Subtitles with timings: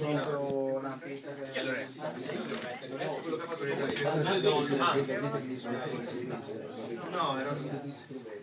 [0.00, 0.43] originale.
[7.10, 7.54] No, era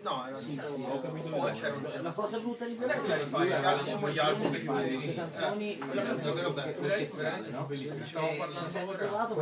[0.02, 4.58] No, era sì, sì, Poi c'era la cosa brutta di allora, diciamo gli album che
[4.58, 7.64] più queste canzoni Quella è davvero bella, quella è veramente no?
[7.66, 8.04] bellissima.
[8.04, 8.98] Stiamo E ci parlando ora.
[8.98, 9.34] trovato.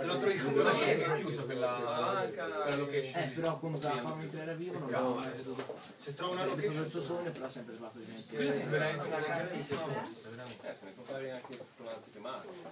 [0.00, 3.22] Te lo trovi quella lì è chiusa quella quella location.
[3.22, 6.90] eh però come stavamo mentre era vivo non l'avevo veduto Se trovo una location il
[6.90, 9.06] suo sogno però ha sempre trovato di Quella è veramente.
[9.06, 10.70] una grandissima veramente.
[10.70, 11.46] Eh, se ne può fare anche
[12.12, 12.62] che male.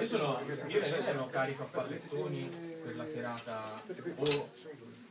[0.00, 2.48] Io sono, io e lei sono carico a pallettoni
[2.82, 3.82] per la serata
[4.16, 4.50] o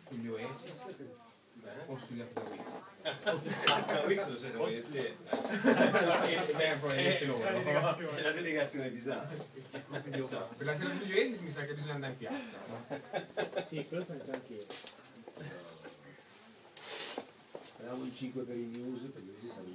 [0.08, 0.96] sugli Oasis
[1.88, 2.92] o sugli After Weeks.
[3.88, 5.00] La Wix lo siete voi te.
[5.00, 8.16] E beh, probabilmente loro.
[8.16, 9.28] È la delegazione pisana.
[9.30, 12.58] Per la serata sugli Oasis mi sa che bisogna andare in piazza.
[13.68, 14.66] Sì, quello penso anch'io.
[17.78, 19.70] Avevamo il 5 per i news, per gli news siamo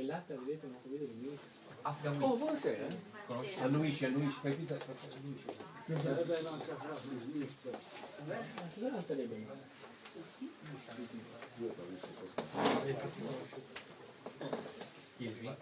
[0.00, 1.40] in Quell'altra vedete un video di Mix.
[1.82, 2.86] After Oh, buonasera.
[3.26, 3.60] Conosci?
[3.60, 5.46] Annuisci, annuisci, fai finta, annuisci.
[5.84, 7.70] Sarebbe un'altra frase Smith.
[8.74, 9.60] Cosa non sarebbe male?
[15.16, 15.58] Chi è Smith?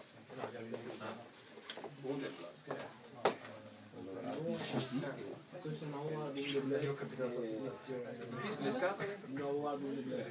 [5.59, 6.83] Questo è un nuovo album di Black.
[8.61, 9.19] Le scatole?
[9.27, 10.25] Un nuovo album di Black.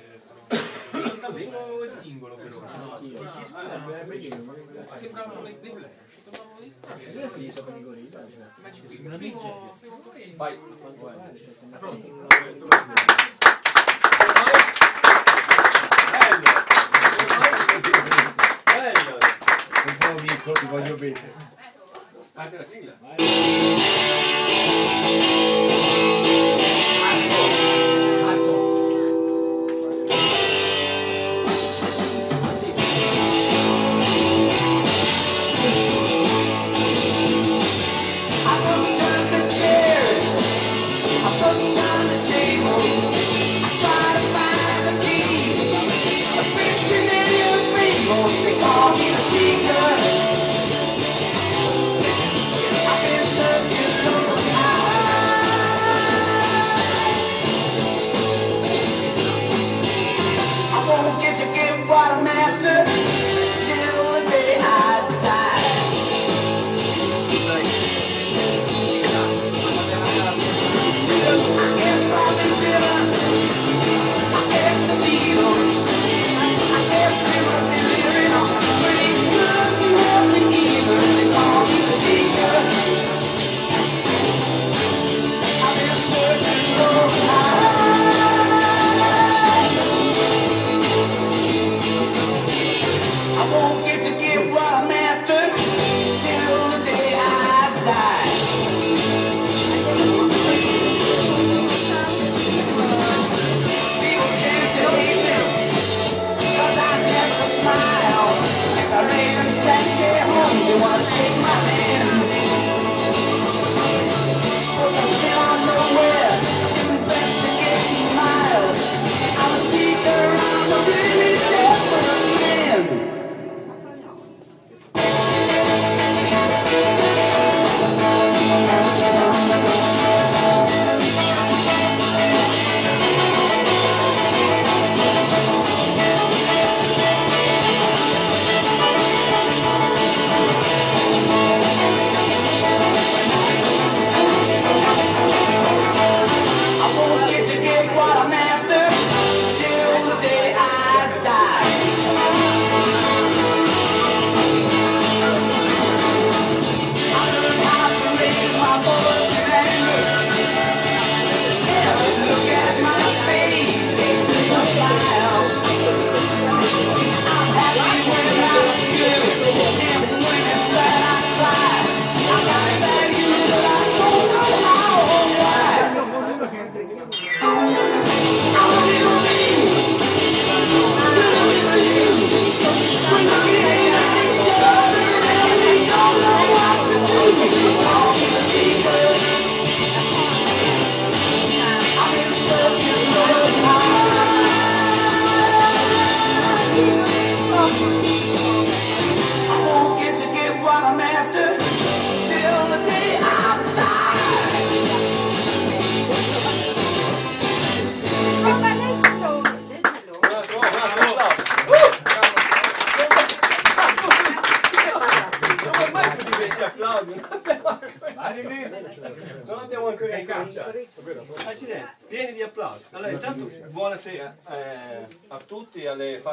[0.50, 0.56] Ho
[0.96, 2.98] ascoltato solo il singolo per ora.
[3.02, 3.20] Io.
[3.52, 4.96] Ah, beh, vedi, non mi piace.
[4.96, 5.90] Sembrava dei dei Black.
[5.90, 7.20] È uscito un disco.
[7.20, 8.26] È finito con i gorilla?
[8.62, 9.18] Magic Queen.
[9.18, 9.78] Primo.
[10.36, 10.58] Vai.
[11.78, 12.06] Pronto?
[12.08, 12.66] finito.
[18.64, 19.18] Bello!
[19.84, 21.46] Un po' amico, ti voglio bene.
[22.32, 24.27] Parte la sigla.
[25.08, 25.47] Thank you.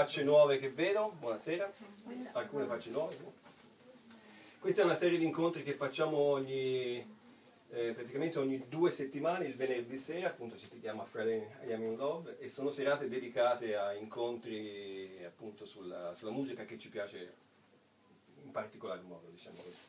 [0.05, 1.15] Facce nuove che vedo.
[1.17, 1.71] Buonasera.
[2.33, 3.15] Alcune facce nuove.
[4.59, 6.97] Questa è una serie di incontri che facciamo ogni,
[7.71, 11.95] eh, praticamente ogni due settimane, il venerdì sera, appunto si chiama Friday I Am in
[11.95, 17.33] Love, e sono serate dedicate a incontri appunto sulla, sulla musica che ci piace
[18.43, 19.81] in particolar modo, diciamo così.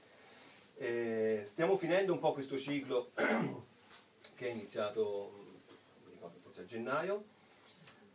[0.79, 3.11] Eh, stiamo finendo un po' questo ciclo
[4.35, 5.59] che è iniziato,
[6.11, 7.35] ricordo, forse a gennaio.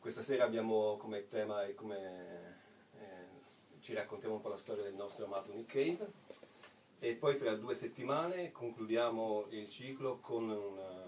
[0.02, 2.58] Questa sera abbiamo come tema e come
[3.00, 6.12] eh, ci raccontiamo un po' la storia del nostro amato Nick Cave
[6.98, 11.04] e poi fra due settimane concludiamo il ciclo con una,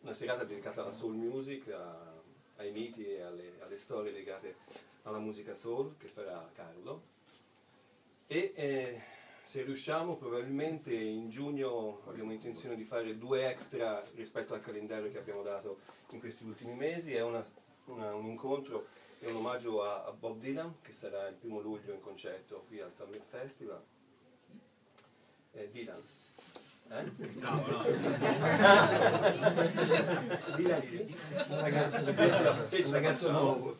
[0.00, 2.12] una serata dedicata alla soul music, a-
[2.56, 4.54] ai miti e alle, alle storie legate
[5.02, 7.02] alla musica soul che farà Carlo.
[8.26, 9.02] E eh,
[9.42, 15.18] se riusciamo probabilmente in giugno abbiamo intenzione di fare due extra rispetto al calendario che
[15.18, 15.80] abbiamo dato
[16.12, 17.44] in questi ultimi mesi, è una-
[17.86, 18.86] una- un incontro
[19.20, 22.80] e un omaggio a, a Bob Dylan che sarà il primo luglio in concerto qui
[22.80, 23.82] al Summer Festival.
[25.52, 26.00] Eh, Dylan.
[26.90, 27.10] Eh?
[27.14, 27.82] Scherzavo, no?
[30.56, 30.82] Dylan
[31.48, 33.74] un ragazzo, se ce se ce la facciamo,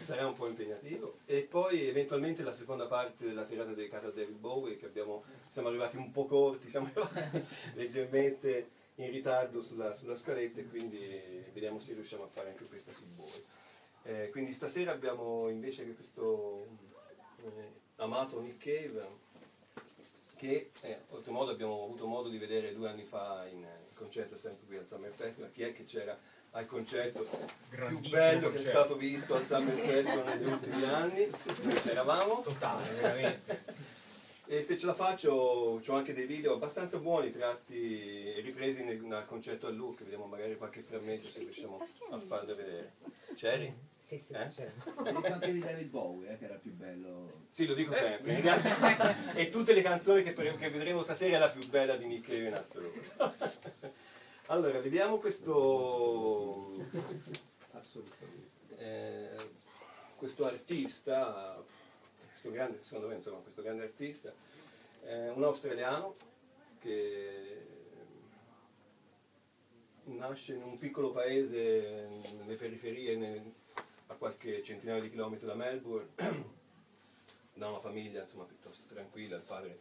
[0.00, 4.36] sarà un po' impegnativo e poi eventualmente la seconda parte della serata dedicata a David
[4.38, 7.44] Bowie che abbiamo, siamo arrivati un po' corti, siamo arrivati
[7.74, 10.98] leggermente in ritardo sulla, sulla scaletta e quindi
[11.52, 13.44] vediamo se riusciamo a fare anche questa su Bowie.
[14.04, 16.66] Eh, quindi stasera abbiamo invece questo
[17.42, 19.24] eh, amato Nick Cave
[20.36, 24.66] che eh, oltremodo abbiamo avuto modo di vedere due anni fa in, in concerto sempre
[24.66, 26.16] qui al Summer Festival, chi è che c'era
[26.52, 27.26] al concerto
[27.68, 31.30] più bello che è stato visto al Summer Festival negli ultimi anni,
[31.62, 33.64] noi c'eravamo Totale, veramente.
[34.48, 39.00] E se ce la faccio ho anche dei video abbastanza buoni tratti e ripresi nel,
[39.00, 42.94] nel concerto a Look, vediamo magari qualche frammento se riusciamo a farlo vedere.
[43.34, 43.74] Cherry?
[43.98, 44.48] Sì, sì, Eh?
[44.94, 47.46] Ho detto anche di David Bowie, eh, che era più bello.
[47.48, 48.34] Sì, lo dico sempre.
[48.34, 51.96] In realtà, e tutte le canzoni che, pre- che vedremo stasera è la più bella
[51.96, 53.00] di Nick Cave in assoluto.
[54.48, 56.76] Allora, vediamo questo,
[57.72, 58.76] Assolutamente.
[58.78, 59.30] eh,
[60.14, 61.60] questo artista,
[62.46, 64.32] questo grande, secondo me, insomma, questo grande artista,
[65.04, 66.14] eh, un australiano
[66.80, 67.66] che
[70.04, 72.08] nasce in un piccolo paese
[72.38, 73.52] nelle periferie, nel-
[74.08, 76.10] a qualche centinaio di chilometri da Melbourne,
[77.54, 79.80] da una famiglia insomma, piuttosto tranquilla, il padre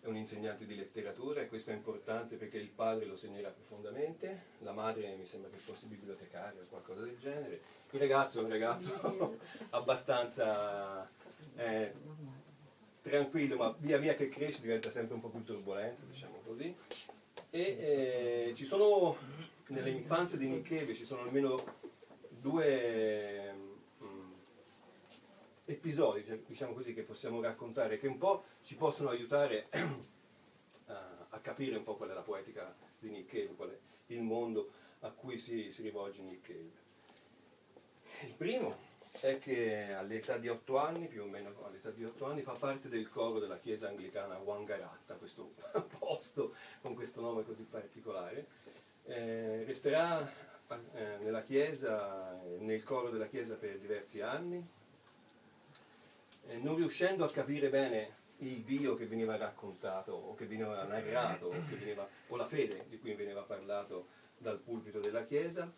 [0.00, 4.46] è un insegnante di letteratura e questo è importante perché il padre lo segnerà profondamente,
[4.58, 7.60] la madre mi sembra che fosse bibliotecaria o qualcosa del genere,
[7.90, 9.38] il ragazzo è un ragazzo
[9.70, 11.08] abbastanza
[11.56, 11.92] eh,
[13.00, 16.74] tranquillo ma via via che cresce diventa sempre un po' più turbolento, diciamo così.
[17.50, 19.16] E eh, ci sono
[19.72, 21.62] nelle infanzie di Nick Cave ci sono almeno
[22.28, 23.54] due
[24.02, 24.32] mm,
[25.64, 29.68] episodi, cioè, diciamo così, che possiamo raccontare, che un po' ci possono aiutare
[30.86, 33.78] a, a capire un po' qual è la poetica di Nick Cave, qual è
[34.12, 36.80] il mondo a cui si, si rivolge Nick Cave.
[38.26, 38.76] Il primo
[39.20, 42.88] è che all'età di 8 anni, più o meno all'età di 8 anni, fa parte
[42.88, 45.52] del coro della chiesa anglicana Wangaratta, questo
[45.98, 48.46] posto con questo nome così particolare.
[49.04, 50.20] Eh, resterà
[50.94, 54.66] eh, nella chiesa, nel coro della chiesa per diversi anni,
[56.48, 61.46] eh, non riuscendo a capire bene il Dio che veniva raccontato o che veniva narrato
[61.46, 64.06] o, veniva- o la fede di cui veniva parlato
[64.38, 65.70] dal pulpito della chiesa,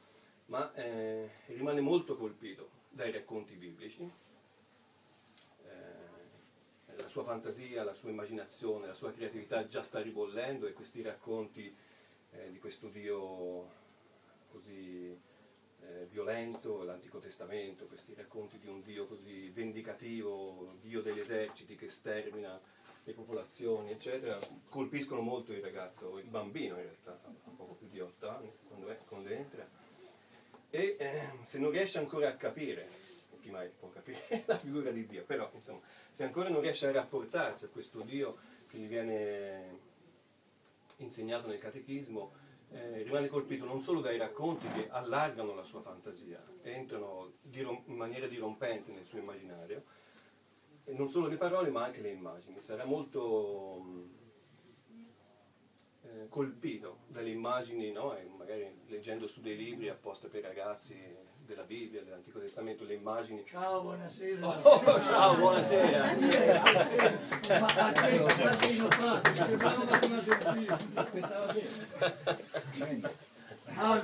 [0.47, 4.09] ma eh, rimane molto colpito dai racconti biblici.
[5.65, 11.03] Eh, la sua fantasia, la sua immaginazione, la sua creatività già sta ribollendo e questi
[11.03, 11.75] racconti
[12.31, 13.83] eh, di questo Dio
[14.51, 15.17] così
[15.81, 21.89] eh, violento, l'Antico Testamento, questi racconti di un Dio così vendicativo, Dio degli eserciti che
[21.89, 22.61] stermina
[23.07, 28.01] le popolazioni, eccetera, colpiscono molto il ragazzo, il bambino in realtà, ha poco più di
[28.01, 29.69] 8 anni quando, è- quando entra.
[30.75, 32.89] E eh, se non riesce ancora a capire,
[33.41, 35.79] chi mai può capire la figura di Dio, però insomma,
[36.11, 38.37] se ancora non riesce a rapportarsi a questo Dio
[38.69, 39.79] che gli viene
[40.97, 42.33] insegnato nel catechismo,
[42.73, 48.27] eh, rimane colpito non solo dai racconti che allargano la sua fantasia, entrano in maniera
[48.27, 49.85] dirompente nel suo immaginario,
[50.83, 52.61] e non solo le parole ma anche le immagini.
[52.61, 54.09] Sarà molto
[56.15, 58.17] eh, colpito dalle immagini, no?
[58.17, 60.97] E magari leggendo su dei libri apposta per ragazzi
[61.45, 63.45] della Bibbia, dell'Antico Testamento, le immagini.
[63.45, 64.47] Ciao, buonasera.
[64.47, 66.17] Oh, ciao, buonasera!
[67.59, 69.21] Ma a?
[69.45, 70.79] Sembrava una.
[70.95, 71.53] Aspettava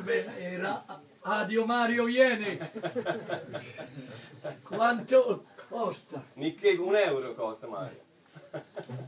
[0.02, 0.38] bene.
[0.38, 0.84] Era
[1.20, 2.58] Adio Mario vieni.
[4.62, 6.24] Quanto costa?
[6.34, 8.08] Nicchè un euro costa Mario.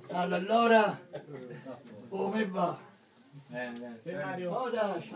[0.08, 0.98] Allora
[2.08, 2.90] come va?
[3.54, 4.50] E Mario?
[4.52, 5.14] Oh dai,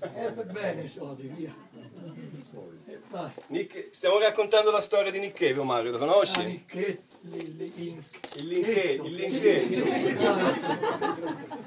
[0.00, 1.54] è per bene i soldi, via.
[3.10, 3.32] E.
[3.48, 6.64] Nick- stiamo raccontando la storia di Nicchevio Mario, lo Ah, conosci?
[7.20, 8.00] Li- in-
[8.36, 9.14] Il Linché, il.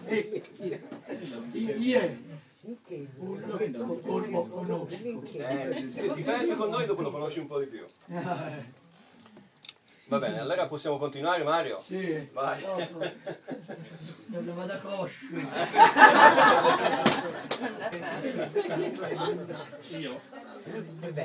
[0.05, 2.17] E chi è?
[2.63, 3.57] Un lo
[3.99, 4.87] conosco.
[5.33, 7.85] Eh, se, se ti fermi con noi dopo lo conosci un po' di più.
[10.11, 11.79] Eh, Va bene, allora possiamo continuare Mario?
[11.81, 12.61] Sì, Vai.
[14.25, 15.25] Non lo vado a coscio.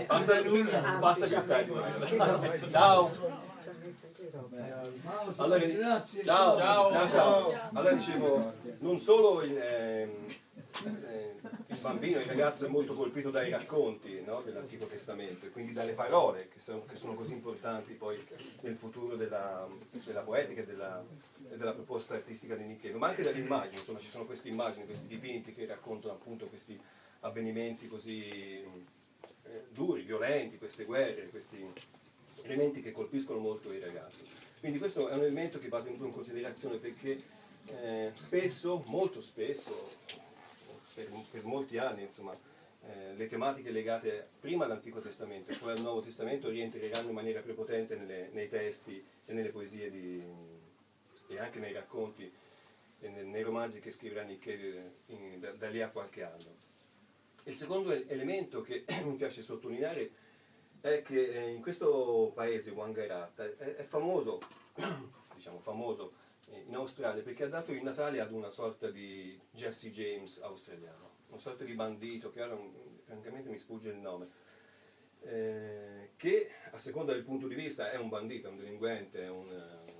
[0.06, 0.40] Basta,
[1.00, 2.70] basta più tardi Mario.
[2.70, 3.10] Ciao!
[5.36, 5.60] Allora.
[6.24, 7.52] Ciao, ciao, ciao, ciao.
[7.72, 10.10] Allora dicevo, non solo il, ehm,
[10.84, 11.25] eh,
[11.66, 15.92] il bambino, il ragazzo è molto colpito dai racconti no, dell'Antico Testamento e quindi dalle
[15.92, 18.22] parole che sono, che sono così importanti poi
[18.60, 19.66] nel futuro della,
[20.04, 21.04] della poetica e della,
[21.50, 24.84] e della proposta artistica di Nicchevio, ma anche dalle immagini, insomma ci sono queste immagini,
[24.84, 26.78] questi dipinti che raccontano appunto questi
[27.20, 31.64] avvenimenti così eh, duri, violenti, queste guerre, questi
[32.42, 34.22] elementi che colpiscono molto i ragazzi.
[34.60, 37.18] Quindi questo è un elemento che va tenuto in considerazione perché
[37.82, 39.88] eh, spesso, molto spesso,
[40.96, 42.34] per, per molti anni, insomma,
[42.88, 47.40] eh, le tematiche legate prima all'Antico Testamento e poi al Nuovo Testamento rientreranno in maniera
[47.40, 50.22] prepotente nelle- nei testi e nelle poesie di-
[51.28, 52.32] e anche nei racconti
[53.00, 56.54] e ne- nei romanzi che scriverà Nicchie in- da, da lì a qualche anno.
[57.44, 60.10] Il secondo elemento che mi piace sottolineare
[60.80, 64.40] è che eh, in questo paese, Wangairat, è, famoso,
[65.34, 66.12] diciamo famoso
[66.66, 71.40] in Australia perché ha dato il Natale ad una sorta di Jesse James australiano, una
[71.40, 72.56] sorta di bandito che ora
[73.04, 74.28] francamente mi sfugge il nome,
[75.22, 79.28] eh, che a seconda del punto di vista è un bandito, è un delinquente, è
[79.28, 79.92] un, eh,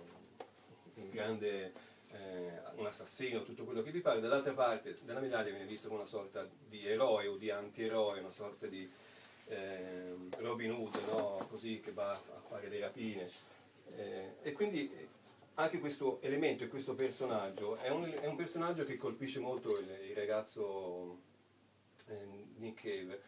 [0.94, 1.72] un grande
[2.12, 6.00] eh, un assassino, tutto quello che vi pare, dall'altra parte della medaglia viene visto come
[6.00, 8.88] una sorta di eroe o di antieroe, una sorta di
[9.48, 11.46] ehm, Robin Hood, no?
[11.48, 13.28] così che va a fare le rapine.
[13.94, 15.08] Eh, e quindi eh,
[15.58, 19.88] anche questo elemento e questo personaggio è un, è un personaggio che colpisce molto il,
[20.08, 21.18] il ragazzo
[22.08, 23.20] eh, Nick Cave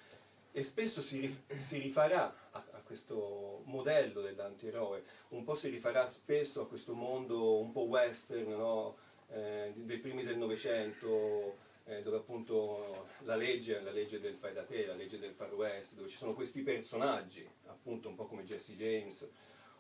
[0.52, 6.06] e spesso si, rif- si rifarà a, a questo modello dell'antieroe, un po' si rifarà
[6.08, 8.96] spesso a questo mondo un po' western no?
[9.30, 14.52] Eh, dei primi del Novecento, eh, dove appunto la legge è la legge del fai
[14.52, 18.26] da te, la legge del far west, dove ci sono questi personaggi, appunto un po'
[18.26, 19.28] come Jesse James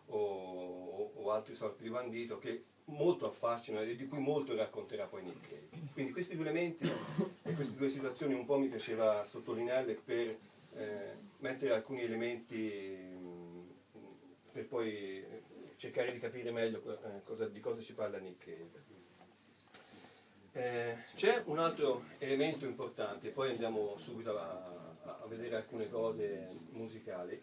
[0.08, 5.22] o, o- altri sorti di bandito, che molto affascinano e di cui molto racconterà poi
[5.22, 5.68] Nick Cave.
[5.92, 6.86] Quindi questi due elementi
[7.42, 10.38] e queste due situazioni un po' mi piaceva sottolinearle per
[10.74, 13.66] eh, mettere alcuni elementi mh,
[14.52, 15.42] per poi eh,
[15.76, 18.86] cercare di capire meglio eh, cosa- di cosa ci parla Nick Cave.
[20.52, 27.40] Eh, c'è un altro elemento importante, poi andiamo subito a, a vedere alcune cose musicali,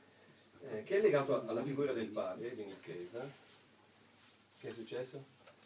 [0.72, 3.44] eh, che è legato alla figura del padre di Cave.
[4.60, 5.24] Che è successo?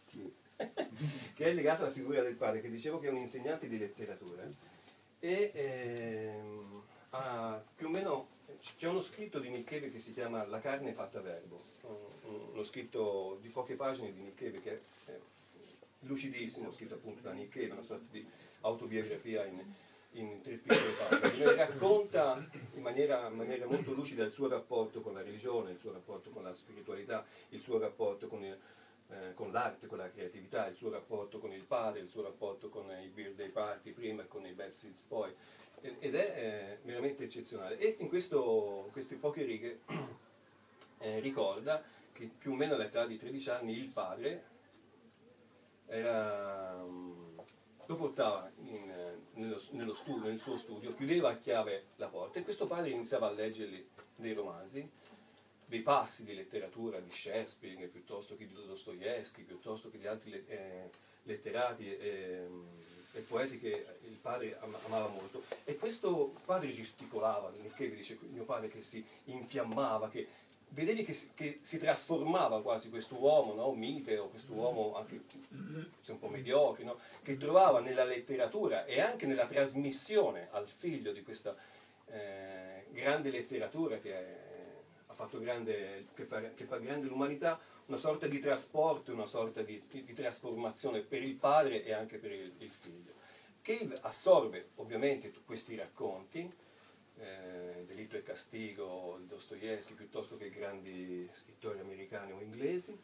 [0.56, 4.44] che è legato alla figura del padre, che dicevo che è un insegnante di letteratura
[5.20, 8.38] e ehm, ha più o meno
[8.77, 11.62] c'è uno scritto di Cave che si chiama La carne fatta verbo,
[12.24, 15.18] un- uno scritto di poche pagine di Cave che è
[16.01, 18.25] lucidissimo, scritto appunto da Cave, una sorta di
[18.62, 19.62] autobiografia in,
[20.13, 25.01] in tre piccole pagine, dove racconta in maniera, in maniera molto lucida il suo rapporto
[25.01, 28.58] con la religione, il suo rapporto con la spiritualità, il suo rapporto con, il-
[29.12, 32.70] eh, con l'arte, con la creatività, il suo rapporto con il padre, il suo rapporto
[32.70, 35.34] con i birthday party prima e con i bad seeds poi,
[35.82, 37.78] ed è eh, veramente eccezionale.
[37.78, 39.82] E in questo, queste poche righe
[41.00, 44.44] eh, ricorda che più o meno all'età di 13 anni il padre
[45.86, 47.38] era, mm,
[47.86, 48.88] lo portava in,
[49.39, 53.27] nello, nello studio, nel suo studio, chiudeva a chiave la porta e questo padre iniziava
[53.27, 54.88] a leggergli dei romanzi,
[55.65, 60.89] dei passi di letteratura di Shakespeare piuttosto che di Dostoevsky, piuttosto che di altri eh,
[61.24, 62.48] letterati e,
[63.13, 65.43] e poeti che il padre am- amava molto.
[65.63, 70.27] E questo padre gesticolava, che dice mio padre che si infiammava, che
[70.70, 73.74] vedevi che che si trasformava quasi questo uomo, no?
[73.74, 75.22] mite o questo uomo anche
[75.96, 76.98] forse un po' mediocre, no?
[77.24, 81.56] che trovava nella letteratura e anche nella trasmissione al figlio di questa,
[82.08, 84.48] eh, grande letteratura che, è-
[85.20, 89.82] fatto grande, che, fa, che fa grande l'umanità, una sorta di trasporto, una sorta di,
[89.90, 93.12] di- trasformazione per il padre e anche per il, il figlio.
[93.62, 96.50] Cave assorbe ovviamente questi racconti,
[97.20, 102.98] eh, Delitto e Castigo, di Dostoevsky, piuttosto che grandi scrittori americani o inglesi,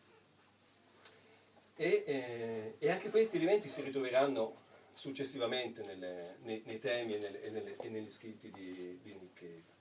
[1.77, 4.55] e, eh, e anche questi elementi si ritroveranno
[4.93, 9.73] successivamente nelle- nei, nei temi e, nelle- e nelle- e negli scritti di, di Cave.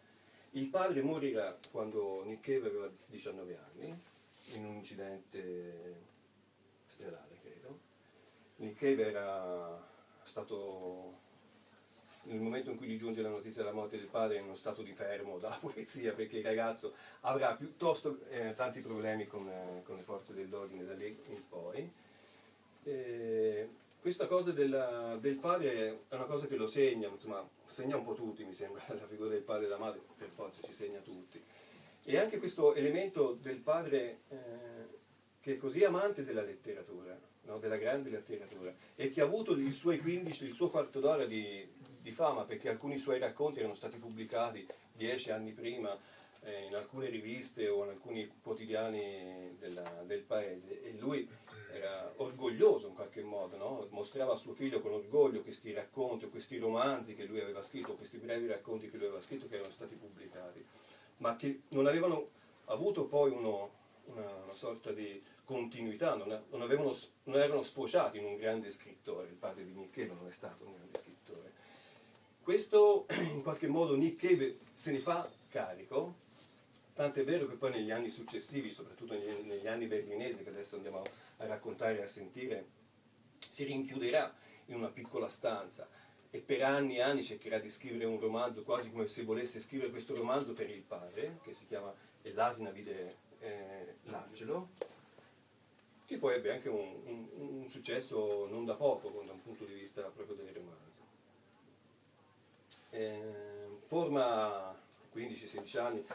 [0.53, 3.97] Il padre morirà quando Cave aveva 19 anni,
[4.55, 6.03] in un incidente
[6.87, 7.79] stradale, credo.
[8.75, 9.89] Cave era
[10.23, 11.21] stato,
[12.25, 14.83] nel momento in cui gli giunge la notizia della morte del padre, in uno stato
[14.83, 19.97] di fermo dalla polizia, perché il ragazzo avrà piuttosto eh, tanti problemi con, eh, con
[19.97, 21.93] le forze dell'ordine da lì in poi.
[22.85, 23.69] Eh,
[24.01, 28.15] questa cosa della- del padre è una cosa che lo segna, insomma, segna un po'
[28.15, 31.43] tutti, mi sembra, la figura del padre e della madre, per forza ci segna tutti.
[32.05, 34.37] E anche questo elemento del padre eh,
[35.41, 37.59] che è così amante della letteratura, no?
[37.59, 41.67] della grande letteratura, e che ha avuto i suoi 15, il suo quarto d'ora di,
[42.05, 45.97] di fama, perché alcuni suoi racconti erano stati pubblicati dieci anni prima
[46.43, 51.27] eh, in alcune riviste o in alcuni quotidiani della- del paese, e lui
[51.73, 53.87] era orgoglioso in qualche modo, no?
[53.91, 57.95] mostrava a suo figlio con orgoglio questi racconti o questi romanzi che lui aveva scritto,
[57.95, 60.63] questi brevi racconti che lui aveva scritto che erano stati pubblicati,
[61.19, 62.29] ma che non avevano
[62.67, 63.71] avuto poi uno-
[64.05, 66.95] una, una sorta di continuità, non, non avevano
[67.25, 70.75] non erano sfociati in un grande scrittore, il padre di Cave non è stato un
[70.75, 71.14] grande scrittore.
[72.45, 76.17] Questo in qualche modo Nick Cave se ne fa carico,
[76.93, 80.77] tanto è vero che poi negli anni successivi, soprattutto negli, negli anni berlinesi che adesso
[80.77, 81.03] andiamo
[81.39, 82.67] a raccontare e a sentire,
[83.49, 84.31] si rinchiuderà
[84.67, 85.89] in una piccola stanza
[86.31, 89.89] e per anni e anni cercherà di scrivere un romanzo, quasi come se volesse scrivere
[89.89, 94.69] questo romanzo per il padre, che si chiama l'asina vide eh, l'angelo,
[96.05, 97.29] che poi ebbe anche un, un-
[97.63, 100.84] un successo non da poco da un punto di vista proprio del romanzo.
[102.95, 103.21] Eh,
[103.87, 104.73] forma
[105.13, 106.07] 15-16 anni,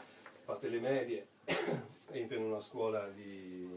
[0.44, 1.26] fatte le medie,
[2.10, 3.68] entra in una scuola, di,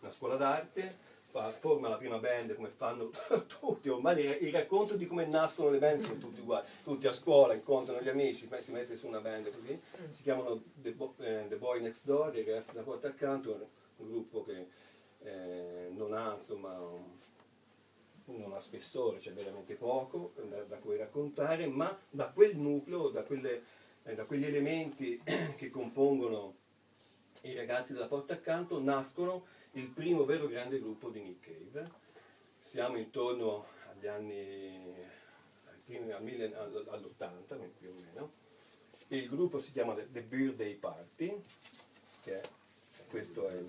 [0.00, 3.10] una scuola d'arte, fa- forma la prima band come fanno
[3.58, 7.54] tutti, ormai il, racconto di come nascono le band sono tutti uguali, tutti a scuola
[7.54, 9.80] incontrano gli amici, si mette su una band così,
[10.10, 14.10] si chiamano The, Bo- eh, The Boy Next Door, i ragazzi da porta accanto, un
[14.10, 14.68] gruppo che
[15.22, 17.16] eh, non ha insomma un-
[18.26, 23.22] non ha spessore, c'è veramente poco da, da cui raccontare, ma da quel nucleo, da,
[23.24, 23.62] quelle-
[24.04, 25.20] eh, da quegli elementi
[25.56, 26.56] che compongono
[27.42, 31.90] i ragazzi della porta accanto, nascono il primo vero grande gruppo di Nick Cave.
[32.60, 34.94] Siamo intorno agli anni,
[35.66, 38.32] ai primi- al mille- all- all'80 più o meno.
[39.08, 41.42] Il gruppo si chiama The Birthday Party,
[42.22, 42.42] che è,
[43.08, 43.62] questo è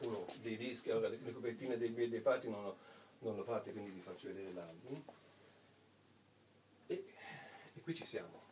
[0.00, 2.76] uno dei dischi, allora le copertine dei Birthday Party non lo,
[3.20, 5.02] non lo fate, quindi vi faccio vedere l'album.
[6.86, 7.04] E,
[7.74, 8.46] e qui ci siamo.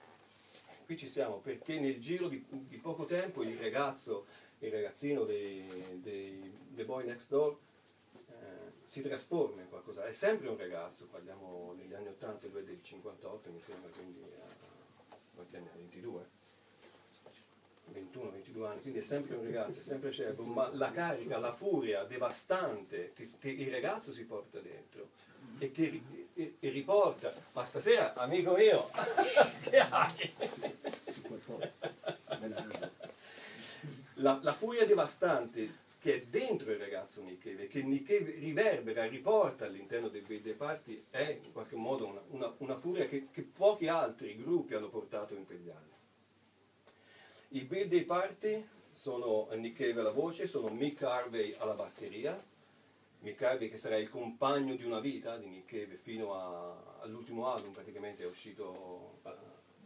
[0.85, 4.27] Qui ci siamo perché nel giro di, di poco tempo il ragazzo,
[4.61, 7.59] il ragazzino dei, dei The Boy Next Door
[8.29, 8.35] eh,
[8.85, 10.05] si trasforma in qualcosa.
[10.05, 14.23] È sempre un ragazzo, parliamo degli anni 80, lui è del 58 mi sembra, quindi
[14.23, 15.77] ha quanti anni ha?
[15.77, 16.36] 22?
[18.21, 21.53] 21, 22 anni, quindi è sempre un ragazzo, è sempre certo, ma la carica, la
[21.53, 25.09] furia devastante che, il ragazzo si porta dentro
[25.59, 26.03] e che
[26.35, 28.91] e- e riporta, ma stasera, amico mio,
[29.65, 30.33] che hai?
[34.21, 39.65] La, la furia devastante che è dentro il ragazzo Cave, che Nick Cave riverbera, riporta
[39.65, 43.89] all'interno dei Birthday Party, è in qualche modo una, una- una furia che, che pochi
[43.89, 45.95] altri gruppi hanno portato in quegli anni.
[47.51, 52.41] I Birthday Party sono Nick Cave alla voce, sono Mick Harvey alla batteria,
[53.21, 57.49] Mick Harvey che sarà il compagno di una vita di Nick Cave fino a- all'ultimo
[57.53, 59.31] album, praticamente è uscito eh,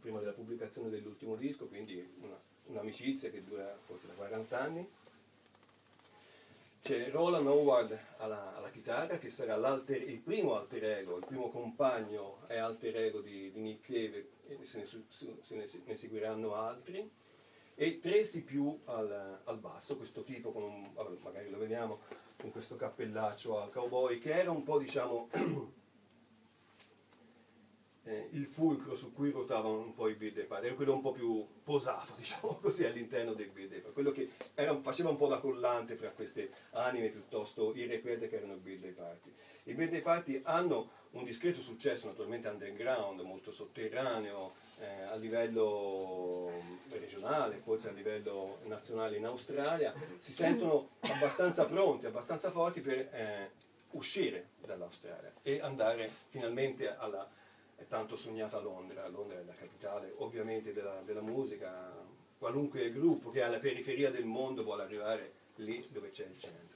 [0.00, 4.88] prima della pubblicazione dell'ultimo disco, quindi una- un'amicizia che dura forse da 40 anni.
[6.82, 12.38] C'è Roland Howard alla, alla chitarra che sarà il primo alter ego, il primo compagno
[12.48, 17.18] e alter ego di, di Nick Cave e se ne, se ne- ne seguiranno altri
[17.82, 22.00] e Tracy più al, al basso, questo tipo un, vabbè, magari lo vediamo
[22.36, 25.30] con questo cappellaccio a cowboy che era un po' diciamo
[28.04, 31.12] eh, il fulcro su cui ruotavano un po' i birthday party, era quello un po'
[31.12, 35.38] più posato, diciamo così, all'interno del birthday party, quello che era- faceva un po' da
[35.40, 39.32] collante fra queste anime piuttosto irrequiete che erano i birthday party.
[39.62, 46.50] I birthday party hanno un discreto successo naturalmente underground, molto sotterraneo, eh, a livello
[46.90, 53.50] regionale, forse a livello nazionale in Australia, si sentono abbastanza pronti, abbastanza forti per eh,
[53.92, 57.28] uscire dall'Australia e andare finalmente alla
[57.88, 61.92] tanto sognata Londra, Londra è la capitale ovviamente della, della musica,
[62.38, 66.69] qualunque gruppo che è alla periferia del mondo vuole arrivare lì dove c'è il centro.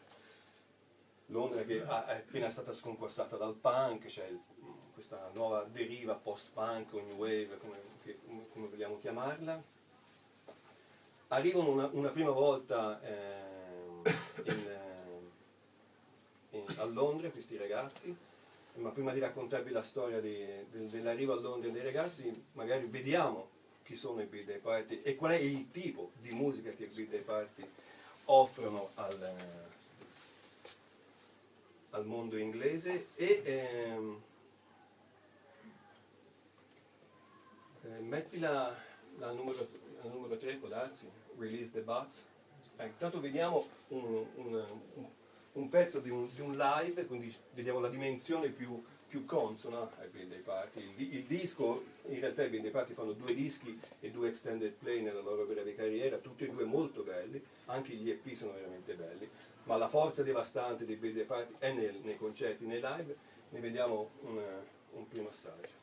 [1.26, 4.40] Londra che è appena stata sconquassata dal punk, il-
[4.92, 8.18] questa nuova deriva post-punk o new wave, come, che-
[8.52, 9.62] come- vogliamo chiamarla.
[11.28, 14.02] Arrivano una, una prima volta ehm,
[14.44, 18.14] in, eh, in- a Londra questi ragazzi,
[18.74, 23.48] ma prima di raccontarvi la storia di- del- dell'arrivo a Londra dei ragazzi, magari vediamo
[23.82, 27.20] chi sono i birthday party e qual è il tipo di musica che i birthday
[27.20, 27.68] party
[28.26, 29.34] offrono al,
[31.94, 34.20] al mondo inglese e ehm,
[37.85, 38.74] eh, metti la,
[39.18, 39.68] la numero,
[40.02, 41.85] la numero 3 può darsi, Release the.
[42.76, 45.09] Eh, intanto vediamo un, un- un-
[45.52, 50.09] un pezzo di un, di un live, quindi vediamo la dimensione più, più consona ai
[50.09, 50.92] Birthday Party.
[50.96, 55.00] Il, il disco, in realtà i Birthday Party fanno due dischi e due extended play
[55.02, 59.28] nella loro breve carriera, tutti e due molto belli, anche gli EP sono veramente belli,
[59.64, 63.16] ma la forza devastante dei Birthday Party è nel- nei concerti, nei live,
[63.50, 64.42] ne vediamo un,
[64.92, 65.83] un primo assaggio.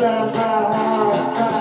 [0.00, 1.55] down, down, down.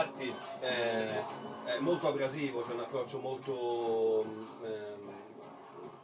[0.00, 4.24] I birthday party eh, è molto abrasivo, c'è un approccio molto
[4.64, 5.08] ehm,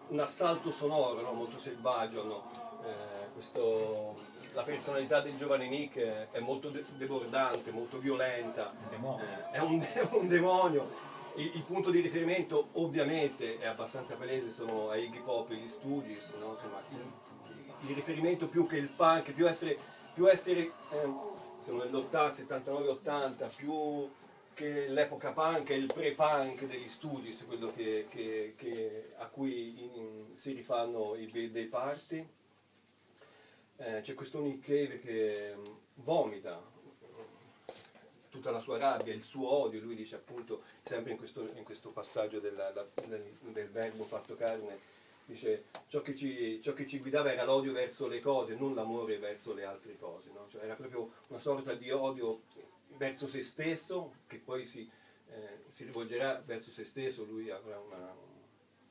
[0.09, 1.33] un assalto sonoro, no?
[1.33, 2.51] molto selvaggio, hanno,
[2.85, 9.51] eh, questo- la personalità del giovane Nick è, è molto de- debordante, molto violenta, eh,
[9.51, 10.89] è, un, è un demonio.
[11.35, 15.69] Il, il punto di riferimento ovviamente è abbastanza palese, sono a Iggy Pop e gli
[15.69, 16.53] Stooges, no?
[16.55, 19.77] Insomma, il, il riferimento più che il punk, più essere,
[20.15, 21.33] più essere ehm,
[21.67, 24.09] siamo nell'80, 79, 80, più
[24.55, 30.27] che l'epoca punk è il pre-punk degli Stooges, quello che, che- che- a cui in-
[30.37, 32.25] si rifanno i birthday party.
[33.79, 35.65] Eh, c'è questo Nick Cave che mm,
[35.97, 36.63] vomita
[38.31, 41.89] tutta la sua rabbia, il suo odio, lui dice appunto, sempre in questo, in questo
[41.91, 44.79] passaggio della- la- del, del verbo fatto carne,
[45.27, 49.19] dice ciò che, ci, ciò che ci guidava era l'odio verso le cose, non l'amore
[49.19, 50.47] verso le altre cose, no?
[50.51, 52.43] Cioè, era proprio una sorta di odio
[52.97, 54.89] verso se stesso, che poi si,
[55.31, 58.15] eh, si rivolgerà verso se stesso, lui avrà una,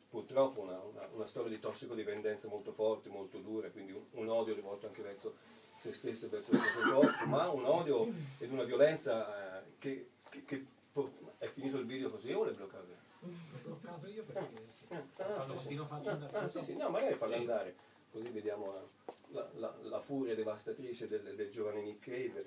[0.10, 4.54] purtroppo una, una- una storia di tossicodipendenza molto forte, molto dura, quindi un, un odio
[4.54, 5.36] rivolto anche verso
[5.78, 8.08] se stesse verso il proprio corpo, ma un odio
[8.40, 10.66] ed una violenza eh, che, che- che
[11.40, 12.95] è finito il video così, io volevo bloccare.
[13.26, 14.86] L'ho bloccato io perché sì.
[14.90, 15.76] Ah, Quando sì,
[16.32, 17.76] Ah, sì, sì, no, magari farlo andare,
[18.12, 18.90] così vediamo
[19.32, 22.46] la, la- la furia devastatrice del, del giovane Nick Cave.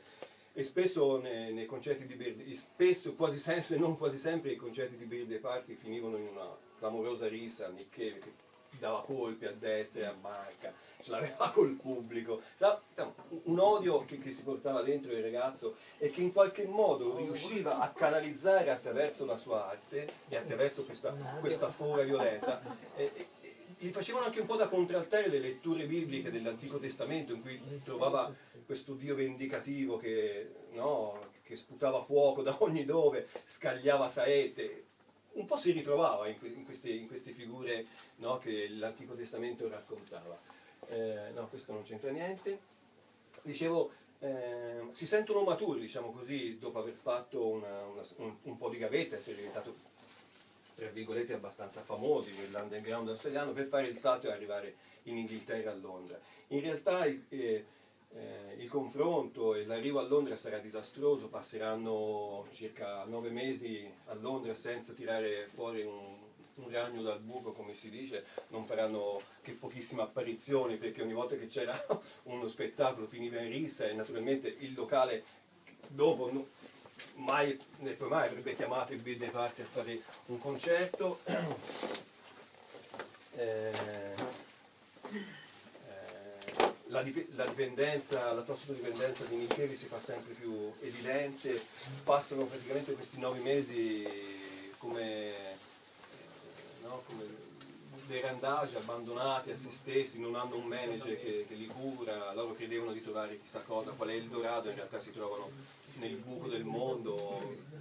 [0.52, 4.56] E spesso nei, nei concerti di birthday, spesso, quasi sempre, se non quasi sempre, i
[4.56, 8.46] concerti di birthday party finivano in una clamorosa risa Nick Cave
[8.78, 12.80] dava colpi a destra e a manca, ce l'aveva col pubblico, no,
[13.44, 17.78] un odio che, che si portava dentro il ragazzo e che in qualche modo riusciva
[17.78, 22.60] a canalizzare attraverso la sua arte e attraverso questa, questa furia violenta.
[22.96, 27.42] E- e gli facevano anche un po' da contraltare le letture bibliche dell'Antico Testamento in
[27.42, 28.32] cui trovava
[28.66, 34.86] questo Dio vendicativo che, no, che sputava fuoco da ogni dove, scagliava saette.
[35.38, 40.36] Un po' si ritrovava in, in queste, in queste figure no, che l'Antico Testamento raccontava.
[40.88, 42.58] Eh, no, questo non c'entra niente.
[43.42, 48.68] Dicevo, eh, si sentono maturi, diciamo così, dopo aver fatto una- una- un, un po'
[48.68, 49.76] di gavetta, essere diventato,
[50.74, 54.74] tra virgolette, abbastanza famosi nell'underground australiano, per fare il salto e arrivare
[55.04, 56.18] in Inghilterra a Londra.
[56.48, 57.64] In realtà eh,
[58.14, 64.54] eh, il confronto e l'arrivo a Londra sarà disastroso, passeranno circa nove mesi a Londra
[64.54, 66.16] senza tirare fuori un,
[66.54, 71.36] un ragno dal buco, come si dice, non faranno che pochissime apparizioni perché ogni volta
[71.36, 71.76] che c'era
[72.24, 75.24] uno spettacolo finiva in rissa e naturalmente il locale
[75.86, 76.48] dopo no-
[77.16, 81.20] mai, né poi mai avrebbe chiamato il Birthday Party a fare un concerto.
[83.40, 84.16] Eh,
[86.88, 91.60] la, la dipendenza, la tossicodipendenza di Cave si fa sempre più evidente,
[92.04, 94.06] passano praticamente questi nove mesi
[94.78, 95.56] come, eh,
[96.82, 97.46] no, come
[98.06, 102.54] dei randagi abbandonati a se stessi, non hanno un manager che, che li cura, loro
[102.54, 105.50] credevano di trovare chissà cosa, qual è il Dorado, in realtà si trovano
[105.94, 107.38] nel buco del mondo,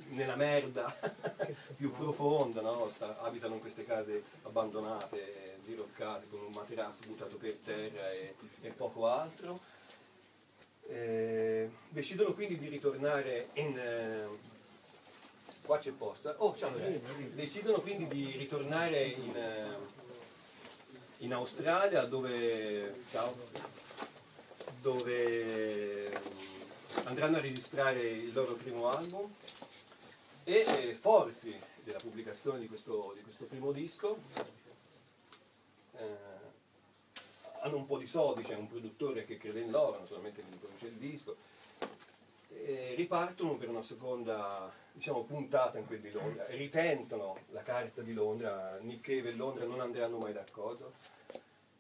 [0.10, 0.94] nella merda
[1.78, 2.90] più profonda, no?
[2.90, 8.70] Sta- abitano in queste case abbandonate, diroccate, con un materasso buttato per terra e, e
[8.70, 9.60] poco altro.
[10.88, 13.78] Eh, decidono quindi di ritornare in...
[13.78, 14.28] eh,
[15.62, 16.34] qua c'è posta.
[16.38, 17.12] Oh, ciao Lorenzo.
[17.34, 19.78] Decidono quindi di ritornare in, eh,
[21.18, 23.04] in Australia dove...
[23.12, 23.36] Ciao.
[24.80, 29.30] Dove mm, andranno a registrare il loro primo album
[30.46, 31.54] e eh, forti
[31.84, 34.18] della pubblicazione di questo, di questo primo disco
[35.98, 36.16] eh,
[37.68, 40.58] hanno un po' di soldi, c'è un produttore che crede in loro, naturalmente che gli
[40.58, 41.36] produce il disco,
[42.50, 48.14] e ripartono per una seconda diciamo, puntata in quel di Londra, ritentono la carta di
[48.14, 50.94] Londra, Nick Cave e Londra non andranno mai d'accordo,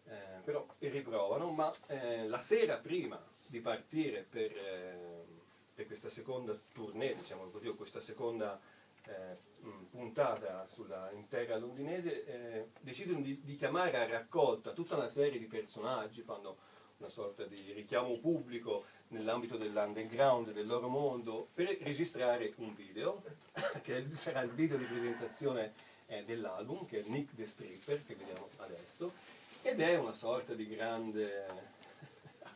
[0.05, 5.25] eh, però riprovano, ma eh, la sera prima di partire per, eh,
[5.73, 8.59] per questa seconda tournée, diciamo così, o questa seconda
[9.07, 9.37] eh,
[9.89, 15.39] puntata sulla in terra londinese, eh, decidono di, di chiamare a raccolta tutta una serie
[15.39, 16.57] di personaggi, fanno
[16.97, 23.23] una sorta di richiamo pubblico nell'ambito dell'underground del loro mondo per registrare un video,
[23.83, 25.73] che sarà il video di presentazione
[26.07, 29.11] eh, dell'album, che è Nick the Stripper, che vediamo adesso,
[29.61, 31.45] ed è una sorta di grande,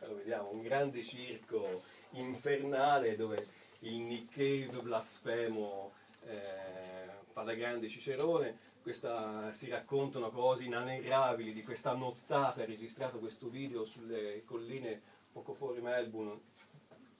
[0.00, 3.46] lo vediamo, un grande circo infernale dove
[3.80, 5.92] il Nick Cave blasfemo
[6.26, 13.48] eh, fa da grande cicerone, questa- si raccontano cose inanelrabili di questa nottata, registrato questo
[13.48, 15.00] video sulle colline
[15.32, 16.50] poco fuori Melbourne,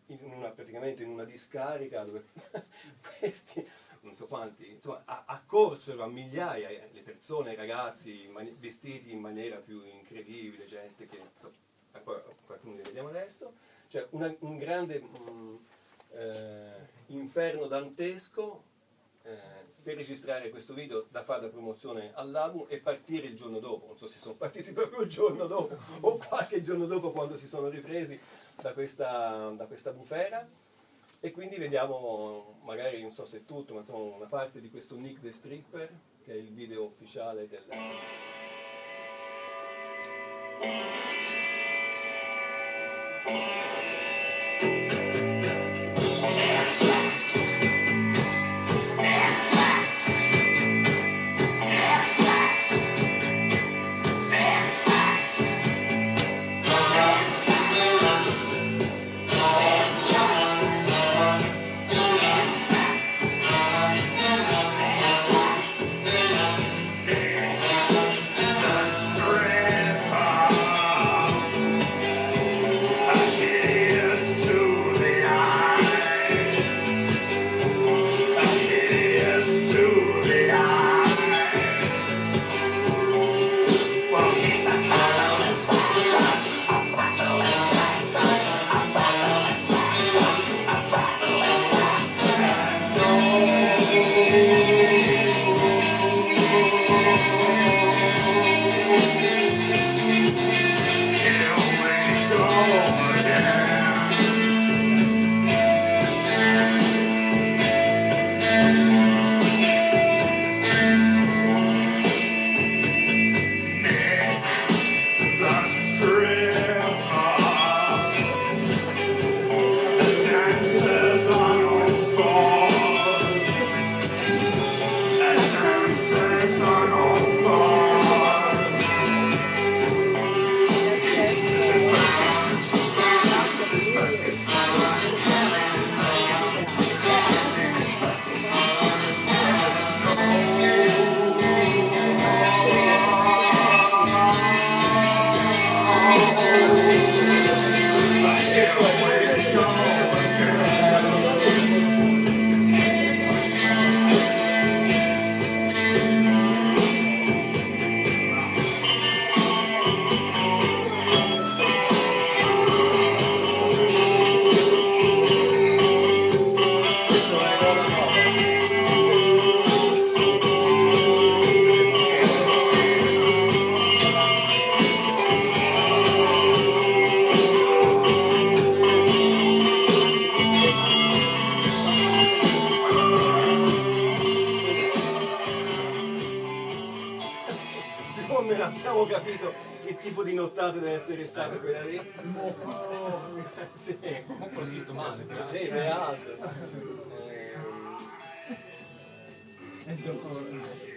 [0.07, 2.25] in una, praticamente in una discarica dove
[3.19, 3.67] questi,
[4.01, 9.21] non so quanti, insomma, accorsero a migliaia eh, le persone, i ragazzi in vestiti in
[9.21, 11.55] maniera più incredibile, gente che, insomma,
[12.45, 13.55] qualcuno li vediamo adesso,
[13.89, 15.57] cioè una- un grande mm,
[16.11, 18.65] eh, inferno dantesco
[19.23, 19.39] eh,
[19.83, 23.97] per registrare questo video da fare da promozione all'album e partire il giorno dopo, non
[23.97, 27.69] so se sono partiti proprio il giorno dopo o qualche giorno dopo quando si sono
[27.69, 28.19] ripresi
[28.61, 30.47] da questa, da questa bufera.
[31.25, 35.21] E quindi vediamo magari non so se tutto ma insomma una parte di questo Nick
[35.21, 35.89] the Stripper
[36.25, 37.63] che è il video ufficiale del
[43.25, 43.82] I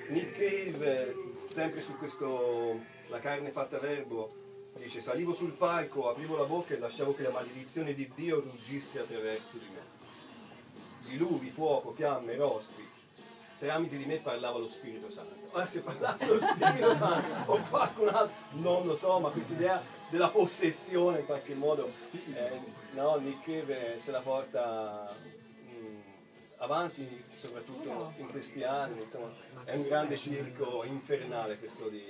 [0.10, 1.16] Nick Cave,
[1.48, 4.34] sempre su questo La carne fatta verbo,
[4.78, 9.00] dice salivo sul palco, aprivo la bocca e lasciavo che la maledizione di Dio ruggisse
[9.00, 9.94] attraverso di me.
[11.10, 12.84] Diluvio, fuoco, fiamme, rostri,
[13.60, 15.36] tramite di me parlava lo Spirito Santo.
[15.52, 19.82] Ora se parlasse lo Spirito Santo o qualcun altro, non lo so, ma questa idea
[20.10, 21.90] della possessione in qualche modo,
[22.34, 22.60] eh,
[22.92, 25.14] no, Nick Cave se la porta
[26.66, 29.32] avanti soprattutto in questi anni, insomma,
[29.66, 32.04] è un grande circo infernale questo di,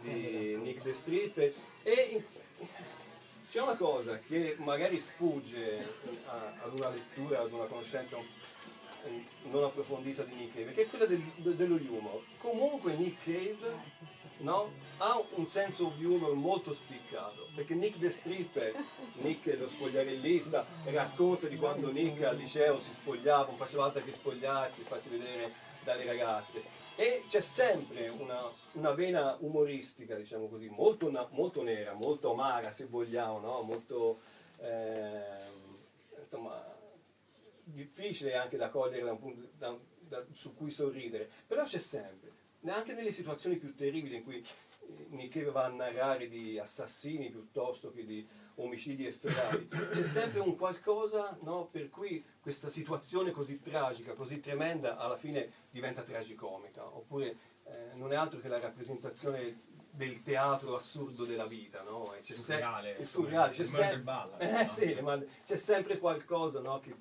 [0.00, 1.36] di Nick the Strip
[1.82, 2.24] e
[3.50, 5.86] c'è una cosa che magari sfugge
[6.60, 8.16] ad una lettura, ad una conoscenza
[9.04, 12.22] eh, non approfondita di Nick Cave, che è quella del- de- dello humor.
[12.38, 13.72] Comunque Nick Cave
[14.38, 18.74] no, ha un senso di humor molto spiccato, perché Nick the Stripper,
[19.22, 24.12] Nick lo spogliarellista, racconta di quando Nick al liceo si spogliava, non faceva altro che
[24.12, 26.62] spogliarsi, farsi vedere dalle ragazze.
[26.96, 28.38] E c'è sempre una,
[28.72, 33.62] una vena umoristica, diciamo così, molto, molto nera, molto amara se vogliamo, no?
[33.62, 34.18] molto
[34.60, 35.76] ehm,
[36.22, 36.76] insomma
[37.72, 42.32] difficile anche da cogliere da un punto da- da- su cui sorridere, però c'è sempre,
[42.60, 44.44] neanche nelle situazioni più terribili in cui
[45.10, 48.26] eh, Cave va a narrare di assassini piuttosto che di
[48.56, 54.96] omicidi efferati, c'è sempre un qualcosa no, per cui questa situazione così tragica, così tremenda,
[54.96, 61.24] alla fine diventa tragicomica, oppure eh, non è altro che la rappresentazione del teatro assurdo
[61.24, 62.14] della vita, no?
[62.14, 64.68] E c'è se- Surreale, è surreale, c'è Ballad, eh, no?
[64.70, 66.94] sì, ma c'è sempre qualcosa no, che,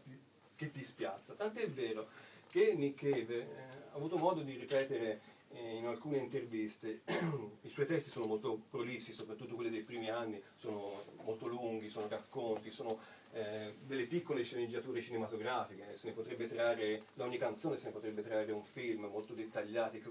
[0.58, 1.36] che ti spiazza.
[1.36, 2.10] Tant'è vero
[2.50, 3.46] che Nick Cave eh,
[3.92, 5.22] ha avuto modo di ripetere
[5.54, 7.02] eh, in alcune interviste,
[7.62, 12.08] i suoi testi sono molto prolissi, soprattutto quelli dei primi anni, sono molto lunghi, sono
[12.10, 13.00] racconti, sono
[13.32, 18.24] eh, delle piccole sceneggiature cinematografiche, se ne potrebbe trarre, da ogni canzone se ne potrebbe
[18.24, 20.02] trarre un film molto dettagliati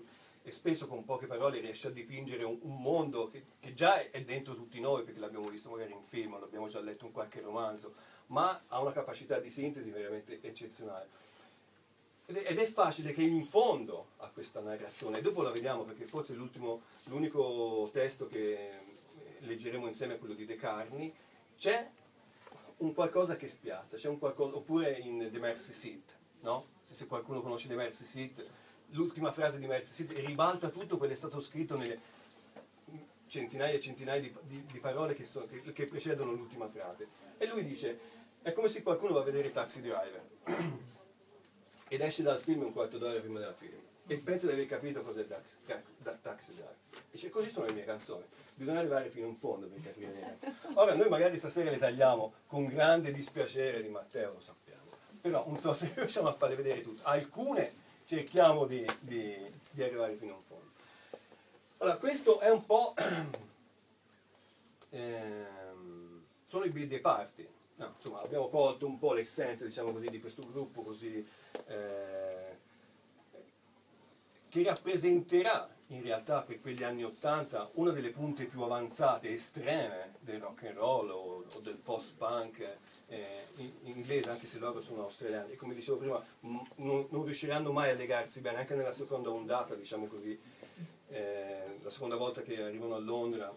[0.46, 4.22] e spesso con poche parole riesce a dipingere un, un mondo che, che già è
[4.22, 7.94] dentro tutti noi, perché l'abbiamo visto magari in film, l'abbiamo già letto in qualche romanzo,
[8.28, 11.08] ma ha una capacità di sintesi veramente eccezionale.
[12.26, 15.82] Ed è, ed è facile che in fondo a questa narrazione, e dopo la vediamo
[15.82, 18.70] perché forse l'unico testo che
[19.40, 21.12] leggeremo insieme è quello di De Carni,
[21.58, 21.90] c'è
[22.76, 26.66] un qualcosa che spiazza, c'è un qualcosa, oppure in The Mercy Seat, no?
[26.88, 28.46] Se qualcuno conosce The Mercy Seat,
[28.90, 31.98] l'ultima frase di Seat ribalta tutto quello che è stato scritto nelle
[33.26, 37.08] centinaia e centinaia di, di- di parole che, so- che- che precedono l'ultima frase.
[37.38, 37.98] E lui dice,
[38.42, 40.22] è come se qualcuno va a vedere Taxi Driver
[41.88, 43.74] ed esce dal film un quarto d'ora prima del film
[44.08, 45.42] e pensa di aver capito cos'è ta-
[45.98, 46.74] da- Taxi Driver.
[47.10, 48.24] Dice, così sono le mie canzoni,
[48.54, 50.54] bisogna arrivare fino in fondo per capire le canzoni.
[50.74, 54.82] Ora, noi magari stasera le tagliamo con grande dispiacere di Matteo, lo sappiamo,
[55.20, 57.02] però non so se riusciamo a farle vedere tutte.
[57.04, 57.72] Alcune
[58.06, 60.70] cerchiamo di, di- di arrivare fino in fondo.
[61.78, 62.94] Allora, questo è un po'...
[64.90, 67.48] ehm, sono i birthday party.
[67.76, 71.26] No, insomma, abbiamo colto un po' l'essenza, diciamo così, di questo gruppo così...
[71.66, 72.56] eh,
[74.48, 80.40] che rappresenterà in realtà per quegli anni Ottanta una delle punte più avanzate, estreme del
[80.40, 82.76] rock and roll o, o del post-punk
[83.08, 85.52] eh, in- inglese, anche se loro sono australiani.
[85.52, 89.74] E come dicevo prima, non, non riusciranno mai a legarsi bene, anche nella seconda ondata,
[89.74, 90.38] diciamo così,
[91.08, 93.54] eh, la seconda volta che arrivano a Londra,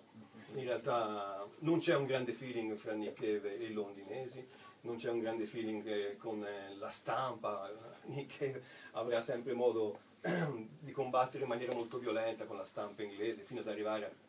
[0.56, 4.46] in realtà non c'è un grande feeling fra Nick Cave e i londinesi.
[4.82, 7.70] non c'è un grande feeling eh, con eh, la stampa,
[8.06, 10.00] Nick Cave avrà sempre modo
[10.80, 14.28] di combattere in maniera molto violenta con la stampa inglese fino ad arrivare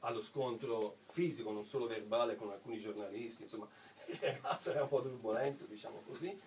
[0.00, 3.68] allo scontro fisico, non solo verbale con alcuni giornalisti, insomma
[4.06, 6.38] il ragazzo era un po' turbolento, diciamo così.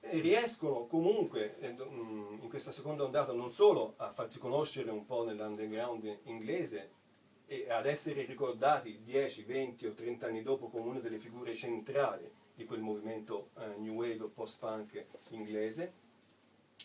[0.00, 5.24] Riescono comunque eh, mm, in questa seconda ondata non solo a farsi conoscere un po'
[5.24, 6.98] nell'underground inglese
[7.46, 12.30] e ad essere ricordati 10, 20 o 30 anni dopo come una delle figure centrali
[12.54, 15.92] di quel movimento eh, new wave o post-punk inglese,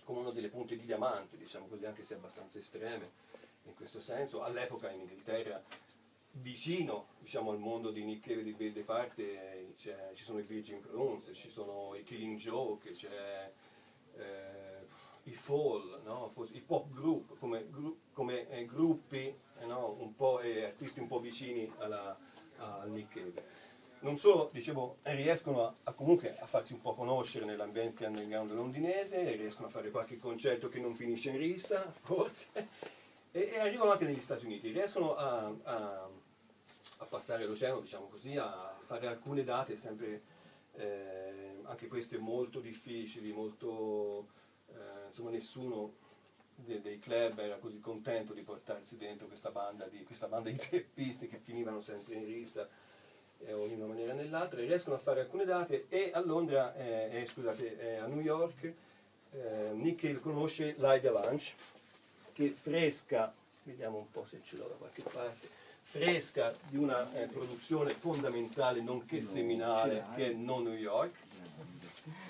[0.04, 3.12] come una delle punte di diamante, diciamo così, anche se abbastanza estreme
[3.66, 4.42] in questo senso.
[4.42, 5.62] All'epoca in Inghilterra,
[6.42, 10.40] vicino diciamo, al mondo di Nick Cave e di Bill DeParte, eh, c'è- ci sono
[10.40, 13.52] i Virgin Prunes, ci sono i Killing Joke, c'è
[14.18, 14.86] eh,
[15.24, 16.32] i Fall, no?
[16.52, 17.68] I pop group come,
[18.14, 19.96] come, eh, gruppi eh, no?
[20.00, 22.18] un po', e artisti un po' vicini alla,
[22.58, 23.64] al Nick Cave.
[24.02, 29.36] Non solo, dicevo, riescono a, a comunque a farsi un po' conoscere nell'ambiente underground londinese,
[29.36, 32.68] riescono a fare qualche concerto che non finisce in rissa, forse,
[33.32, 36.10] e, e arrivano anche negli Stati Uniti, riescono a, a-
[37.00, 40.22] a passare l'oceano, diciamo così, a fare alcune date sempre,
[40.74, 44.28] eh, anche queste molto difficili, molto,
[44.68, 45.94] eh, insomma nessuno
[46.56, 50.58] de- dei club era così contento di portarsi dentro questa banda di, questa banda di
[50.58, 52.68] teppisti che finivano sempre in rissa
[53.40, 56.20] eh, o in una maniera o nell'altra, e riescono a fare alcune date e a
[56.22, 58.74] Londra, eh, eh, scusate, eh, a New York,
[59.32, 61.54] eh, Nick Cave conosce Lydia Lunch,
[62.32, 63.34] che fresca,
[63.64, 65.50] vediamo un po' se ce l'ho da qualche parte,
[65.88, 71.14] fresca di una eh, produzione fondamentale nonché seminale che è No New York.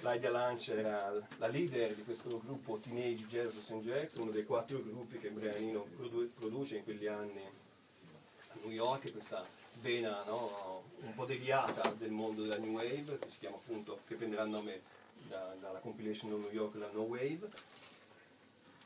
[0.01, 3.79] Lydia Lunch era la leader di questo gruppo Teenage Jazz St.
[3.79, 8.71] Jackson, uno dei quattro gruppi che Brian Eno produ- produce in quegli anni a New
[8.71, 9.43] York, questa
[9.81, 14.15] vena no, un po' deviata del mondo della New Wave, che si chiama appunto, che
[14.15, 14.81] prenderà il nome
[15.27, 17.49] da- dalla compilation di New York, la No Wave,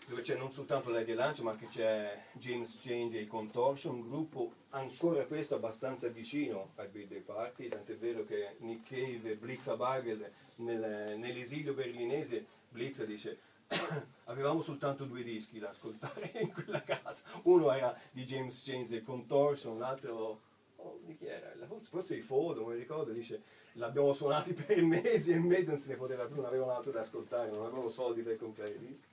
[0.10, 4.02] dove c'è non soltanto Lady Lunch ma anche c'è James Change e i Contortion, un
[4.02, 9.72] gruppo ancora questo abbastanza vicino ai Birthday Party, tant'è vero che Nick Cave e Blitz
[9.76, 13.38] Bargel nel- nell'esilio berlinese Blitz dice
[14.26, 19.04] avevamo soltanto due dischi da ascoltare in quella casa, uno era di James Change e
[19.04, 20.42] Contortion, l'altro
[20.78, 21.54] oh, di chi era?
[21.82, 23.44] Forse, i Fodo, non mi ricordo, dice
[23.74, 27.02] l'abbiamo suonati per mesi e mesi, non se ne poteva più, non avevano altro da
[27.02, 29.06] ascoltare, non avevano soldi per comprare i dischi.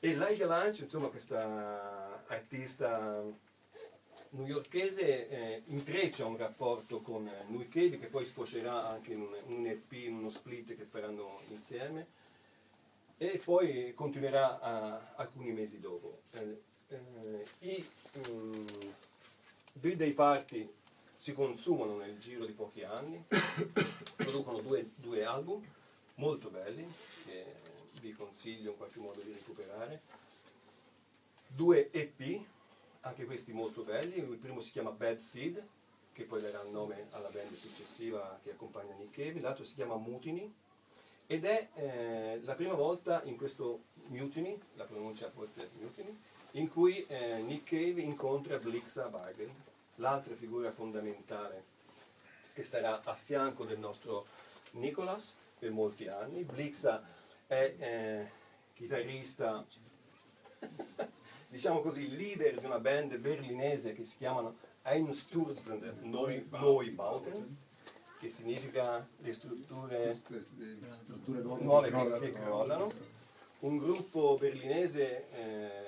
[0.00, 3.24] E Lydia Lunch, insomma, questa artista
[4.30, 9.66] newyorkese eh, intreccia un rapporto con New Cave che poi sfocerà anche in un, un
[9.66, 12.06] EP, in uno split che faranno insieme
[13.16, 16.20] e poi continuerà a- alcuni mesi dopo.
[16.32, 17.88] Eh, eh, I
[18.28, 18.66] mm,
[19.72, 20.70] birthday party
[21.16, 23.24] si consumano nel giro di pochi anni,
[24.14, 25.64] producono due, due album
[26.16, 26.86] molto belli
[27.24, 27.65] che
[28.06, 30.00] vi consiglio in qualche modo di recuperare.
[31.48, 32.40] Due EP,
[33.00, 35.64] anche questi molto belli, il primo si chiama Bad Seed,
[36.12, 39.96] che poi darà il nome alla band successiva che accompagna Nick Cave, l'altro si chiama
[39.96, 40.52] Mutiny,
[41.26, 46.16] ed è eh, la prima volta in questo Mutiny, la pronuncia forse è Mutiny,
[46.52, 49.50] in cui eh, Nick Cave incontra Blixa Bargel,
[49.96, 51.74] l'altra figura fondamentale
[52.52, 54.26] che starà a fianco del nostro
[54.72, 56.44] Nicholas per molti anni.
[56.44, 57.02] Blixa
[57.46, 58.30] è eh,
[58.74, 59.64] chitarrista,
[61.48, 67.56] diciamo così, leader di una band berlinese che si chiamano Einstürzende Neubauten,
[68.20, 72.92] che significa le strutture strutture nuove, che che, crollano.
[73.58, 75.86] Un gruppo berlinese eh,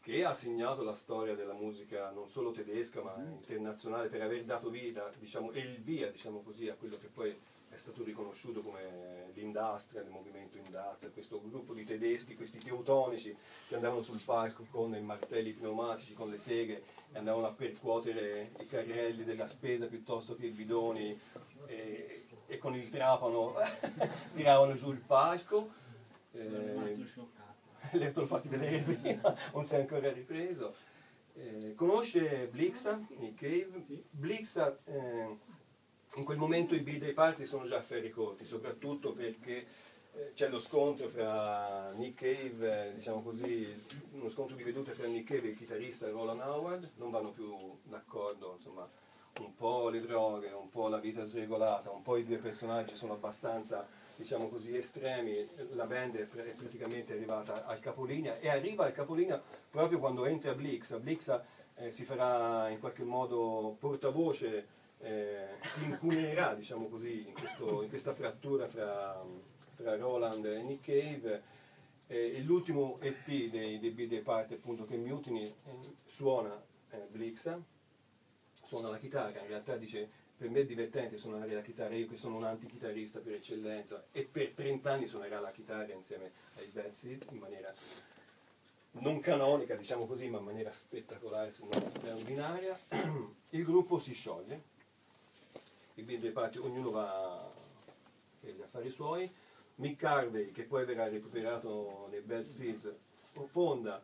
[0.00, 4.68] che ha segnato la storia della musica non solo tedesca ma internazionale per aver dato
[4.68, 7.38] vita, diciamo, e il via, diciamo così, a quello che poi
[7.78, 13.34] stato riconosciuto come l'industria, il movimento industria, questo gruppo di tedeschi, questi teutonici
[13.68, 18.52] che andavano sul palco con i martelli pneumatici, con le seghe e andavano a percuotere
[18.58, 21.18] i carrelli della spesa piuttosto che i bidoni
[21.66, 23.54] e, e con il trapano
[24.34, 25.70] tiravano giù il palco.
[26.32, 26.96] Eh,
[28.14, 30.74] l'ho fatti vedere prima, non si è ancora ripreso.
[31.34, 34.04] Eh, conosce Blixa, Nick Cave?
[34.10, 35.36] Blixa, eh,
[36.16, 39.66] in quel momento i birthday party sono già ferri corti, soprattutto perché
[40.14, 43.66] eh, c'è lo scontro fra Nick Cave, eh, diciamo così,
[44.12, 47.54] uno scontro di vedute fra Nick Cave e il chitarrista Roland Howard, non vanno più
[47.84, 48.88] d'accordo, insomma,
[49.40, 53.12] un po' le droghe, un po' la vita sregolata, un po' i due personaggi sono
[53.12, 53.86] abbastanza,
[54.16, 58.92] diciamo così, estremi, la band è, pr- è praticamente arrivata al capolinea e arriva al
[58.92, 59.40] capolinea
[59.70, 60.98] proprio quando entra Blixa.
[60.98, 61.44] Blixa
[61.76, 67.88] eh, si farà in qualche modo portavoce eh, si incunerà, diciamo così, in, questo- in
[67.88, 69.24] questa frattura fra,
[69.74, 71.42] fra Roland e Nick Cave.
[72.06, 75.54] Eh, e l'ultimo EP dei, dei Birthday Party, appunto, che Mutiny eh,
[76.06, 76.58] suona
[76.90, 77.60] eh, Blixa,
[78.64, 82.16] suona la chitarra, in realtà dice per me è divertente suonare la chitarra, io che
[82.16, 86.90] sono un antichitarrista per eccellenza e per 30 anni suonerà la chitarra insieme ai Bad
[86.90, 87.74] Seeds in maniera
[89.00, 92.78] non canonica, diciamo così, ma in maniera spettacolare, se non straordinaria.
[93.50, 94.62] Il gruppo si scioglie,
[95.98, 97.50] i Birthday Party, ognuno va
[98.40, 99.30] per gli affari suoi.
[99.76, 102.92] Mick Harvey, che poi verrà recuperato nei Bad Seeds,
[103.44, 104.02] fonda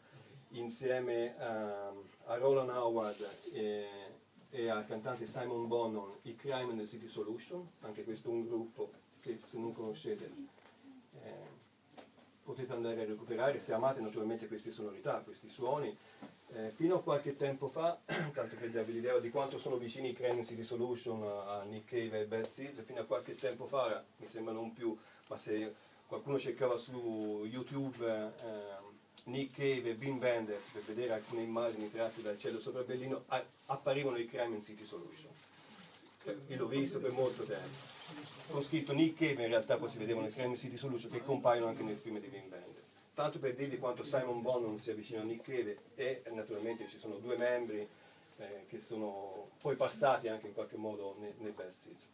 [0.50, 1.88] insieme a,
[2.26, 3.16] a Roland Howard
[3.52, 3.86] e,
[4.50, 8.44] e al cantante Simon Bonnon i Crime and the City Solution, anche questo è un
[8.44, 8.90] gruppo
[9.20, 10.63] che se non conoscete eh,
[12.44, 15.96] potete andare a recuperare se amate naturalmente queste sonorità, questi suoni.
[16.52, 20.12] Eh, fino a qualche tempo fa, tanto per darvi l'idea di quanto sono vicini i
[20.12, 24.28] Crane City Solution a Nick Cave e Bad Seeds, fino a qualche tempo fa, mi
[24.28, 24.96] sembra non più,
[25.28, 25.74] ma se
[26.06, 28.92] qualcuno cercava su YouTube eh,
[29.24, 33.24] Nick Cave e Bean Bandits per vedere alcune immagini tratte dal cielo sopra Berlino,
[33.66, 34.84] apparivano i Crime City
[36.24, 37.92] Io l'ho visto per molto tempo.
[38.52, 41.68] Ho scritto Nick Cave, in realtà poi si vedevano i Crime City Solution che compaiono
[41.68, 42.86] anche nel film di Wim Wenders.
[43.12, 47.16] Tanto per dirvi quanto Simon Bonham sia vicino a Nick Cave e naturalmente ci sono
[47.16, 47.86] due membri
[48.38, 52.06] eh, che sono poi passati anche in qualche modo nei Bad Seeds.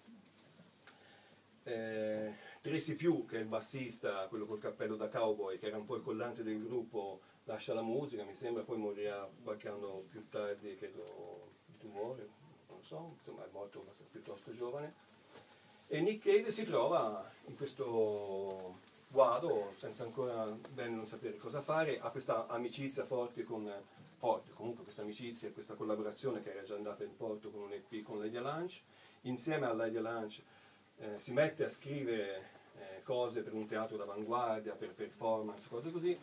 [1.62, 5.86] Eh, Tracy Pugh, che è il bassista, quello col cappello da cowboy, che era un
[5.86, 10.28] po' il collante del gruppo, lascia la musica, mi sembra, poi morirà qualche anno più
[10.28, 12.28] tardi, credo, di tumore,
[12.90, 14.94] so, insomma è abbastanza- piuttosto giovane.
[15.86, 18.78] E Nick Cave si trova in questo
[19.08, 23.72] guado, senza ancora bene non sapere cosa fare, ha questa amicizia forte con,
[24.16, 27.72] forte, comunque questa amicizia e questa collaborazione che era già andata in porto con un
[27.72, 28.82] EP con Lydia Lunch,
[29.22, 30.42] insieme a Lydia Lunch
[30.98, 36.16] eh, si mette a scrivere eh, cose per un teatro d'avanguardia, per performance, cose così,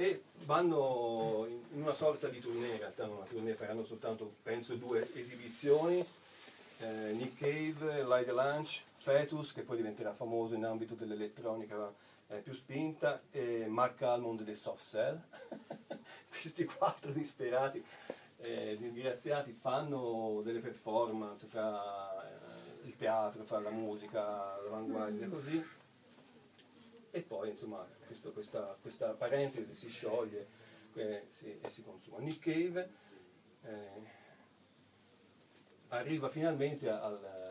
[0.00, 4.76] e vanno in una sorta di tournée, in realtà non una tournée, faranno soltanto, penso,
[4.76, 5.98] due esibizioni,
[6.78, 11.92] eh, Nick Cave, Lydia Lunch, Fetus, che poi diventerà famoso in ambito dell'elettronica
[12.28, 15.20] eh, più spinta, e Mark Almond dei Soft Cell.
[16.30, 17.84] Questi quattro disperati,
[18.42, 25.76] eh, disgraziati, fanno delle performance fra eh, il teatro, fra la musica, l'avanguardia, così.
[27.10, 30.46] E poi, insomma, questo- questa, questa parentesi si scioglie
[30.94, 32.18] eh, si- e si consuma.
[32.18, 32.90] Nick Cave
[33.62, 34.02] eh,
[35.88, 37.46] arriva finalmente al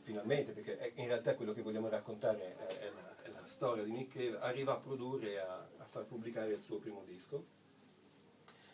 [0.00, 3.90] finalmente perché in realtà quello che vogliamo raccontare è, è la, è la storia di
[3.92, 7.44] Nick Cave arriva a produrre a, a far pubblicare il suo primo disco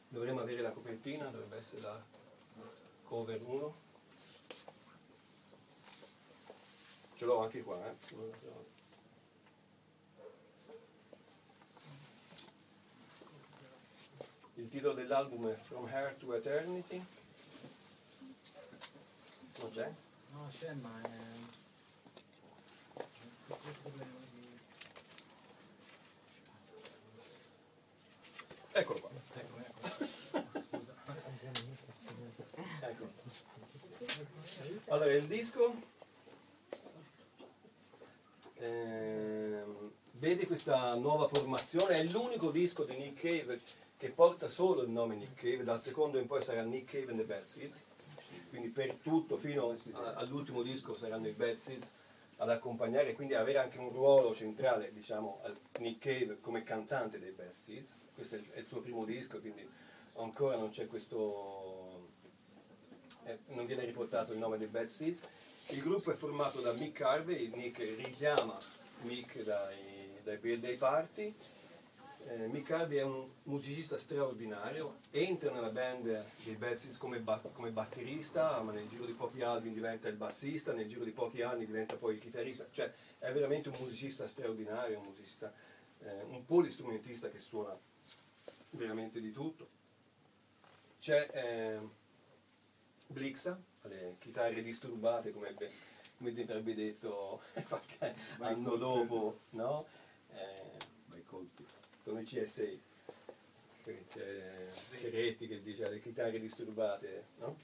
[0.07, 2.01] dovremmo avere la copertina dovrebbe essere la
[3.03, 3.75] cover 1
[7.17, 7.95] ce l'ho anche qua eh?
[8.07, 8.73] se non la trovo.
[14.57, 17.05] Il titolo dell'album è From Here to Eternity
[19.65, 19.93] non c'è?
[20.33, 21.09] No, c'è, ma è...
[23.83, 24.59] problema di...
[28.73, 29.11] Eccolo qua.
[29.35, 30.61] Ecco, ecco.
[30.61, 30.95] Scusa.
[32.81, 33.09] Ecco.
[34.89, 35.75] Allora, il disco
[38.57, 43.61] ehm, vede questa nuova formazione, è l'unico disco di Nick Cave
[43.97, 47.21] che porta solo il nome Nick Cave, dal secondo in poi sarà Nick Cave and
[47.21, 47.85] the Bad Seeds,
[48.51, 49.77] quindi per tutto fino
[50.15, 51.91] all'ultimo disco saranno i Bad Seeds
[52.39, 57.31] ad accompagnare, quindi avere anche un ruolo centrale, diciamo, al Nick Cave come cantante dei
[57.31, 57.97] Bad Seeds.
[58.15, 59.67] Questo è il, è il suo primo disco, quindi
[60.17, 62.11] ancora non c'è questo
[63.25, 65.23] eh, non viene riportato il nome dei Bad Seeds.
[65.71, 68.59] Il gruppo è formato da Mick Harvey, Nick richiama
[69.03, 71.35] Mick dai, dai Birthday Party.
[72.27, 77.71] Eh, Mick Harvey è un musicista straordinario, entra nella band dei Bad come, ba- come
[77.71, 81.67] batterista, ma nel giro di pochi anni diventa il bassista, nel giro di pochi anni
[81.67, 85.53] diventa poi il chitarrista, cioè è veramente un musicista straordinario, un musicista,
[86.01, 87.77] eh, un polistrumentista che suona
[88.71, 89.69] veramente di tutto.
[91.01, 91.79] C'è eh,
[93.09, 95.71] Blixa, le chitarre disturbate come, be-
[96.17, 99.85] come avrebbe detto qualche anno dopo, no?
[100.33, 100.74] Eh.
[102.05, 102.69] Sono i CSA.
[103.83, 107.57] Qui C'è che dice le chitarre disturbate, no?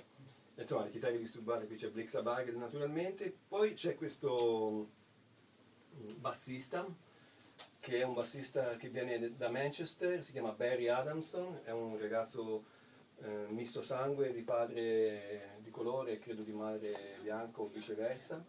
[0.55, 3.35] Insomma, le chitarre disturbate, qui c'è Blixa Bagel naturalmente.
[3.49, 4.89] Poi c'è questo
[5.95, 6.87] mm, bassista,
[7.81, 12.65] che è un bassista che viene da Manchester, si chiama Barry Adamson, è un ragazzo
[13.19, 18.43] eh, misto sangue di padre, di colore credo di mare bianco o viceversa,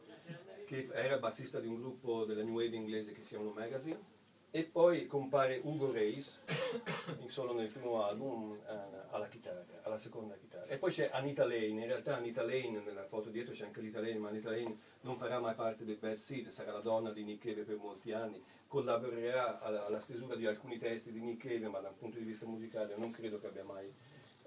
[0.65, 4.19] che era bassista di un gruppo della New Wave inglese che si chiama Magazine.
[4.53, 6.41] E poi compare Ugo Reis,
[7.27, 10.65] solo nel primo album, eh, alla chitarra, alla seconda chitarra.
[10.65, 14.01] E poi c'è Anita Lane, in realtà Anita Lane, nella foto dietro c'è anche Anita
[14.01, 17.23] Lane, ma Anita Lane non farà mai parte del Bad Seed, sarà la donna di
[17.23, 21.69] Nick Cave per molti anni, collaborerà alla, alla stesura di alcuni testi di Nick Cave,
[21.69, 23.89] ma da un punto di vista musicale non credo che abbia mai,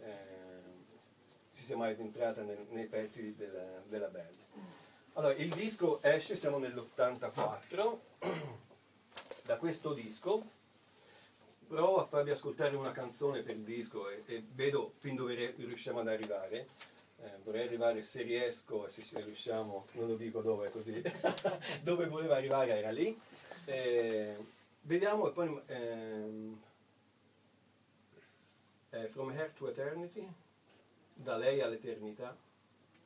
[0.00, 0.12] eh,
[1.50, 4.36] si sia mai entrata nel- nei pezzi della, della band.
[5.14, 7.98] Allora, il disco esce, siamo nell'84,
[9.46, 10.42] da questo disco
[11.66, 16.08] provo a farvi ascoltare una canzone per disco e, e vedo fin dove riusciamo ad
[16.08, 16.68] arrivare.
[17.18, 21.02] Eh, vorrei arrivare se riesco, e se ci riusciamo, non lo dico dove così,
[21.82, 23.18] dove voleva arrivare era lì.
[23.66, 24.36] Eh,
[24.82, 26.60] vediamo e poi ehm,
[28.90, 30.26] eh, From Here to Eternity,
[31.12, 32.36] da lei all'eternità,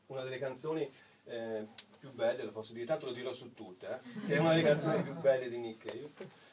[0.07, 0.89] una delle canzoni
[1.24, 1.66] eh,
[1.99, 5.03] più belle, lo posso dire, tanto lo dirò su tutte, eh, è una delle canzoni
[5.03, 6.46] più belle di Nick Cave.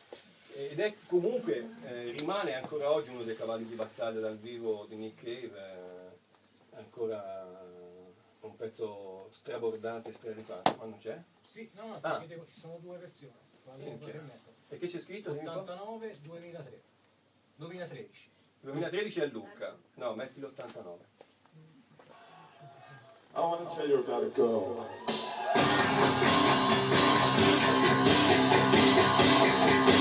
[0.58, 4.96] Ed è comunque, eh, rimane ancora oggi uno dei cavalli di battaglia dal vivo di
[4.96, 5.60] Nick Cave,
[6.72, 7.64] eh, ancora
[8.42, 11.20] un pezzo strabordante straripante, ma non c'è?
[11.44, 12.18] Sì, no, no, Ah.
[12.20, 13.34] chiedevo, ci sono due versioni.
[14.70, 15.32] E che c'è scritto?
[15.32, 15.58] Dimmi qua?
[15.58, 16.82] 89 2003.
[17.56, 18.30] 2013.
[18.62, 20.98] 2013 è Lucca, no, metti l'89.
[23.34, 25.25] I want to tell you about a girl.
[25.56, 25.80] Thank
[29.90, 29.95] you.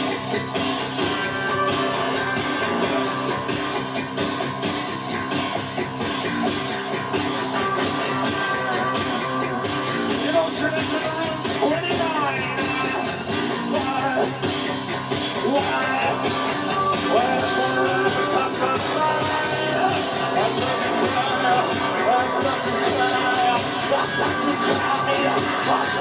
[25.64, 25.96] Touch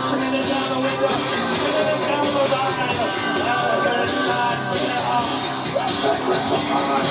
[0.00, 1.08] Singing it down the window,
[1.46, 2.96] singing it down the line.
[3.38, 4.58] Now and then, back
[6.48, 7.08] to mine.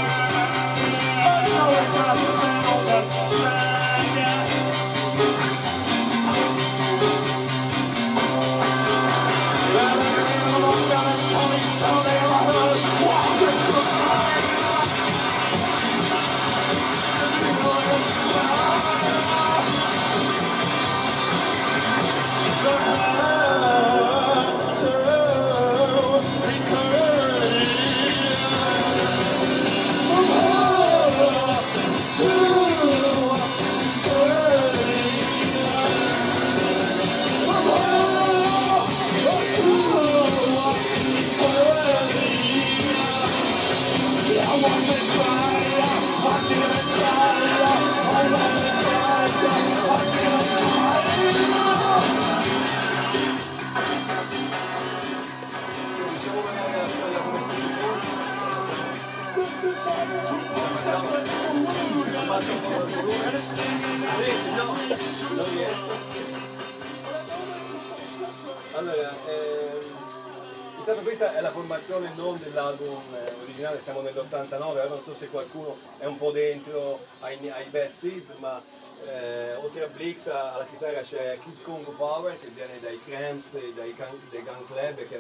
[80.21, 83.73] Oltre a Blix a- alla chitarra c'è Kid Congo Power che viene dai Cramps e
[83.75, 85.19] dai, Gun- dai Gun Club che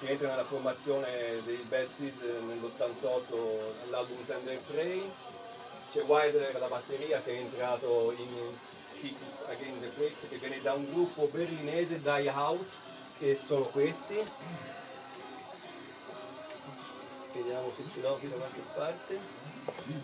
[0.00, 5.12] che entra nella formazione dei Bad Seeds eh, nell'88 all'album Tender Prey
[5.92, 8.56] c'è Wilder alla batteria che è entrato in
[8.98, 12.68] Kicks Again the Pricks che viene da un gruppo berlinese Die Out
[13.18, 14.16] che sono questi.
[17.32, 19.20] Vediamo se ce l'ho da qualche parte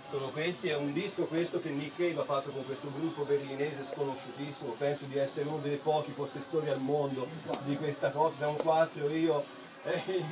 [0.05, 3.85] sono questi, è un disco questo che Nick Cave ha fatto con questo gruppo berlinese
[3.85, 7.27] sconosciutissimo, penso di essere uno dei pochi possessori al mondo
[7.65, 9.45] di questa cosa, siamo quattro, io,
[9.85, 10.25] eh,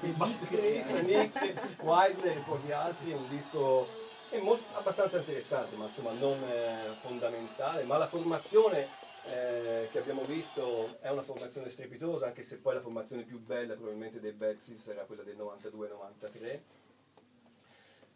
[0.00, 3.86] il batterista Nick, Wilder e pochi altri, è un disco
[4.30, 8.86] è molto- abbastanza interessante, ma insomma non eh, fondamentale, ma la formazione
[9.24, 13.74] eh, che abbiamo visto è una formazione strepitosa, anche se poi la formazione più bella
[13.74, 16.60] probabilmente dei Seeds era quella del 92-93.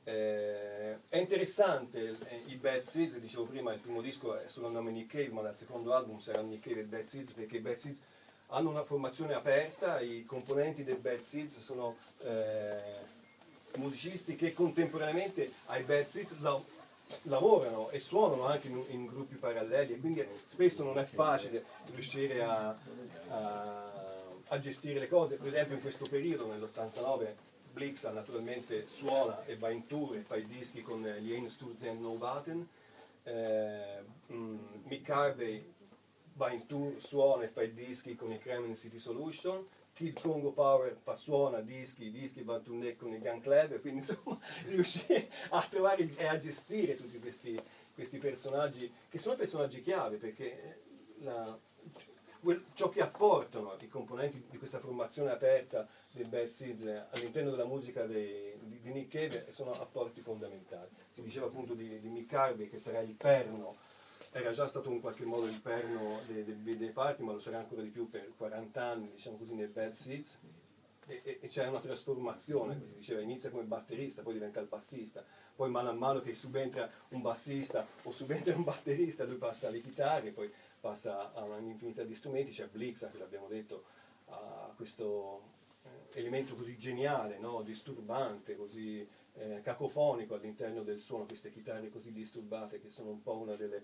[0.05, 4.73] Eh, è interessante eh, i Bad Seeds, dicevo prima, il primo disco è solo il
[4.73, 7.61] nome Nick Cave, ma dal secondo album sarà Nick Cave e Bad Seeds, perché i
[7.61, 7.99] Bad Seeds
[8.49, 13.11] hanno una formazione aperta, i componenti dei Bad Seeds sono eh,
[13.77, 16.61] musicisti che contemporaneamente ai Bad Seeds la-
[17.23, 22.43] lavorano e suonano anche in, in gruppi paralleli e quindi spesso non è facile riuscire
[22.43, 22.77] a,
[23.29, 23.91] a-
[24.49, 25.37] a gestire le cose.
[25.37, 27.35] Per esempio in questo periodo, nell'89,
[27.73, 31.83] Blix naturalmente suona e va in tour e fa i dischi con eh, gli Einsturz
[31.85, 32.69] and Novaten.
[33.25, 34.03] Eh,
[34.33, 35.73] mm, Mick Harvey
[36.35, 39.67] va in tour, suona e fa i dischi con i Kremlin City Solution.
[39.95, 44.01] Kid Congo Power fa suona dischi, dischi va in tournée con i Gun Club, quindi
[44.09, 47.61] insomma riuscire a trovare e a gestire tutti questi,
[47.95, 50.77] questi personaggi che sono personaggi chiave perché eh,
[51.19, 51.59] la-
[52.75, 58.57] ciò che apportano i componenti di questa formazione aperta dei eh, all'interno della musica dei-
[58.61, 60.89] di, di Nick Cave sono apporti fondamentali.
[61.11, 63.77] Si diceva appunto di, di Mick Harvey che sarà il perno
[64.35, 67.59] era già stato in qualche modo il perno dei, dei, dei party, ma lo sarà
[67.59, 70.39] ancora di più per 40 anni, diciamo così, nei Bad Seeds.
[71.07, 75.23] E, e- e c'è una trasformazione, quindi diceva inizia come batterista, poi diventa il bassista,
[75.55, 79.81] poi mano a mano che subentra un bassista o subentra un batterista, lui passa alle
[79.83, 80.51] chitarre, poi
[80.81, 83.85] passa a un'infinità di strumenti, c'è Blixa che l'abbiamo detto,
[84.27, 85.43] ha questo
[86.15, 87.63] elemento così geniale, no?
[87.63, 93.37] disturbante, così eh, cacofonico all'interno del suono, queste chitarre così disturbate che sono un po'
[93.37, 93.83] una delle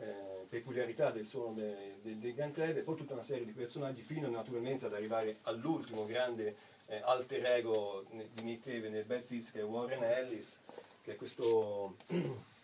[0.00, 3.52] eh, peculiarità del suono de- de- dei Gun Club e poi tutta una serie di
[3.52, 6.54] personaggi fino naturalmente ad arrivare all'ultimo grande
[6.86, 10.60] eh, alter ego di Nick Cave nel Bad Seeds che è Warren Ellis
[11.02, 11.96] che è questo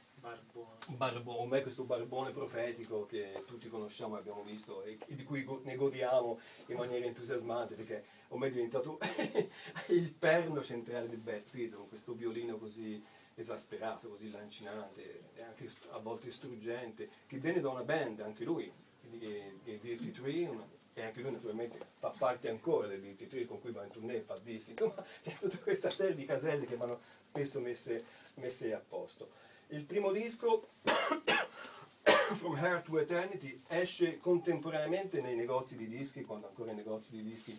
[0.86, 6.38] barbone, questo barbone profetico che tutti conosciamo e abbiamo visto e, di cui ne godiamo
[6.66, 8.98] in maniera entusiasmante perché ormai è diventato
[9.88, 13.02] il perno centrale del Bad Seeds con questo violino così
[13.34, 18.70] esasperato, così lancinante e anche a volte struggente, che viene da una band, anche lui,
[19.00, 19.18] di,
[19.62, 23.72] di Dirty Tree, e anche lui naturalmente fa parte ancora del Dirty Tree con cui
[23.72, 27.60] va in tournée, fa dischi, insomma c'è tutta questa serie di caselle che vanno spesso
[27.60, 28.04] messe,
[28.34, 29.30] messe a posto.
[29.68, 30.68] Il primo disco,
[32.04, 37.22] From Here to Eternity, esce contemporaneamente nei negozi di dischi, quando ancora i negozi di
[37.22, 37.58] dischi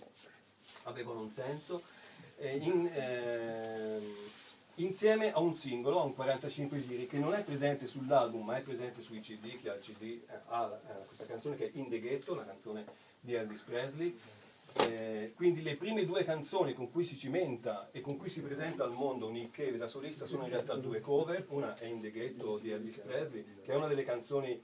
[0.84, 1.82] avevano un senso,
[2.38, 4.16] eh, in, ehm,
[4.76, 8.62] insieme a un singolo, a un 45 giri, che non è presente sull'album, ma è
[8.62, 11.90] presente sui CD, che ha il CD, eh, ha eh, questa canzone che è In
[11.90, 12.86] the Ghetto, la canzone
[13.20, 14.18] di Elvis Presley.
[14.78, 18.84] Eh, quindi le prime due canzoni con cui si cimenta e con cui si presenta
[18.84, 22.12] al mondo Nick Cave da solista sono in realtà due cover, una è In the
[22.12, 24.62] Ghetto di Elvis Presley, che è una delle canzoni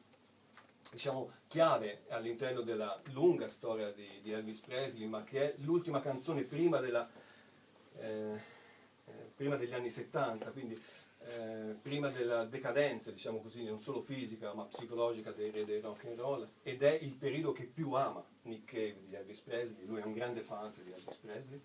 [0.91, 6.41] diciamo, chiave all'interno della lunga storia di, di Elvis Presley, ma che è l'ultima canzone
[6.41, 7.09] prima, della,
[7.97, 8.39] eh,
[9.05, 10.79] eh, prima degli anni 70, quindi
[11.19, 16.05] eh, prima della decadenza, diciamo così, non solo fisica ma psicologica dei re del rock
[16.05, 20.01] and roll, ed è il periodo che più ama Nick Cave di Elvis Presley, lui
[20.01, 21.61] è un grande fan di Elvis Presley,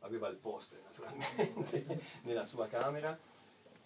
[0.00, 3.18] aveva il poster naturalmente nella sua camera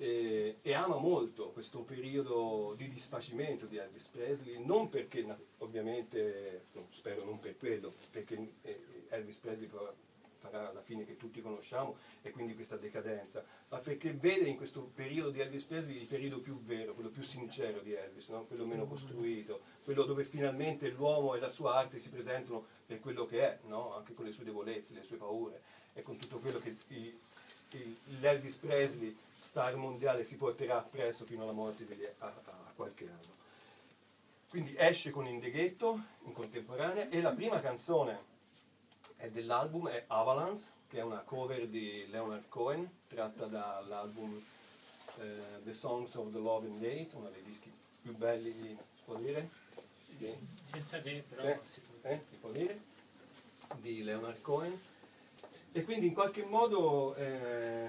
[0.00, 5.26] e, e ama molto questo periodo di disfacimento di Elvis Presley, non perché
[5.58, 9.68] ovviamente, spero non per quello, perché eh, Elvis Presley
[10.36, 14.88] farà la fine che tutti conosciamo e quindi questa decadenza, ma perché vede in questo
[14.94, 18.44] periodo di Elvis Presley il periodo più vero, quello più sincero di Elvis, no?
[18.44, 23.26] quello meno costruito, quello dove finalmente l'uomo e la sua arte si presentano per quello
[23.26, 23.96] che è, no?
[23.96, 25.60] anche con le sue debolezze, le sue paure
[25.92, 26.76] e con tutto quello che
[28.20, 33.36] l'Elvis Presley, star mondiale, si porterà appresso fino alla morte di a, a qualche anno.
[34.48, 38.18] Quindi esce con Indeghetto in contemporanea e la prima canzone
[39.16, 44.42] è dell'album è Avalanche, che è una cover di Leonard Cohen, tratta dall'album
[45.18, 49.02] eh, The Songs of the Love and Hate, uno dei dischi più belli di, si
[49.04, 49.48] può dire?
[50.16, 52.10] Di- Senza te, però eh, si può.
[52.10, 52.80] eh, si può dire,
[53.80, 54.80] di Leonard Cohen.
[55.78, 57.88] E quindi in qualche modo eh,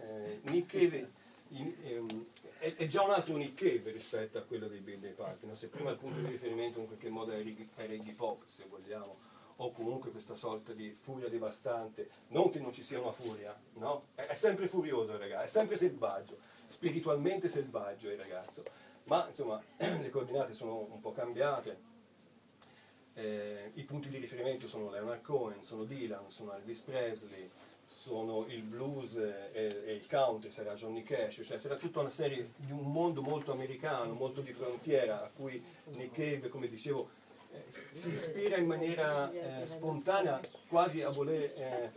[0.00, 1.10] eh, Nick Cave
[1.48, 2.26] in- ehm,
[2.56, 5.46] è, è già un altro Nick rispetto a quello dei Birthday Party.
[5.46, 5.54] no?
[5.54, 9.14] Se prima il punto di riferimento in qualche modo è è reggae pop, se vogliamo,
[9.56, 14.06] o comunque questa sorta di furia devastante, non che non ci sia una furia, no?
[14.14, 18.62] È, è sempre furioso il ragazzo, è sempre selvaggio, spiritualmente selvaggio il ragazzo,
[19.04, 21.78] ma insomma le coordinate sono un po' cambiate,
[23.18, 27.50] eh, I punti di riferimento sono Leonard Cohen, sono Dylan, sono Elvis Presley,
[27.84, 32.52] sono il blues e, e il country, sarà Johnny Cash, cioè sarà tutta una serie
[32.56, 35.62] di un mondo molto americano, molto di frontiera, a cui
[35.94, 37.08] Nick Cave, come dicevo,
[37.52, 41.92] eh, si ispira in maniera eh, spontanea quasi a voler eh,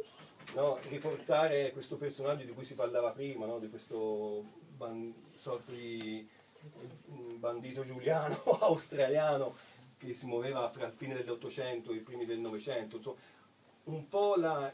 [0.56, 4.44] no, riportare questo personaggio di cui si parlava prima, no, di questo
[4.76, 6.28] ban- sorta di
[7.12, 9.54] mm, bandito giuliano australiano
[10.08, 13.20] che si muoveva fra il fine dell'Ottocento e i primi del Novecento, insomma,
[13.84, 14.72] un po' la,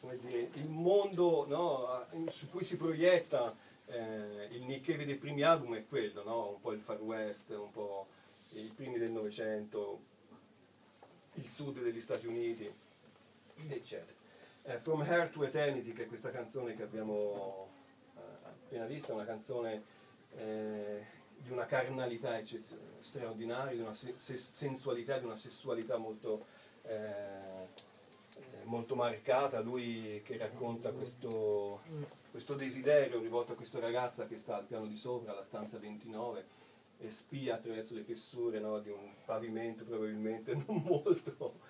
[0.00, 5.76] come dire, il mondo no, su cui si proietta eh, il Nick dei primi album
[5.76, 6.50] è quello, no?
[6.50, 8.06] un po' il Far West, un po'
[8.50, 10.00] i primi del Novecento,
[11.34, 12.70] il sud degli Stati Uniti,
[13.68, 14.12] eccetera.
[14.62, 17.68] Eh, From Here to Eternity, che è questa canzone che abbiamo
[18.16, 19.82] eh, appena visto, è una canzone
[20.36, 21.06] eh,
[21.44, 22.40] di una carnalità
[23.00, 26.46] straordinaria, di una se- se- sensualità, di una sessualità molto,
[26.82, 27.68] eh,
[28.64, 29.60] molto marcata.
[29.60, 31.82] Lui che racconta questo,
[32.30, 36.62] questo desiderio rivolto a questa ragazza che sta al piano di sopra, alla stanza 29,
[36.98, 41.60] e spia attraverso le fessure no, di un pavimento probabilmente non molto,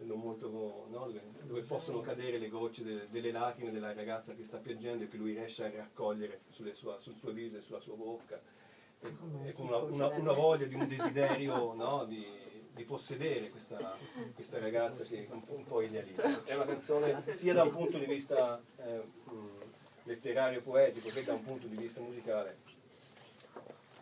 [0.00, 1.10] non molto no,
[1.46, 5.16] dove, possono cadere le gocce de- delle lacrime della ragazza che sta piangendo e che
[5.16, 6.38] lui riesce a raccogliere
[6.74, 8.40] sua- sul suo viso e sulla sua bocca
[9.44, 12.26] e, con una, una- una voglia di un desiderio no, di,
[12.72, 13.76] di possedere questa,
[14.34, 16.44] questa ragazza che un, po'- un po' idealizza.
[16.44, 19.02] È una canzone sia da un punto di vista eh,
[20.04, 22.58] letterario poetico che da un punto di vista musicale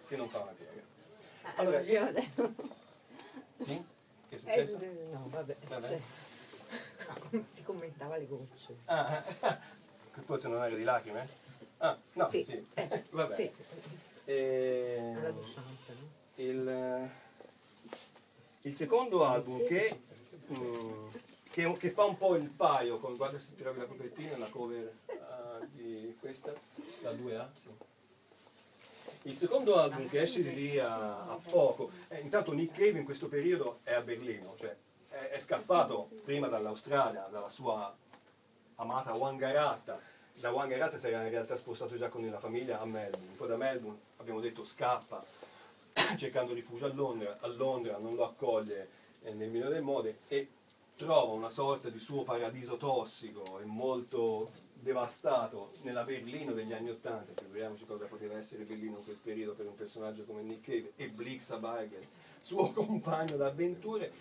[0.06, 0.82] che non fa una piega.
[1.56, 2.20] Allora, Allora,
[3.62, 3.84] Sì?
[4.28, 4.78] Che è eh, successo?
[5.10, 5.86] no, vabbè, Vabbè.
[5.86, 6.00] cioè,
[7.18, 8.76] come si commentava le gocce.
[8.86, 9.58] Ah, ah,
[10.14, 11.28] che forse non era di lacrime?
[11.78, 12.42] Ah, no, sì.
[12.42, 13.34] Sì, eh, Vabbè.
[13.34, 13.50] sì.
[14.26, 16.20] No?
[16.36, 17.10] il,
[18.62, 19.96] il secondo album che,
[20.52, 21.08] mm,
[21.50, 24.92] che, che fa un po' il paio con, guarda se trovi la copertina, la cover
[25.08, 26.52] ah, di questa,
[27.02, 27.68] la 2A, sì.
[29.24, 33.04] Il secondo album che esce di lì a, a poco, eh, intanto Nick Cave in
[33.04, 34.76] questo periodo è a Berlino, cioè
[35.08, 37.94] è, è scappato prima dall'Australia, dalla sua
[38.76, 40.00] amata Wangaratta,
[40.34, 43.56] da Wangaratta si era in realtà spostato già con la famiglia a Melbourne, poi da
[43.56, 45.24] Melbourne abbiamo detto scappa
[46.16, 48.88] cercando rifugio a Londra, a Londra non lo accoglie
[49.22, 50.48] eh, nel migliore dei modi e
[50.96, 57.32] trova una sorta di suo paradiso tossico e molto devastato nella Berlino degli anni Ottanta,
[57.40, 61.08] figuriamoci cosa poteva essere Berlino in quel periodo per un personaggio come Nick Cave e
[61.08, 62.06] Blix Bargel,
[62.40, 64.12] suo compagno d'avventure,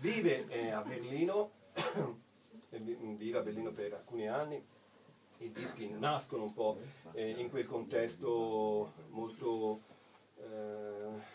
[0.00, 1.50] vive eh, a Berlino,
[2.70, 4.62] vi- vive a Berlino per alcuni anni,
[5.38, 6.78] i dischi nascono un po'
[7.12, 9.80] eh, in quel contesto molto
[10.38, 11.34] eh,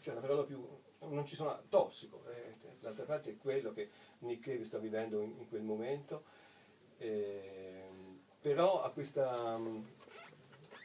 [0.00, 0.66] cioè la parola più
[1.00, 3.88] non ci sono tossico eh, d'altra parte è quello che
[4.20, 6.24] Nick Cave sta vivendo in, in quel momento
[6.98, 9.58] ehm, però ha questa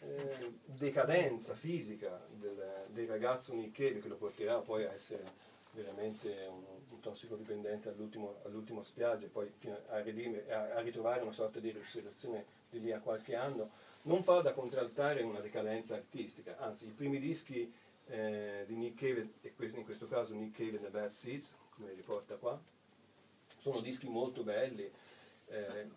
[0.02, 5.24] eh, decadenza fisica del, del ragazzo Nick Cave che lo porterà poi a essere
[5.78, 9.52] veramente un, un tossicodipendente all'ultimo, all'ultimo spiaggia e poi
[9.90, 13.70] a, redimere- a, a ritrovare una sorta di risurrezione di lì a qualche anno,
[14.04, 17.72] non fa da contraltare una decadenza artistica, anzi i primi dischi
[18.08, 21.56] eh, di Nick Cave, e que- in questo caso Nick Cave and the Bad Seeds,
[21.70, 22.60] come riporta qua,
[23.60, 24.90] sono dischi molto belli,
[25.50, 25.88] eh,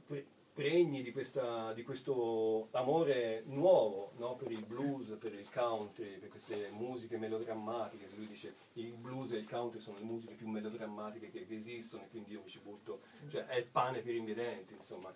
[0.60, 4.36] pregni di, questa- di questo amore nuovo no?
[4.36, 8.10] per il blues, per il country, per queste musiche melodrammatiche.
[8.14, 12.02] Lui dice il blues e il country sono le musiche più melodrammatiche che, che esistono
[12.02, 13.00] e quindi io mi ci butto,
[13.30, 15.10] cioè è il pane per i miei insomma.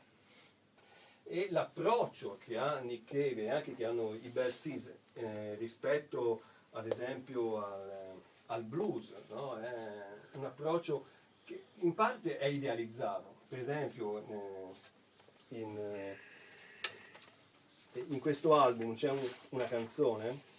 [1.24, 6.40] E l'approccio che ha Nick Cave e anche che hanno i Bell Seas eh, rispetto
[6.70, 9.60] ad esempio al, al blues, no?
[9.60, 11.04] è un approccio
[11.44, 13.32] che in parte è idealizzato.
[13.46, 14.93] Per esempio eh,
[15.58, 16.18] in, eh,
[18.08, 20.52] in questo album c'è un- una canzone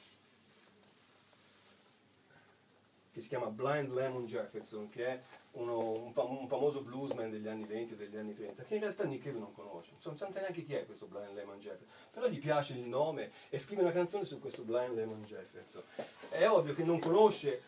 [3.11, 5.21] che si chiama Blind Lemon Jefferson, che è
[5.51, 8.81] uno- un, fam- un famoso bluesman degli anni 20 e degli anni 30, che in
[8.81, 11.87] realtà Nick Cave non conosce, insomma, non sa neanche chi è questo Blind Lemon Jefferson,
[12.11, 15.81] però gli piace il nome e scrive una canzone su questo Blind Lemon Jefferson.
[16.29, 17.61] È ovvio che non conosce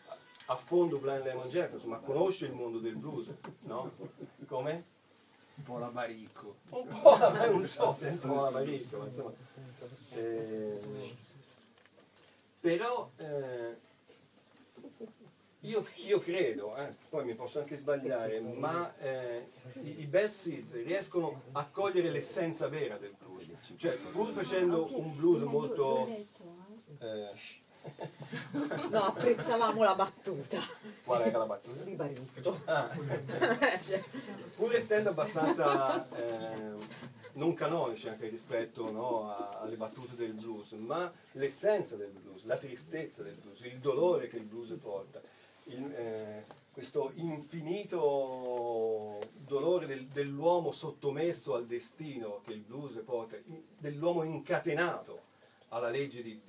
[0.46, 3.28] a fondo Blind Lemon Jefferson, ma conosce il mondo del blues,
[3.60, 3.90] no?
[4.46, 4.96] Come?
[5.58, 6.56] Un po' la baricco.
[6.70, 9.32] Un po' la, non so se è un po' la baricca, ma insomma.
[10.14, 10.80] eh,
[12.60, 13.76] però eh,
[15.60, 19.50] io, io credo, eh, poi mi posso anche sbagliare, ma eh,
[19.82, 23.74] i, i Bad Seeds riescono a cogliere l'essenza vera del blues.
[23.76, 26.08] Cioè, pur facendo un blues molto...
[28.90, 30.58] No, apprezzavamo la battuta
[31.04, 31.82] qual era la battuta?
[31.84, 32.60] di Baricco.
[32.64, 32.88] Ah.
[33.78, 34.02] Cioè,
[34.56, 36.72] pur essendo abbastanza eh,
[37.34, 42.56] non canonici anche rispetto no, a- alle battute del blues, ma l'essenza del blues, la
[42.56, 45.20] tristezza del blues, il dolore che il blues porta,
[45.64, 53.62] il, eh, questo infinito dolore del- dell'uomo sottomesso al destino che il blues porta, in-
[53.78, 55.22] dell'uomo incatenato
[55.68, 56.40] alla legge di.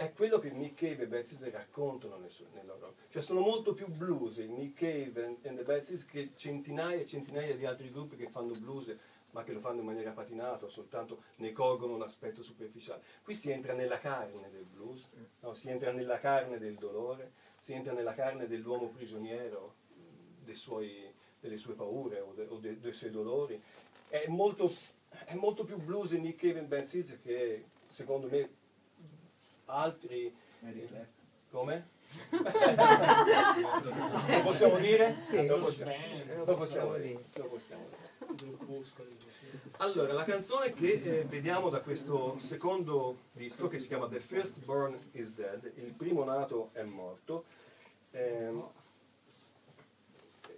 [0.00, 3.88] È quello che Nick Cave e Seeds raccontano nel, nel loro Cioè sono molto più
[3.88, 8.28] blues i Nick Cave and the Seeds che centinaia e centinaia di altri gruppi che
[8.28, 8.94] fanno blues
[9.32, 13.02] ma che lo fanno in maniera patinata o soltanto ne colgono un aspetto superficiale.
[13.24, 15.08] Qui si entra nella carne del blues,
[15.40, 15.54] no?
[15.54, 19.74] si entra nella carne del dolore, si entra nella carne dell'uomo prigioniero,
[20.44, 23.60] dei suoi- delle sue paure o, de- o de- dei suoi dolori.
[24.06, 24.72] È molto,
[25.24, 28.57] è molto più blues in Nick Cave and Bad Seeds che secondo me
[29.68, 30.34] altri...
[31.50, 31.96] Come?
[32.30, 32.42] lo
[34.42, 35.14] possiamo dire?
[35.18, 35.46] Sì.
[35.46, 35.92] Lo possiamo,
[36.44, 37.24] Lo possiamo dire.
[37.34, 38.06] Lo possiamo dire.
[39.78, 44.62] Allora, la canzone che eh, vediamo da questo secondo disco, che si chiama The First
[44.64, 47.44] Born is Dead, il primo nato è morto,
[48.10, 48.68] ehm,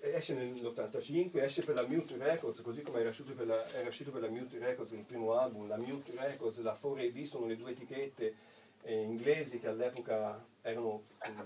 [0.01, 4.11] esce nell'85, esce per la Mute Records, così come era uscito per la, era uscito
[4.11, 7.73] per la Mute Records il primo album, la Mute Records, la 4AD sono le due
[7.73, 8.35] etichette
[8.83, 11.41] eh, inglesi che all'epoca erano, mm,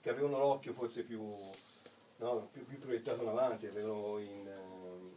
[0.00, 1.22] che avevano l'occhio forse più,
[2.16, 5.16] no, più, più proiettato in avanti, avevano, in, ehm,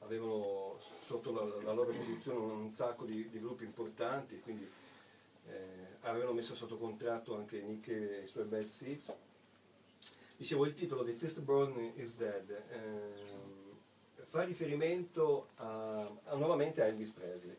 [0.00, 4.68] avevano sotto la, la loro produzione un sacco di, di gruppi importanti, quindi
[5.48, 9.12] eh, avevano messo sotto contratto anche Nick e i suoi Bad Seeds.
[10.36, 13.12] Dicevo, il titolo di First Born is Dead ehm,
[14.22, 17.56] fa riferimento a, a- nuovamente a Elvis Presley.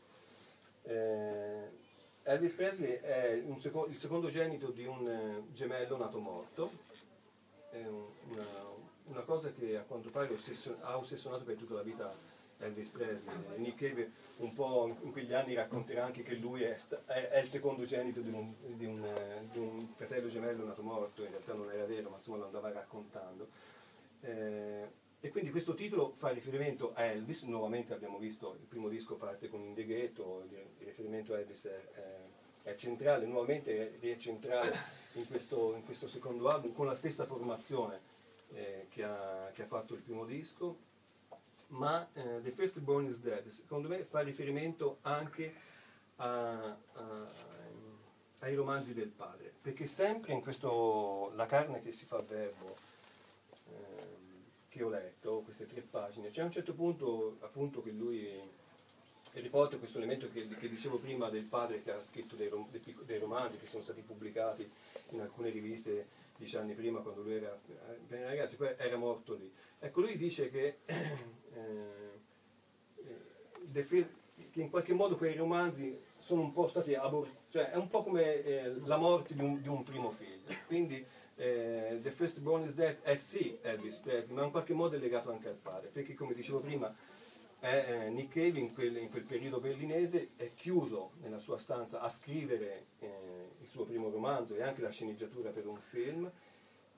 [2.30, 6.70] Elvis Presley è seco- il secondogenito di un eh, gemello nato morto,
[7.70, 8.46] è un- una,
[9.06, 12.14] una cosa che a quanto pare ossessio- ha ossessionato per tutta la vita
[12.60, 13.34] Elvis Presley.
[13.58, 17.48] Nick Cave un po' in quegli anni racconterà anche che lui è, sta- è- il
[17.50, 21.72] secondogenito di un, di, un, eh, di un fratello gemello nato morto, in realtà non
[21.72, 23.48] era vero, ma insomma lo andava raccontando.
[24.20, 29.16] Eh, e quindi questo titolo fa riferimento a Elvis, nuovamente abbiamo visto il primo disco
[29.16, 32.22] parte con Ghetto, il, riferimento a Elvis è, è-
[32.70, 34.72] è centrale, nuovamente è, è centrale
[35.14, 38.00] in questo, in questo secondo album con la stessa formazione
[38.54, 40.78] eh, che, ha, che ha fatto il primo disco,
[41.70, 45.54] ma eh, The First Born is Dead secondo me fa riferimento anche
[46.18, 47.28] a- a-
[48.40, 52.76] ai romanzi del padre, perché sempre in questo La carne che si fa verbo
[54.78, 58.30] che ho letto, queste tre pagine, c'è un certo punto appunto che lui
[59.34, 62.82] riporta questo elemento che, che dicevo prima del padre che ha scritto dei, rom- dei
[63.06, 64.70] dei romanzi che sono stati pubblicati
[65.10, 66.08] in alcune riviste
[66.38, 67.60] dieci anni prima quando lui era
[68.10, 69.52] eh, ragazzi, poi era morto lì.
[69.80, 70.80] Ecco, lui dice che,
[71.54, 72.16] eh,
[74.52, 78.04] che in qualche modo quei romanzi sono un po' stati abortiti, cioè è un po'
[78.04, 80.46] come eh, la morte di un, di un primo figlio.
[80.68, 81.06] Quindi
[81.38, 85.00] eh, The First Born is Dead è sì Elvis Presley, ma in qualche modo è
[85.00, 86.94] legato anche al padre, perché come dicevo prima
[87.60, 92.02] è, eh, Nick Cave in quel, in quel periodo berlinese è chiuso nella sua stanza
[92.02, 93.08] a scrivere eh,
[93.62, 96.30] il suo primo romanzo e anche la sceneggiatura per un film.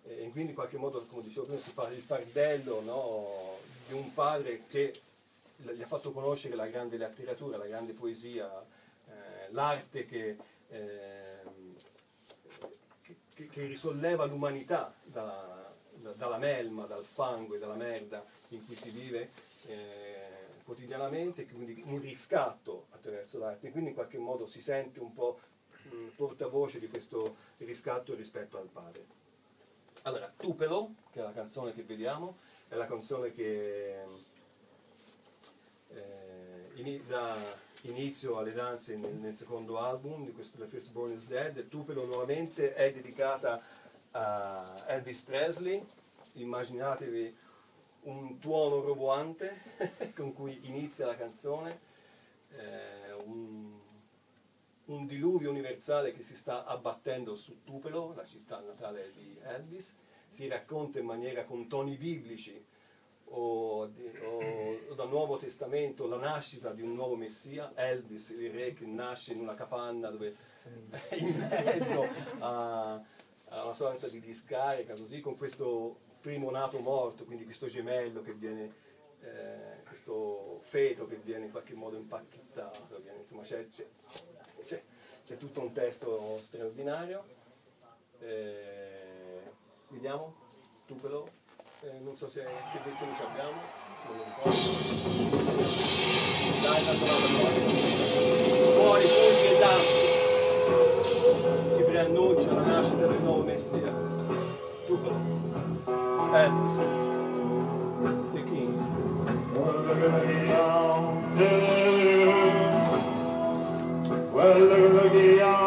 [0.03, 3.93] Eh, e quindi in qualche modo, come dicevo prima, si fa il fardello no, di
[3.93, 4.93] un padre che
[5.57, 8.49] gli ha fatto conoscere la grande letteratura, la grande poesia,
[9.07, 10.37] eh, l'arte che,
[13.39, 18.75] che- che- risolleva l'umanità dalla, da- dalla melma, dal fango e dalla merda in cui
[18.75, 19.29] si vive
[19.67, 20.27] eh,
[20.65, 25.39] quotidianamente, quindi un riscatto attraverso l'arte, quindi in qualche modo si sente un po'
[25.83, 29.05] mh, portavoce di questo riscatto rispetto al padre.
[30.03, 32.37] Allora, Tupelo, che è la canzone che vediamo,
[32.67, 34.03] è la canzone che
[35.91, 37.35] eh, ini- dà
[37.83, 41.67] inizio alle danze nel, nel secondo album di questo The First Born is Dead.
[41.67, 43.61] Tupelo nuovamente è dedicata
[44.11, 45.83] a Elvis Presley.
[46.33, 47.37] Immaginatevi
[48.01, 49.61] un tuono roboante
[50.15, 51.79] con cui inizia la canzone,
[52.51, 53.77] eh, un,
[54.85, 59.95] un diluvio universale che si sta abbattendo su Tupelo, la città natale di Elvis,
[60.27, 62.63] si racconta in maniera con toni biblici
[63.31, 68.73] o, di- o- dal Nuovo Testamento la nascita di un nuovo Messia, Elvis, il re
[68.73, 70.35] che nasce in una capanna dove
[71.19, 72.05] in mezzo
[72.39, 78.21] a, a una sorta di discarica, così con questo primo nato morto, quindi questo gemello
[78.21, 78.73] che viene,
[79.21, 83.87] eh, questo feto che viene in qualche modo impacchettato, viene- insomma c'è, c'è-
[84.61, 87.23] c'è- tutto un testo straordinario.
[88.19, 89.41] Eh,
[89.89, 90.35] vediamo,
[90.85, 91.29] Tupelo,
[91.81, 93.51] eh, non so se che versione ci abbiamo,
[94.07, 94.57] non lo ricordo.
[96.61, 97.27] Dai, tanto vado
[98.75, 100.07] Fuori, fuori e danza.
[101.73, 103.93] Si preannuncia la nascita del nuovo Messia.
[104.87, 105.17] Tupelo.
[106.33, 106.77] Elvis.
[108.33, 108.73] The King.
[114.31, 115.58] Well, look yonder.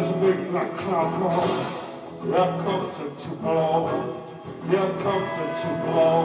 [0.00, 1.12] Cloud Yes, a big black cloud
[2.24, 3.88] Here comes it to blow.
[4.68, 6.20] Here comes it to blow.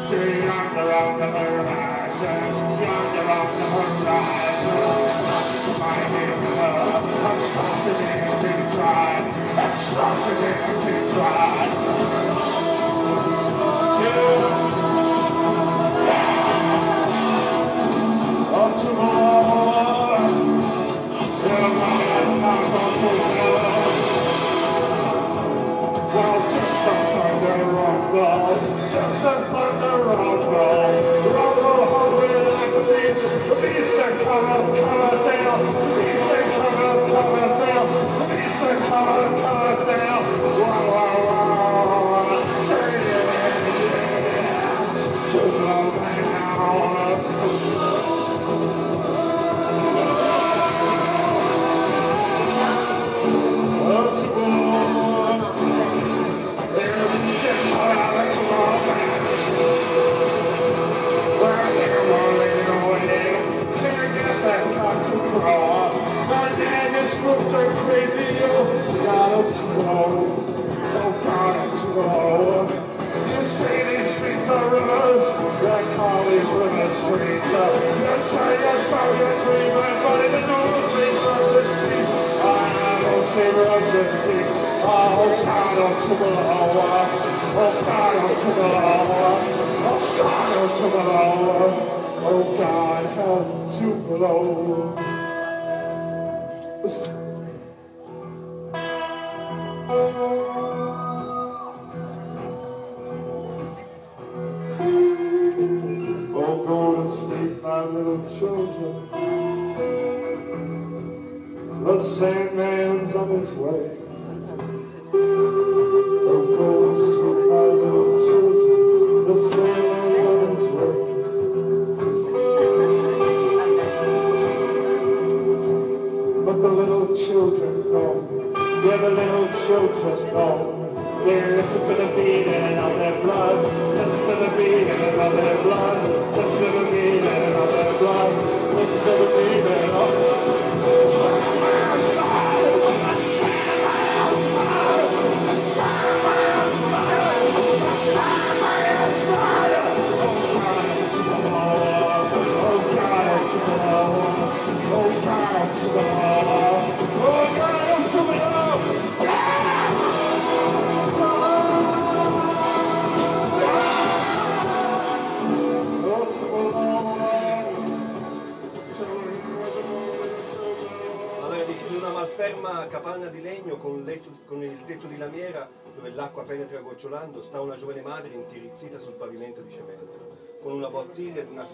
[0.00, 5.08] See yonder on the horizon, yonder on the horizon.
[5.08, 6.64] Something my river,
[7.28, 9.26] and something in a big drive,
[9.58, 11.76] and something in a big drive.
[18.56, 19.15] On tomorrow,
[28.16, 30.46] rumble, just a thunder rumble.
[31.36, 36.28] Rumble hungry like the beast, the beast that come up, come up down, the beast
[36.30, 38.05] that come up, come up down,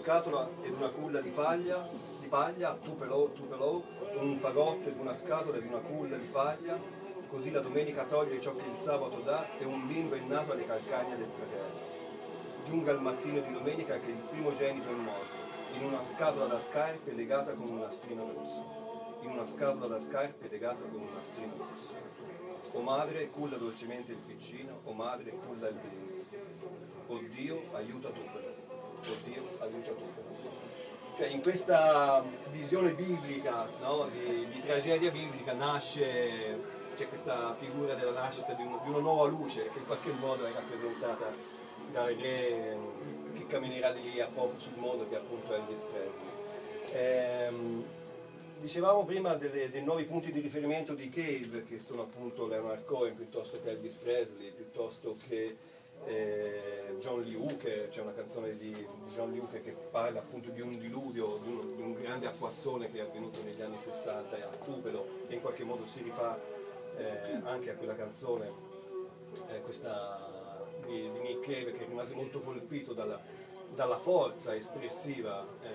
[0.03, 1.87] scatola ed una culla di paglia,
[2.19, 3.83] di paglia, tupelo, tupelo,
[4.15, 6.77] un fagotto ed una scatola ed una culla di paglia,
[7.29, 10.65] così la domenica toglie ciò che il sabato dà e un bimbo è nato alle
[10.65, 11.91] calcagna del fratello.
[12.65, 15.35] Giunga il mattino di domenica che il primogenito è morto,
[15.77, 18.81] in una scatola da scarpe legata con un nastrino rosso.
[19.21, 21.93] In una scatola da scarpe legata con un nastrino rosso.
[22.73, 26.11] O madre, culla dolcemente il piccino, o madre, culla il bimbo.
[27.07, 28.42] O Dio, aiuta tu però.
[29.05, 30.51] O Dio, aiuta tu però.
[31.15, 36.57] Cioè in questa visione biblica, no, di, di tragedia biblica, nasce,
[36.95, 40.45] c'è questa figura della nascita di, un- di una nuova luce che in qualche modo
[40.45, 41.31] è rappresentata
[41.91, 42.77] dal re
[43.35, 46.31] che camminerà di lì a poco sul mondo che è appunto Elvis Presley.
[46.93, 47.83] Ehm,
[48.59, 53.15] dicevamo prima delle- dei nuovi punti di riferimento di Cave che sono appunto Leonard Cohen
[53.15, 55.55] piuttosto che Elvis Presley, piuttosto che
[56.05, 58.71] eh, John Lee Hooker, c'è una canzone di,
[59.13, 62.89] John Lee Hooker che parla appunto di un diluvio, di un, di un grande acquazzone
[62.89, 66.39] che è avvenuto negli anni 60 a Tupelo e in qualche modo si rifà
[66.97, 68.51] eh, anche a quella canzone,
[69.49, 70.31] eh, questa
[70.85, 73.19] di, di Nick Cave che rimase molto colpito dalla,
[73.73, 75.67] dalla forza espressiva eh,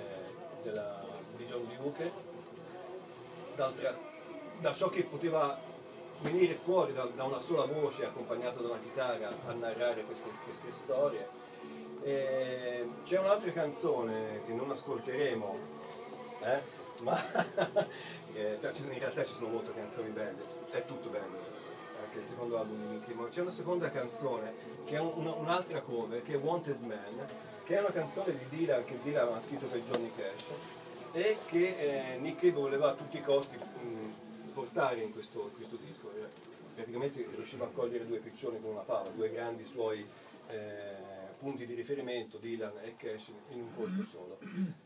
[0.00, 2.10] eh, della- di John Hooker,
[3.56, 3.98] d'altra-
[4.60, 5.58] da ciò che poteva
[6.22, 10.70] venire fuori da, da una sola voce accompagnata da una chitarra a narrare queste, queste
[10.70, 11.28] storie.
[12.02, 15.58] E c'è un'altra canzone che non ascolteremo,
[16.44, 16.60] eh,
[17.02, 17.14] ma
[18.34, 21.38] cioè, in realtà ci sono molte canzoni belle, è tutto bello,
[22.02, 24.54] anche il secondo album di Nicky, ma c'è una seconda canzone
[24.86, 27.26] che è un- una- un'altra cover, che è Wanted Man,
[27.64, 30.44] che è una canzone di Dylan che Dylan aveva scritto per Johnny Cash
[31.12, 35.76] e che eh, Nick voleva a tutti i costi mh, portare in questo, questo
[36.80, 40.02] Praticamente riusciva a cogliere due piccioni con una fava, due grandi suoi
[40.48, 44.38] eh, punti di riferimento, Dylan e Cash, in un colpo solo.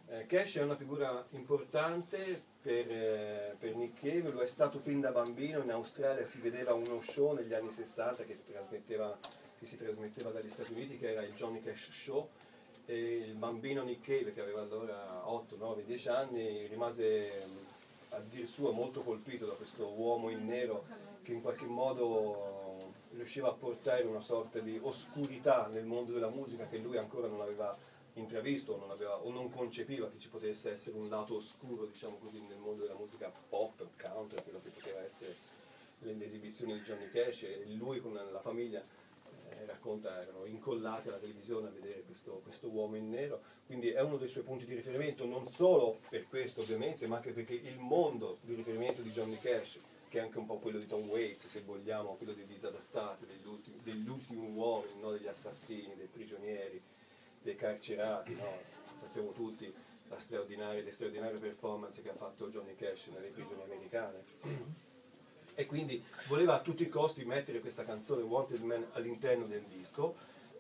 [0.09, 5.01] Eh, Cash è una figura importante per, eh, per Nick Cave, lo è stato fin
[5.01, 10.31] da bambino, in Australia si vedeva uno show negli anni 60 che, che si trasmetteva
[10.31, 12.29] dagli Stati Uniti, che era il Johnny Cash Show,
[12.87, 17.73] e il bambino Nick Cave, che aveva allora 8, 9, 10 anni, rimase
[18.15, 20.87] a dir suo molto colpito da questo uomo in nero
[21.23, 26.67] che in qualche modo riusciva a portare una sorta di oscurità nel mondo della musica
[26.69, 27.77] che lui ancora non aveva
[28.15, 32.41] intravisto non, aveva- o non concepiva che ci potesse essere un lato oscuro, diciamo così,
[32.43, 35.35] nel mondo della musica pop, country, quello che poteva essere
[35.99, 38.85] le esibizioni di Johnny Cash e lui con la famiglia
[39.67, 44.17] racconta erano incollati alla televisione a vedere questo, questo uomo in nero, quindi è uno
[44.17, 48.39] dei suoi punti di riferimento, non solo per questo ovviamente, ma anche perché il mondo
[48.43, 49.79] di riferimento di Johnny Cash,
[50.09, 53.47] che è anche un po' quello di Tom Waits, se vogliamo, quello dei disadattati, degli
[53.47, 55.11] ultimi, degli ultimi uomini, no?
[55.11, 56.81] degli assassini, dei prigionieri,
[57.43, 58.59] dei carcerati, no?
[59.01, 59.73] sappiamo tutti
[60.09, 64.83] la straordinaria, le straordinarie performance che ha fatto Johnny Cash nelle prigioni americane
[65.55, 70.17] e quindi voleva a tutti i costi mettere questa canzone Wanted Man all'interno del disco,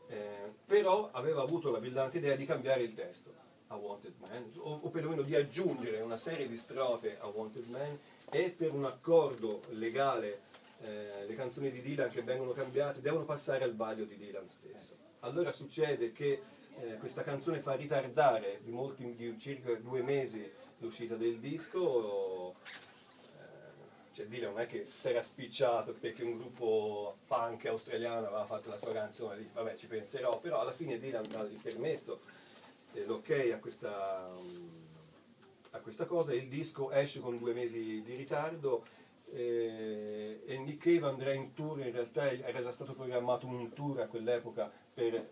[0.08, 3.32] eh, però aveva avuto la brillante idea di cambiare il testo
[3.68, 7.98] a Wanted Man, o, o perlomeno di aggiungere una serie di strofe a Wanted Man
[8.30, 10.52] e per un accordo legale
[10.82, 14.96] eh, le canzoni di Dylan che vengono cambiate devono passare al vaglio di Dylan stesso.
[15.20, 16.42] Allora succede che
[16.80, 22.56] eh, questa canzone fa ritardare di, molti, di circa due mesi l'uscita del disco
[24.14, 28.70] cioè Dylan non è che si era spicciato perché un gruppo punk australiano aveva fatto
[28.70, 32.20] la sua canzone, dice, vabbè ci penserò, però alla fine Dylan il permesso,
[32.92, 34.32] eh, l'ok a questa,
[35.72, 38.84] a questa cosa, il disco esce con due mesi di ritardo
[39.32, 44.00] eh, e Nick Cave andrà in tour, in realtà era già stato programmato un tour
[44.00, 45.28] a quell'epoca per, eh,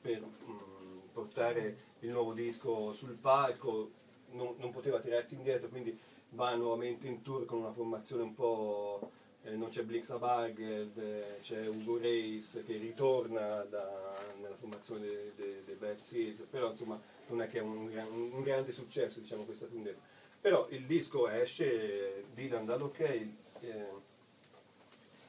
[0.00, 3.90] per mm, portare il nuovo disco sul palco,
[4.30, 5.98] non, non poteva tirarsi indietro, quindi
[6.32, 9.10] va nuovamente in tour con una formazione un po'...
[9.44, 15.32] eh, non c'è Blix Bargeld, eh, c'è Ugo Reis che ritorna da- nella formazione dei
[15.34, 19.20] de, de Bad Seeds, però insomma non è che è un, gran- un grande successo
[19.20, 19.96] diciamo questa tournée.
[20.40, 23.30] Però il disco esce, Dylan dà l'ok eh,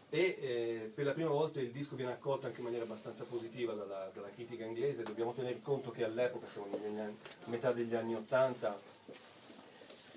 [0.10, 3.74] e eh, per la prima volta il disco viene accolto anche in maniera abbastanza positiva
[3.74, 8.14] dalla, dalla critica inglese, dobbiamo tener conto che all'epoca, siamo negli anni- metà degli anni
[8.14, 8.80] 80,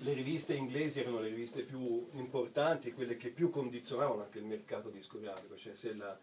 [0.01, 4.89] le riviste inglesi erano le riviste più importanti, quelle che più condizionavano anche il mercato
[4.89, 6.17] discografico, cioè se, la-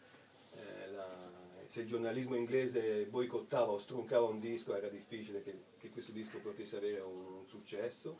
[0.54, 1.32] eh, la-
[1.66, 6.38] se il giornalismo inglese boicottava o stroncava un disco era difficile che, che questo disco
[6.38, 8.16] potesse avere un, successo.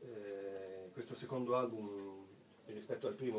[0.00, 2.26] Eh, questo secondo album
[2.66, 3.38] rispetto al primo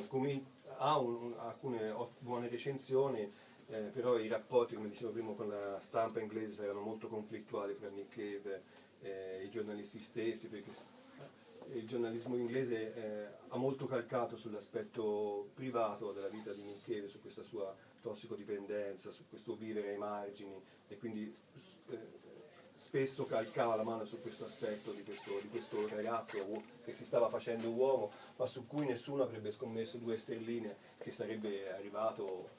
[0.77, 3.29] ha un- un- alcune buone recensioni,
[3.67, 7.89] eh, però i rapporti, come dicevo prima, con la stampa inglese erano molto conflittuali fra
[7.89, 8.61] Nick Cave
[9.01, 10.71] e i giornalisti stessi, perché
[11.73, 17.43] il giornalismo inglese eh, ha molto calcato sull'aspetto privato della vita di Cave, su questa
[17.43, 21.33] sua tossicodipendenza, su questo vivere ai margini e quindi
[21.89, 21.97] eh,
[22.75, 27.27] spesso calcava la mano su questo aspetto di questo, di questo ragazzo che si stava
[27.27, 32.57] facendo uomo, ma su cui nessuno avrebbe scommesso due sterline che sarebbe arrivato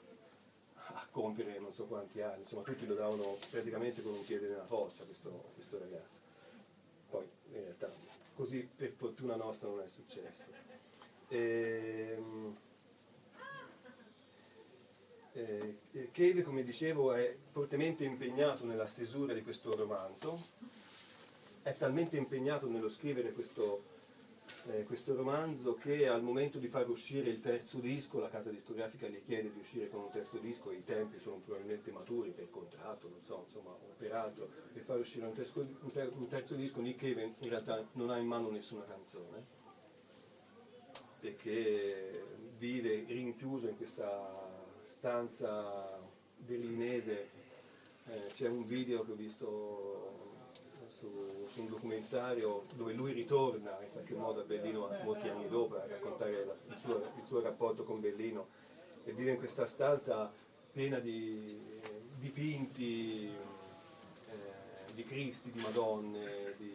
[0.75, 4.65] a compiere non so quanti anni, insomma tutti lo davano praticamente con un piede nella
[4.65, 6.19] fossa questo, questo ragazzo.
[7.09, 7.89] Poi in realtà
[8.41, 10.45] così per fortuna nostra non è successo.
[11.27, 12.57] Ehm,
[15.33, 20.47] eh, eh, Cave, come dicevo, è fortemente impegnato nella stesura di questo romanzo,
[21.61, 23.90] è talmente impegnato nello scrivere questo,
[24.67, 29.07] eh, questo romanzo che al momento di far uscire il terzo disco, la casa discografica
[29.07, 33.09] gli chiede di uscire con un terzo disco, i tempi sono probabilmente maturi per contratto,
[33.09, 36.55] non so, insomma, o per altro, per far uscire un terzo, un ter- un terzo
[36.55, 39.45] disco, Nick Cave in realtà non ha in mano nessuna canzone,
[41.19, 42.23] perché
[42.57, 44.49] vive rinchiuso in questa
[44.81, 45.99] stanza
[46.37, 47.29] berlinese,
[48.07, 50.30] eh, c'è un video che ho visto
[50.91, 55.75] su, su un documentario dove lui ritorna in qualche modo a Berlino molti anni dopo
[55.81, 58.47] a raccontare la- il, suo, il suo rapporto con Berlino
[59.05, 60.31] e vive in questa stanza
[60.71, 61.59] piena di
[62.19, 66.73] dipinti eh, di Cristi, di Madonne, di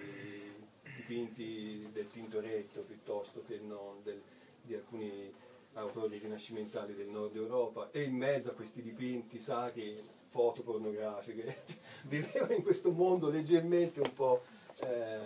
[0.96, 4.22] dipinti del Tintoretto piuttosto che non del-
[4.62, 5.32] di alcuni
[5.74, 11.62] autori rinascimentali del nord Europa e in mezzo a questi dipinti sacri, foto pornografiche,
[12.04, 14.42] viveva in questo mondo leggermente un po',
[14.80, 15.18] eh,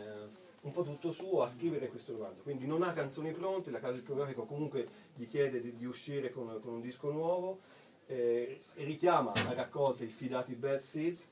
[0.63, 2.43] un po' tutto suo a scrivere questo romanzo.
[2.43, 6.59] Quindi non ha canzoni pronte, la casa discografica comunque gli chiede di, di uscire con,
[6.63, 7.59] con un disco nuovo,
[8.07, 11.29] eh, richiama a raccolta i fidati Bad Seeds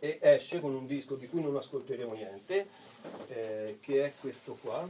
[0.00, 2.66] e esce con un disco di cui non ascolteremo niente,
[3.28, 4.88] eh, che è questo qua.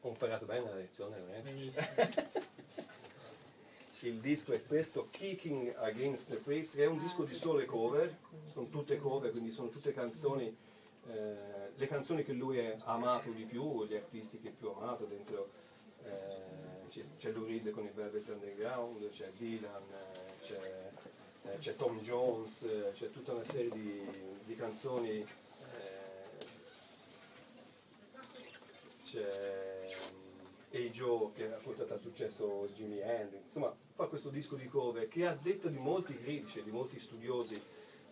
[0.00, 1.80] Ho imparato bene la lezione, Lorenzo.
[4.00, 8.14] Il disco è questo, Kicking Against the Pricks, che è un disco di sole cover,
[8.52, 10.54] sono tutte cover, quindi sono tutte canzoni,
[11.08, 15.04] eh, le canzoni che lui ha amato di più, gli artisti che più ha amato
[15.04, 15.48] dentro,
[16.02, 19.82] eh, c'è, c'è Lou Reed con il Velvet Underground, c'è Dylan,
[20.40, 20.90] c'è,
[21.44, 24.06] eh, c'è Tom Jones, c'è tutta una serie di,
[24.44, 25.26] di canzoni, eh,
[29.04, 29.88] c'è
[30.70, 35.06] Hey Joe che ha portato al successo Jimmy Hendrix, insomma fa questo disco di cover
[35.06, 37.60] che a detta di molti critici e di molti studiosi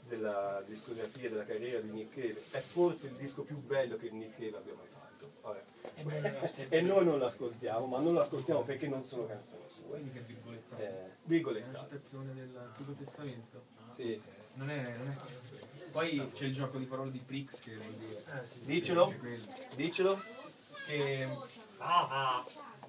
[0.06, 4.38] della discografia, della carriera di Nick Cave, è forse il disco più bello che Nick
[4.38, 5.32] Cave abbia mai fatto.
[6.68, 10.00] E noi non l'ascoltiamo, ma non l'ascoltiamo perché non sono canzoni sue.
[10.00, 10.82] Virgolettato.
[10.82, 11.10] Eh,
[11.64, 13.64] È una citazione dell'Antico Testamento.
[13.90, 14.20] Sì.
[14.54, 15.16] Non è, non è.
[15.90, 18.22] Poi c'è il gioco di parole di Prix che vuol dire.
[18.64, 19.04] Dicelo.
[19.04, 19.46] Anche quello.
[19.74, 20.20] Dicelo.
[20.86, 21.28] Che.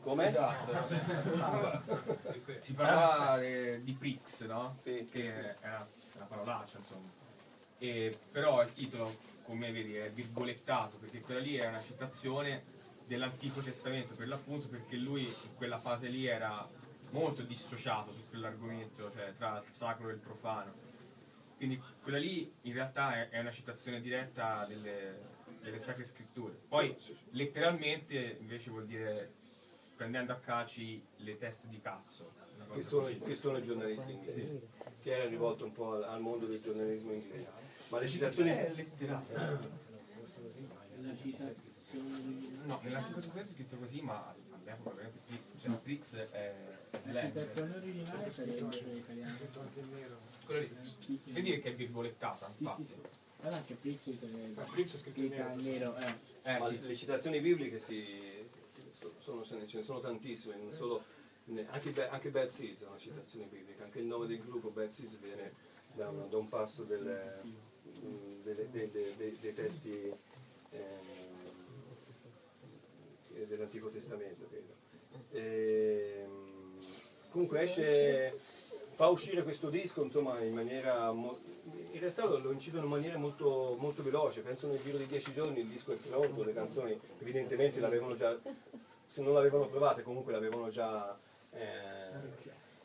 [0.03, 0.27] Come?
[0.27, 0.73] Esatto.
[2.59, 4.75] si parlava eh, di Prix, no?
[4.77, 5.35] Sì, Che sì.
[5.35, 7.09] è una, parolaccia, insomma.
[7.77, 12.63] E, però il titolo, come vedi, è virgolettato, perché quella lì è una citazione
[13.05, 16.67] dell'Antico Testamento, per l'appunto, perché lui in quella fase lì era
[17.11, 20.73] molto dissociato su quell'argomento, cioè tra il sacro e il profano.
[21.55, 25.31] Quindi quella lì in realtà è, è una citazione diretta delle,
[25.61, 26.53] delle sacre scritture.
[26.67, 26.93] Poi
[27.31, 29.41] letteralmente invece vuol dire
[30.03, 32.31] prendendo a calci le teste di cazzo.
[32.73, 34.59] Che sono, che sono i giornalisti inglesi, Sì.
[35.03, 37.47] che era rivolto un po' al, mondo del giornalismo inglese.
[37.89, 38.49] Ma le La citazioni...
[38.49, 39.33] è letterale.
[41.01, 41.71] La citazione
[42.65, 46.55] No, nell'Antico Testamento è scritto così, ma all'epoca ovviamente Prix- cioè, Prix è
[46.89, 47.19] La slang.
[47.27, 49.35] citazione originale sarebbe in italiano.
[50.45, 51.21] Quello lì.
[51.25, 52.85] Vedi che è virgolettata, Sì, infatti.
[52.85, 52.93] sì.
[53.41, 54.09] Allora anche Prix
[54.71, 55.95] Prix è scritto in nero.
[55.97, 56.13] Eh.
[56.43, 56.79] Eh, Ma sì.
[56.81, 58.32] le citazioni bibliche si,
[59.19, 61.03] sono, ce ne sono tantissime, solo,
[61.67, 65.19] anche, anche Bad Seeds è una citazione biblica, anche il nome del gruppo Bad Seeds
[65.19, 65.53] viene
[65.93, 70.11] da, un- da un passo del- mm, delle- delle- dei, testi
[70.71, 71.41] ehm,
[73.47, 74.73] dell'Antico Testamento, credo.
[75.31, 76.79] Ehm,
[77.29, 78.39] comunque esce,
[78.93, 81.09] fa uscire questo disco insomma, in maniera...
[81.09, 85.33] in realtà lo, lo incidono in maniera molto, molto veloce, penso nel giro di dieci
[85.33, 88.37] giorni il disco è pronto, le canzoni evidentemente l'avevano già,
[89.05, 91.17] se non l'avevano provate comunque l'avevano già,
[91.51, 92.11] eh,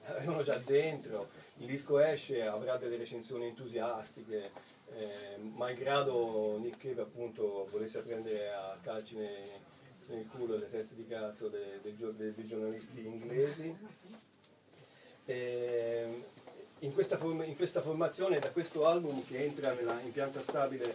[0.07, 1.29] l'avevano già dentro,
[1.59, 4.51] il disco esce, avrà delle recensioni entusiastiche,
[4.95, 9.45] eh, malgrado Nick Cave appunto volesse prendere a calci nei,
[10.09, 13.77] nel culo delle teste di cazzo dei, dei- dei giornalisti inglesi.
[15.29, 16.25] E
[16.81, 20.95] in, questa form- in questa formazione, da questo album che entra nella, in pianta stabile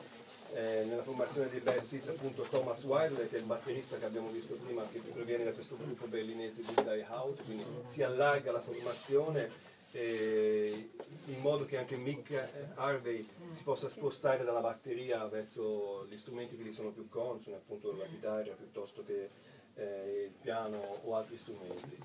[0.53, 4.29] eh, nella formazione dei Bad Seeds, appunto Thomas Wilder, che è il batterista che abbiamo
[4.29, 8.61] visto prima, che proviene da questo gruppo berlinese di Die House, quindi si allarga la
[8.61, 10.89] formazione eh,
[11.25, 16.63] in modo che anche Mick Harvey si possa spostare dalla batteria verso gli strumenti che
[16.63, 19.29] gli sono più consoni, appunto la chitarra piuttosto che
[19.75, 21.97] eh, il piano o altri strumenti.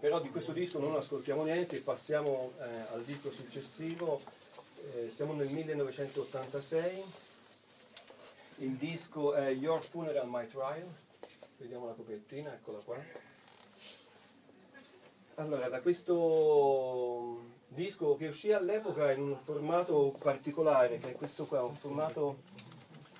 [0.00, 4.18] Però di questo disco non ascoltiamo niente, passiamo eh, al disco successivo,
[4.94, 7.04] eh, siamo nel 1986,
[8.60, 10.88] il disco è Your Funeral My Trial,
[11.58, 12.96] vediamo la copertina, eccola qua.
[15.34, 21.62] Allora, da questo disco che uscì all'epoca in un formato particolare, che è questo qua,
[21.62, 22.38] un formato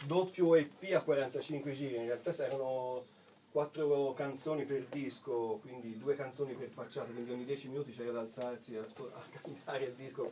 [0.06, 3.18] doppio EP a 45 giri, in realtà erano
[3.50, 8.20] quattro canzoni per disco, quindi due canzoni per facciata, quindi ogni 10 minuti c'era da
[8.20, 10.30] alzarsi a, a cambiare il disco.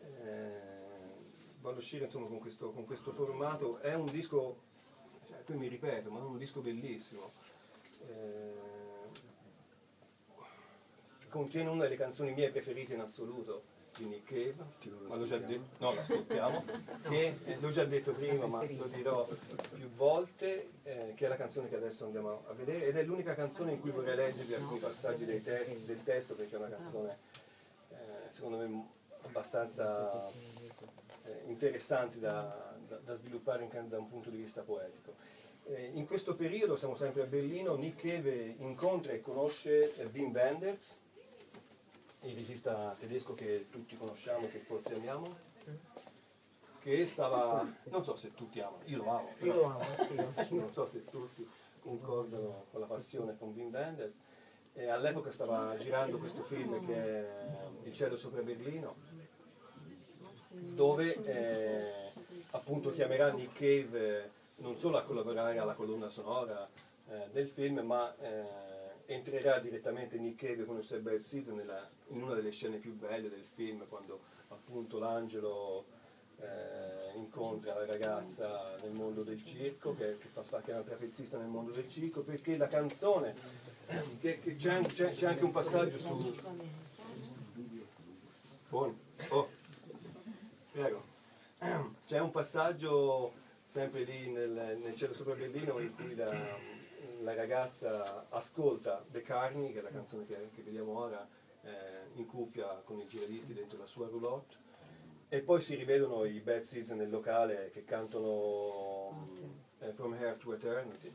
[0.00, 0.72] Eh,
[1.60, 4.58] voglio uscire insomma con questo, con questo formato, è un disco,
[5.28, 7.30] cioè, qui mi ripeto, ma è un disco bellissimo.
[8.08, 8.72] Eh,
[11.28, 14.54] contiene una delle canzoni mie preferite in assoluto di Nick Cave,
[15.08, 16.64] ma l'ho già detto, no l'ascoltiamo,
[17.08, 19.26] che eh, l'ho già detto prima ma lo dirò
[19.74, 23.34] più volte, eh, che è la canzone che adesso andiamo a vedere ed è l'unica
[23.34, 27.16] canzone in cui vorrei leggervi alcuni passaggi dei test- del testo perché è una canzone
[27.90, 27.94] eh,
[28.30, 28.86] secondo me
[29.22, 30.28] abbastanza
[31.24, 35.14] eh, interessanti da, da- da sviluppare in- da un punto di vista poetico.
[35.66, 40.96] Eh, in questo periodo, siamo sempre a Berlino, Nick Cave incontra e conosce Wim Wenders,
[42.24, 45.52] il regista tedesco che tutti conosciamo, che forse amiamo,
[46.80, 49.84] che stava, non so se tutti amano, io lo amo, Io lo amo,
[50.50, 51.46] non so se tutti
[51.80, 54.14] concordano con la passione con Wim Wenders,
[54.74, 58.94] e all'epoca stava girando questo film che è Il cielo sopra Berlino,
[60.48, 62.12] dove eh,
[62.50, 66.68] appunto chiamerà Nick Cave eh, non solo a collaborare alla colonna sonora
[67.08, 68.73] eh, del film, ma eh,
[69.06, 72.94] entrerà direttamente Nick Cave con il suo Bad Seeds nella- in una delle scene più
[72.94, 75.84] belle del film, quando appunto l'angelo
[76.40, 81.38] eh, incontra la ragazza nel mondo del circo, che, che fa parte è una trapezzista
[81.38, 83.34] nel mondo del circo, perché la canzone,
[84.20, 86.34] che, che c'è, c'è- c'è anche un passaggio su...
[88.68, 88.96] Buono.
[89.28, 89.48] Oh.
[90.72, 91.04] Prego.
[92.06, 93.32] C'è un passaggio
[93.66, 96.26] sempre lì nel, nel cielo sopra Berlino in cui la,
[97.24, 101.26] la ragazza ascolta The Carney, che è la canzone che, che vediamo ora,
[101.62, 101.70] eh,
[102.14, 104.54] in cuffia con i giradischi dentro la sua roulotte,
[105.30, 109.26] e poi si rivedono i Bad Seeds nel locale che cantano
[109.80, 111.12] eh, From Here to Eternity.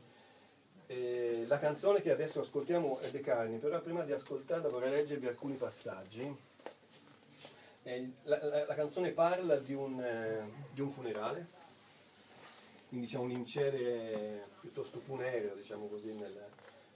[0.86, 5.28] E la canzone che adesso ascoltiamo è The Carney, però prima di ascoltarla vorrei leggervi
[5.28, 6.36] alcuni passaggi.
[8.24, 11.46] La, la- la canzone parla di un, eh, di un funerale,
[12.90, 16.48] quindi c'è un incedere piuttosto funereo, diciamo così, nel-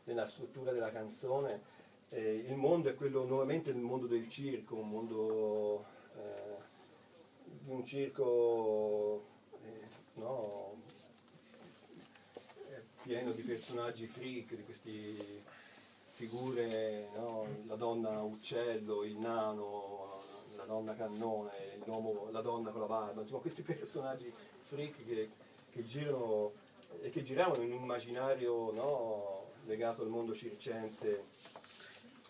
[0.05, 1.63] nella struttura della canzone.
[2.09, 5.85] Eh, il mondo è quello nuovamente il mondo del circo, un mondo
[6.17, 6.57] eh,
[7.45, 9.23] di un circo
[9.63, 10.83] eh, no,
[13.03, 15.43] pieno di personaggi freak, di queste
[16.07, 20.21] figure, no, la donna uccello, il nano,
[20.57, 25.31] la donna cannone, l'uomo, la donna con la barba, insomma questi personaggi freak che,
[25.75, 26.53] che girano
[27.03, 31.25] e che giravano in un immaginario no, legato al mondo circense,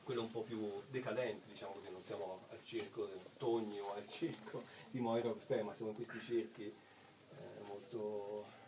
[0.03, 4.09] quello un po' più decadente, diciamo così, non siamo al circo del Togni o al
[4.09, 8.63] circo di Moira Orfeo, ma siamo in questi circhi eh, molto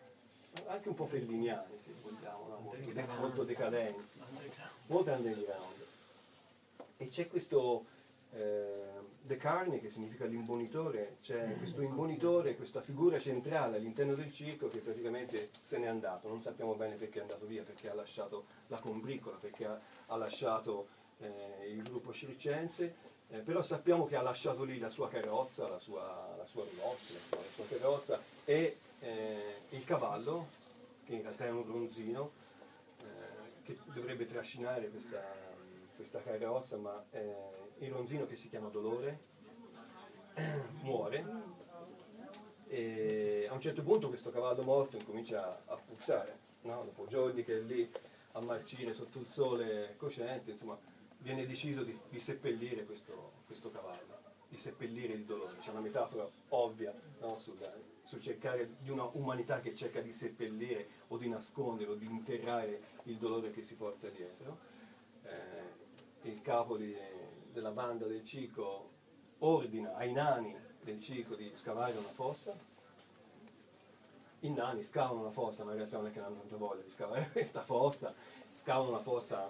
[0.66, 2.58] anche un po' felliniani se vogliamo, no?
[2.60, 4.20] molto, de- molto decadenti,
[4.86, 5.84] molto underground.
[6.98, 7.84] E c'è questo
[8.32, 8.86] eh,
[9.22, 14.78] The Carney che significa l'imbonitore, c'è questo imbonitore, questa figura centrale all'interno del circo che
[14.78, 18.78] praticamente se n'è andato, non sappiamo bene perché è andato via, perché ha lasciato la
[18.78, 20.86] combricola, perché ha, ha lasciato
[21.18, 22.94] eh, il gruppo circense,
[23.28, 27.12] eh, però sappiamo che ha lasciato lì la sua carrozza, la sua, la sua roulotte,
[27.12, 30.46] la sua, la sua carrozza e eh, il cavallo,
[31.04, 32.30] che in realtà è un ronzino,
[33.00, 33.04] eh,
[33.64, 35.20] che dovrebbe trascinare questa,
[35.96, 39.20] questa carrozza, ma eh, il ronzino che si chiama Dolore
[40.82, 41.54] muore
[42.68, 46.84] e a un certo punto questo cavallo morto incomincia a puzzare, no?
[46.84, 47.88] dopo giorni che è lì
[48.32, 50.78] a marcire sotto il sole cocente, insomma
[51.18, 56.28] viene deciso di, di seppellire questo, questo cavallo, di seppellire il dolore, c'è una metafora
[56.50, 57.38] ovvia no?
[57.38, 57.58] sul,
[58.04, 62.80] sul cercare di una umanità che cerca di seppellire o di nascondere o di interrare
[63.04, 64.74] il dolore che si porta dietro.
[65.22, 65.84] Eh,
[66.28, 66.96] il capo di-
[67.56, 68.90] della banda del circo
[69.38, 72.54] ordina ai nani del circo di scavare una fossa.
[74.40, 76.90] I nani scavano una fossa, ma in realtà non è che hanno tanta voglia di
[76.90, 78.12] scavare questa fossa,
[78.52, 79.48] scavano una fossa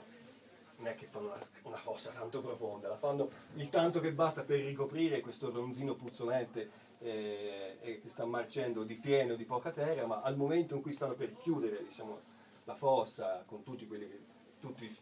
[0.79, 4.45] non è che fanno una, una fossa tanto profonda, la fanno il tanto che basta
[4.45, 6.71] per ricoprire questo ronzino puzzolente
[7.01, 10.93] eh, eh, che sta marcendo di fieno di poca terra, ma al momento in cui
[10.93, 12.21] stanno per chiudere diciamo,
[12.65, 14.25] la fossa con tutti, quelli che-
[14.61, 14.97] tutti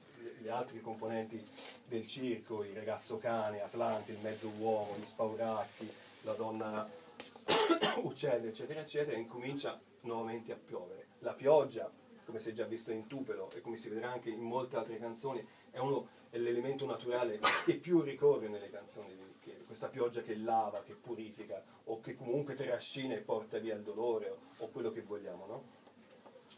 [0.45, 1.43] gli altri componenti
[1.89, 5.91] del circo, il ragazzo cane, Atlante, il mezzo uomo, gli spauracchi,
[6.21, 6.87] la donna
[8.05, 11.07] uccello, eccetera, eccetera, incomincia nuovamente a piovere.
[11.21, 11.91] La pioggia,
[12.27, 14.99] come si è già visto in Tupelo e come si vedrà anche in molte altre
[14.99, 19.65] canzoni, è, uno, è l'elemento naturale che più ricorre nelle canzoni di Michele.
[19.65, 24.29] Questa pioggia che lava, che purifica, o che comunque trascina e porta via il dolore,
[24.29, 25.63] o, o quello che vogliamo, no?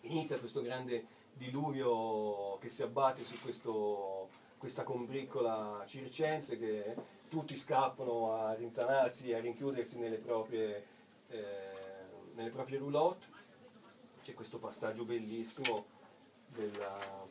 [0.00, 6.94] Inizia questo grande diluvio che si abbatte su questo- questa combriccola circense che
[7.28, 10.86] tutti scappano a rintanarsi, a rinchiudersi nelle proprie,
[11.28, 13.26] eh, nelle proprie roulotte.
[14.22, 15.86] C'è questo passaggio bellissimo
[16.54, 17.24] della...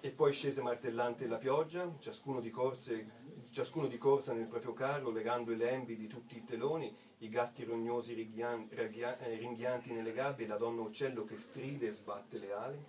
[0.00, 3.10] E poi scese martellante la pioggia, ciascuno di, corse-
[3.50, 7.64] ciascuno di corsa nel proprio carro, legando i lembi di tutti i teloni, i gatti
[7.64, 12.84] rognosi eh, ringhianti nelle gabbie, la donna uccello che stride e sbatte le ali.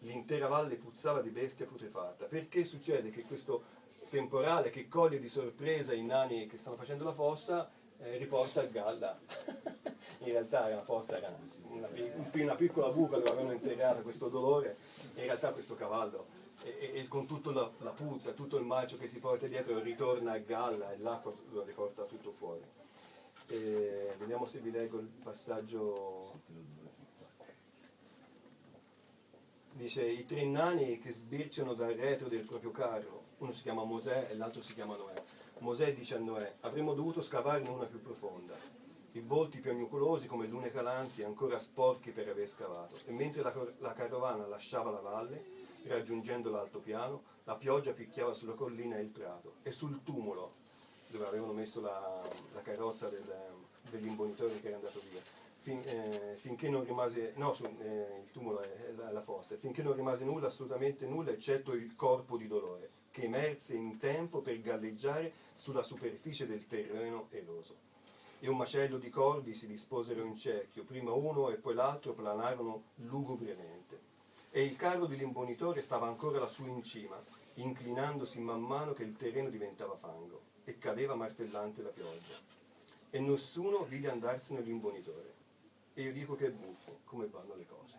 [0.00, 2.26] L'intera valle puzzava di bestia putrefatta.
[2.26, 3.74] Perché succede che questo
[4.10, 8.64] temporale che coglie di sorpresa i nani che stanno facendo la fossa eh, riporta a
[8.64, 9.18] galla.
[10.20, 11.36] in realtà era una fossa, era
[11.68, 11.88] una,
[12.32, 14.76] una piccola buca dove avevano interrato questo dolore,
[15.14, 16.26] in realtà questo cavallo,
[16.64, 19.78] e, e- e con tutta la, la puzza, tutto il marcio che si porta dietro,
[19.80, 22.62] ritorna a galla e l'acqua lo riporta tutto fuori.
[23.48, 26.40] E vediamo se vi leggo il passaggio.
[29.72, 34.28] Dice i tre nani che sbirciano dal retro del proprio carro, uno si chiama Mosè
[34.30, 35.22] e l'altro si chiama Noè.
[35.58, 38.54] Mosè dice a Noè, avremmo dovuto scavarne una più profonda.
[39.12, 42.96] I volti piagnucolosi come lune calanti, ancora sporchi per aver scavato.
[43.06, 45.44] E mentre la, la carovana lasciava la valle,
[45.84, 49.56] raggiungendo l'altopiano, la pioggia picchiava sulla collina e il prato.
[49.62, 50.64] E sul tumulo,
[51.16, 52.22] dove avevano messo la,
[52.52, 53.34] la carrozza del,
[53.90, 55.20] dell'imbonitore che era andato via,
[55.54, 59.82] fin- eh, finché non rimase, no, su- eh, il tumulo è la, la fossa, finché
[59.82, 64.60] non rimase nulla, assolutamente nulla, eccetto il corpo di dolore, che emerse in tempo per
[64.60, 67.84] galleggiare sulla superficie del terreno eroso.
[68.38, 72.82] E un macello di corvi si disposero in cerchio, prima uno e poi l'altro planarono
[72.96, 74.14] lugubremente.
[74.50, 77.20] E il carro dell'imbonitore stava ancora lassù in cima,
[77.54, 82.34] inclinandosi man mano che il terreno diventava fango, e cadeva martellante la pioggia.
[83.10, 85.34] E nessuno vide andarsene l'imbonitore.
[85.94, 87.94] E io dico che è buffo, come vanno le cose.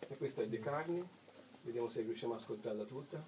[0.00, 1.08] E questa è De Carni,
[1.62, 3.24] vediamo se riusciamo a ascoltarla tutta.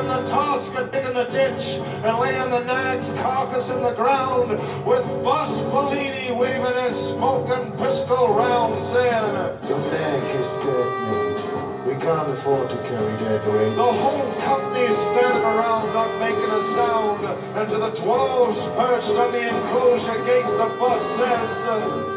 [0.00, 4.50] given the task of digging the ditch and laying the nag's carcass in the ground,
[4.86, 9.32] with Boss Bellini waving his smoking pistol round, saying,
[9.62, 11.60] The nag is dead, mate.
[11.86, 13.74] We can't afford to carry dead weight.
[13.76, 17.24] The whole company is standing around not making a sound,
[17.56, 21.66] and to the dwarves perched on the enclosure gate, the boss says,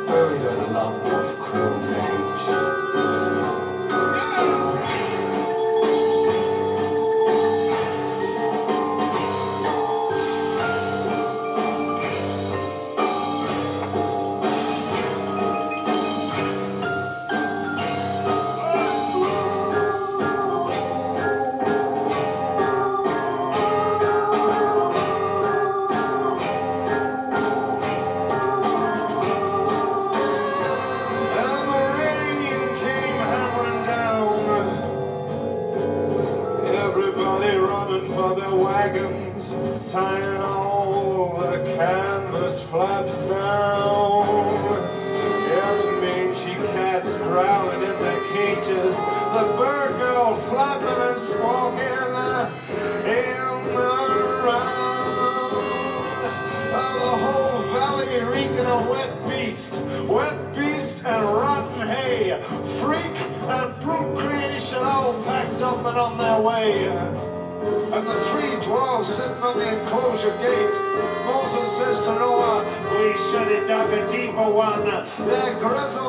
[0.07, 1.92] Bury that lump of crow
[75.63, 76.02] Corazón.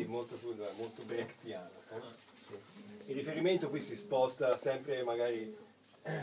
[0.00, 1.68] Sì, molto, fu- molto brechtiano.
[1.90, 2.00] eh?
[2.46, 3.10] Sì.
[3.10, 5.54] Il riferimento qui si sposta sempre, magari,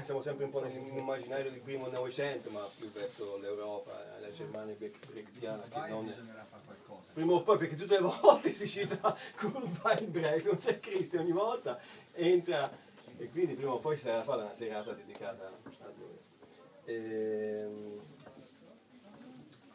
[0.03, 4.73] siamo sempre un po' nell'immaginario del primo Novecento, ma più verso l'Europa, eh, la Germania
[4.73, 6.11] brech- brechtiana che non...
[7.13, 11.31] Prima o poi, perché tutte le volte si cita Kurzweil Brecht, non c'è Cristi, ogni
[11.31, 11.79] volta
[12.13, 12.71] entra
[13.17, 16.17] e quindi prima o poi si sarà fatta una serata dedicata a lui.
[16.85, 17.99] Ehm,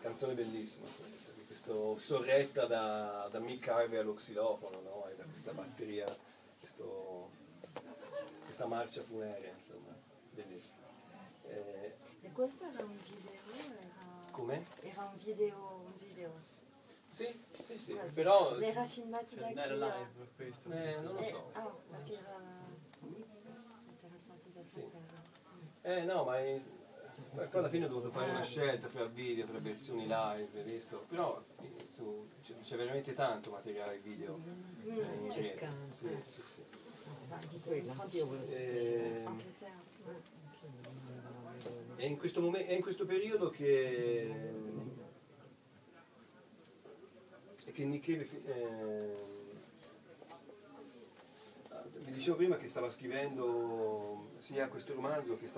[0.00, 1.11] canzone bellissima, di
[1.62, 5.06] questo sorretta da, da Mick Harvey allo xilofono, no?
[5.08, 6.04] E da questa batteria,
[6.58, 7.30] questo-
[8.44, 9.94] questa marcia funerea, insomma,
[10.32, 10.80] bellissima.
[11.46, 13.30] Eh, E questo era un video?
[13.32, 14.62] Era, Com'è?
[14.80, 16.32] era un video, un video.
[17.08, 18.14] Sì, sì, sì, Quasi.
[18.14, 18.56] però...
[18.58, 19.54] Era filmato da chi?
[19.54, 20.70] Non era live questo.
[20.72, 21.50] Eh, non lo Eh, so.
[21.52, 22.40] ah, perché era
[23.86, 25.30] interessante da sapere.
[25.82, 26.60] Eh no, ma è-
[27.34, 31.04] poi poi alla fine ho dovuto fare una scelta fra video, tra versioni live, visto?
[31.08, 34.38] Però eh, su- c'è, c'è veramente tanto materiale video
[34.84, 35.30] eh, in rete.
[35.30, 36.22] Cercante.
[36.24, 36.62] Sì, sì, sì.
[37.94, 39.26] Francese, Eh.
[41.96, 44.52] È in questo, momen- è in questo periodo che,
[47.72, 49.41] che Nick Cave, eh, ah,
[52.12, 55.48] dicevo prima che stava scrivendo sia questo romanzo che,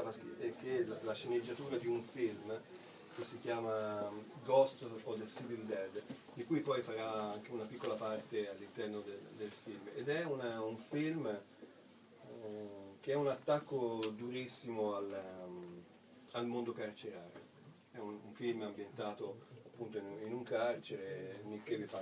[0.40, 2.58] eh, che la, la sceneggiatura di un film
[3.16, 4.10] che si chiama
[4.44, 6.02] Ghost of the Civil Dead,
[6.34, 9.88] di cui poi farà anche una piccola parte all'interno del, del film.
[9.94, 12.68] Ed è una- un film eh,
[13.00, 15.82] che è un attacco durissimo al, um,
[16.32, 17.42] al mondo carcerario.
[17.92, 22.00] È un, un film ambientato appunto in, in un carcere, Cave fa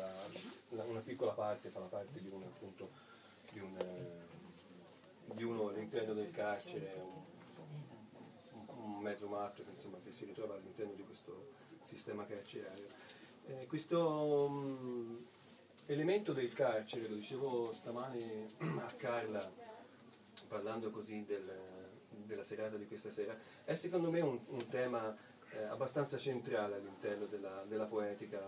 [0.71, 2.89] la- una piccola parte, fa la parte di un appunto
[3.53, 4.32] di, un, eh,
[5.35, 10.93] di uno all'interno del carcere, un, un mezzo matto che, insomma, che si ritrova all'interno
[10.95, 11.51] di questo
[11.85, 12.87] sistema carcerario.
[13.47, 15.17] Eh, questo mm,
[15.87, 19.51] elemento del carcere, lo dicevo stamani a Carla,
[20.49, 21.91] parlando così del-
[22.25, 25.15] della serata di questa sera, è secondo me un, un tema
[25.51, 28.41] eh, abbastanza centrale all'interno della, della poetica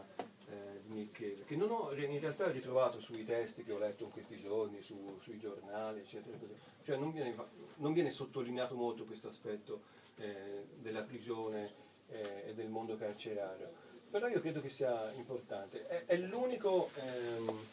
[0.54, 4.10] eh, di Cave, che non ho in realtà ritrovato sui testi che ho letto in
[4.10, 6.54] questi giorni, su- sui giornali, eccetera, così.
[6.82, 7.34] cioè non viene,
[7.76, 9.82] non viene sottolineato molto questo aspetto
[10.16, 11.72] eh, della prigione
[12.08, 13.70] eh, e del mondo carcerario,
[14.10, 15.86] però io credo che sia importante.
[15.86, 17.66] È, è l'unico ehm,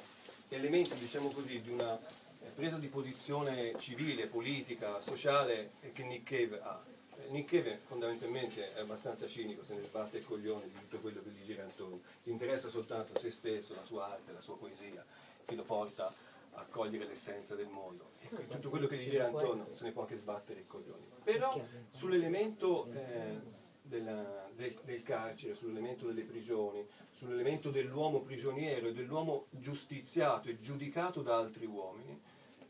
[0.49, 6.59] elemento, diciamo così, di una eh, presa di posizione civile, politica, sociale che Nick Cave
[6.61, 6.90] ha.
[7.31, 11.29] Nick Cave fondamentalmente è abbastanza cinico, se ne sbatte il coglione di tutto quello che
[11.29, 15.03] gli gira intorno, gli interessa soltanto se stesso, la sua arte, la sua poesia,
[15.45, 16.13] che lo porta
[16.53, 18.09] a cogliere l'essenza del mondo.
[18.29, 21.05] E tutto quello che gli gira intorno se ne può anche sbattere i coglioni.
[21.23, 21.59] Però
[21.91, 23.39] sull'elemento eh,
[23.81, 31.21] della- del, del carcere, sull'elemento delle prigioni, sull'elemento dell'uomo prigioniero e dell'uomo giustiziato e giudicato
[31.21, 32.19] da altri uomini,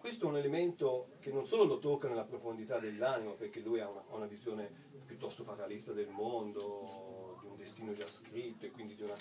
[0.01, 3.87] questo è un elemento che non solo lo tocca nella profondità dell'animo, perché lui ha
[3.87, 4.67] una, ha una visione
[5.05, 9.13] piuttosto fatalista del mondo, di un destino già scritto e quindi di una,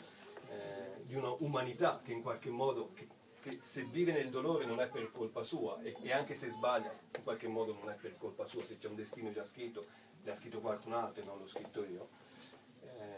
[0.48, 3.06] eh, di una umanità che in qualche modo, che,
[3.42, 6.90] che se vive nel dolore non è per colpa sua e, e anche se sbaglia
[6.90, 9.84] in qualche modo non è per colpa sua, se c'è un destino già scritto,
[10.22, 12.08] l'ha scritto qualcun altro e non l'ho scritto io.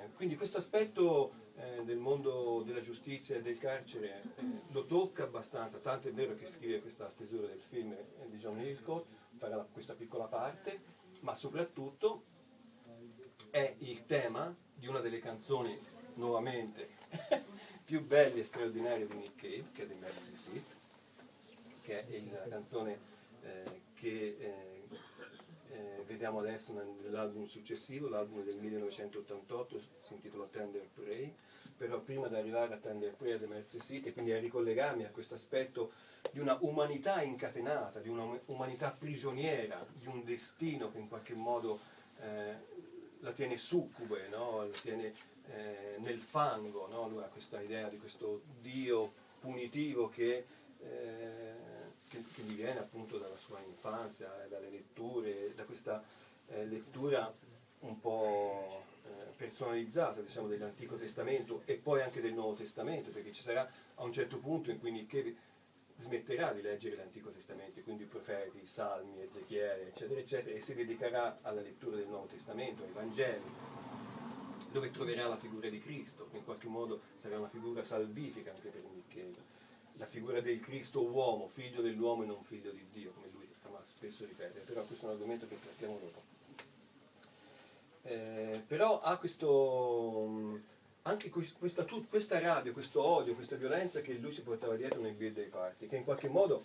[0.03, 5.25] Eh, quindi questo aspetto eh, del mondo della giustizia e del carcere eh, lo tocca
[5.25, 9.05] abbastanza, tanto è vero che scrive questa stesura del film eh, di John Hillcoat,
[9.37, 10.81] farà questa piccola parte,
[11.21, 12.25] ma soprattutto
[13.51, 15.79] è il tema di una delle canzoni,
[16.15, 16.89] nuovamente,
[17.85, 20.77] più belle e straordinarie di Nick Cave, che è The Mercy Seat,
[21.83, 22.99] che è la canzone
[23.43, 24.37] eh, che
[25.73, 26.73] eh, vediamo adesso
[27.03, 31.35] nell'album successivo, l'album del 1988, si intitola Tender Prey,
[31.77, 35.05] però prima di arrivare a Tender Prey e The Mercy Seat e quindi a ricollegarmi
[35.05, 35.93] a questo aspetto
[36.31, 41.81] di una umanità incatenata, di una umanità prigioniera, di un destino che in qualche modo
[42.21, 42.55] eh,
[43.21, 44.65] la tiene succube, no?
[44.65, 45.13] la tiene
[45.49, 47.09] eh, nel fango, no?
[47.09, 50.45] lui ha questa idea di questo Dio punitivo che,
[50.81, 51.52] eh,
[52.33, 56.03] che, gli viene appunto dalla sua infanzia, eh, dalle letture, da questa
[56.49, 57.33] eh, lettura
[57.81, 63.43] un po' eh, personalizzata diciamo, dell'Antico Testamento e poi anche del Nuovo Testamento, perché ci
[63.43, 65.35] sarà a un certo punto in cui Nick
[65.97, 70.75] smetterà di leggere l'Antico Testamento, quindi i profeti, i salmi, Ezechiele, eccetera, eccetera, e si
[70.75, 73.43] dedicherà alla lettura del Nuovo Testamento, ai Vangeli,
[74.71, 78.71] dove troverà la figura di Cristo, che in qualche modo sarà una figura salvifica anche
[78.71, 79.52] per Michele,
[80.03, 83.81] la figura del Cristo uomo, figlio dell'uomo e non figlio di Dio, come lui ama
[83.85, 86.23] spesso ripetere, però questo è un argomento che trattiamo dopo.
[88.03, 90.63] Eh, però ha questo, mh,
[91.03, 95.13] anche quest- questa, questa rabbia, questo odio, questa violenza che lui si portava dietro nei
[95.13, 96.65] birthday party, che in qualche modo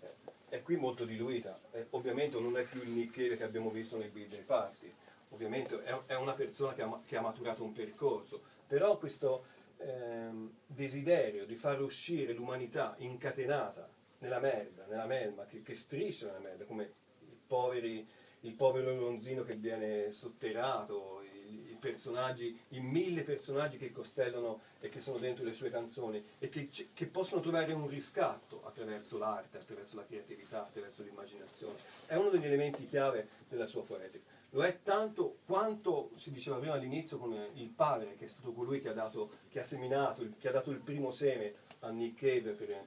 [0.00, 0.14] eh,
[0.48, 1.60] è qui molto diluita.
[1.72, 4.90] Eh, ovviamente non è più il Michele che abbiamo visto nei birthday party,
[5.28, 9.44] ovviamente è, è una persona che ha, che ha maturato un percorso, però questo
[9.84, 13.88] ehm, desiderio di far uscire l'umanità incatenata
[14.18, 18.06] nella merda, nella melma, che, che striscia nella merda, come i poveri,
[18.40, 24.88] il povero ronzino che viene sotterrato, i, i personaggi, i mille personaggi che costellano e
[24.88, 29.58] che sono dentro le sue canzoni e che, che possono trovare un riscatto attraverso l'arte,
[29.58, 31.76] attraverso la creatività, attraverso l'immaginazione.
[32.06, 34.31] È uno degli elementi chiave della sua poetica.
[34.54, 38.80] Lo è tanto quanto si diceva prima all'inizio con il padre, che è stato colui
[38.80, 42.52] che ha, dato, che ha seminato, che ha dato il primo seme a Nick Cave
[42.52, 42.82] per, eh,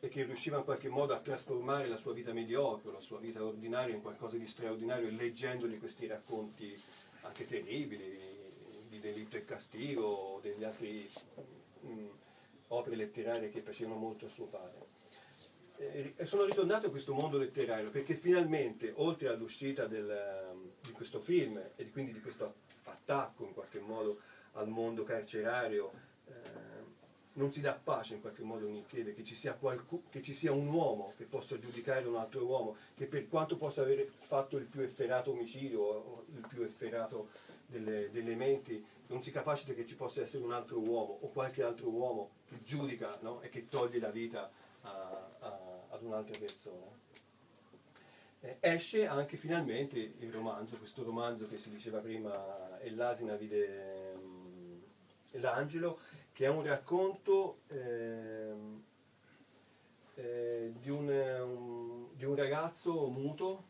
[0.00, 3.44] e che riusciva in qualche modo a trasformare la sua vita mediocre, la sua vita
[3.44, 6.74] ordinaria in qualcosa di straordinario, leggendogli questi racconti
[7.22, 8.18] anche terribili
[8.88, 11.06] di delitto e castigo o degli altri
[11.84, 12.06] mm,
[12.68, 14.97] opere letterarie che piacevano molto a suo padre.
[15.80, 21.20] Eh, sono ritornato a questo mondo letterario perché finalmente, oltre all'uscita del, ehm, di questo
[21.20, 24.18] film e di- quindi di questo attacco in qualche modo
[24.54, 25.92] al mondo carcerario,
[26.26, 26.32] eh,
[27.34, 30.34] non si dà pace in qualche modo mi chiede che ci, sia qualcu- che ci
[30.34, 34.56] sia un uomo che possa giudicare un altro uomo, che per quanto possa aver fatto
[34.56, 37.28] il più efferato omicidio o il più efferato
[37.66, 41.62] delle, delle menti, non si capacita che ci possa essere un altro uomo o qualche
[41.62, 43.40] altro uomo che giudica no?
[43.42, 44.50] e che toglie la vita
[44.82, 45.36] a-
[45.98, 46.86] ad un'altra persona.
[48.40, 54.14] Eh, esce anche finalmente il romanzo, questo romanzo che si diceva prima, E l'asina vide
[54.16, 54.78] mm,
[55.32, 55.98] l'angelo,
[56.32, 58.82] che è un racconto ehm,
[60.14, 63.64] eh, di, un, un- di un ragazzo muto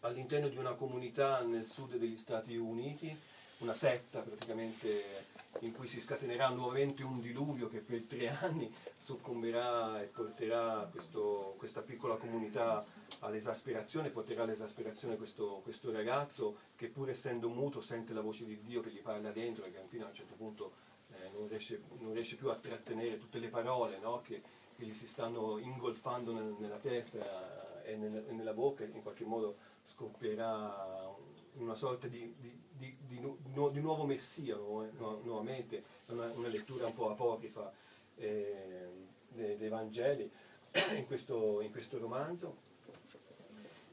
[0.00, 3.14] all'interno di una comunità nel sud degli Stati Uniti,
[3.60, 5.28] una setta praticamente
[5.60, 11.54] in cui si scatenerà nuovamente un diluvio che per tre anni soccomberà e porterà questo-
[11.58, 12.84] questa piccola comunità
[13.20, 18.80] all'esasperazione, porterà all'esasperazione questo, questo ragazzo che pur essendo muto sente la voce di Dio
[18.80, 20.72] che gli parla dentro e che fino a un certo punto
[21.12, 24.22] eh, non, riesce, non riesce più a trattenere tutte le parole no?
[24.22, 24.40] che,
[24.76, 29.02] che gli si stanno ingolfando nel- nella testa e, nel- e nella bocca e in
[29.02, 31.12] qualche modo scoppierà
[31.54, 36.86] una sorta di, di- di- di nu- di nuovo messia nu- nuovamente, una, una lettura
[36.86, 37.72] un po' apocrifa
[38.16, 38.88] eh,
[39.28, 40.30] dei, dei Vangeli
[40.96, 42.56] in questo, in questo romanzo.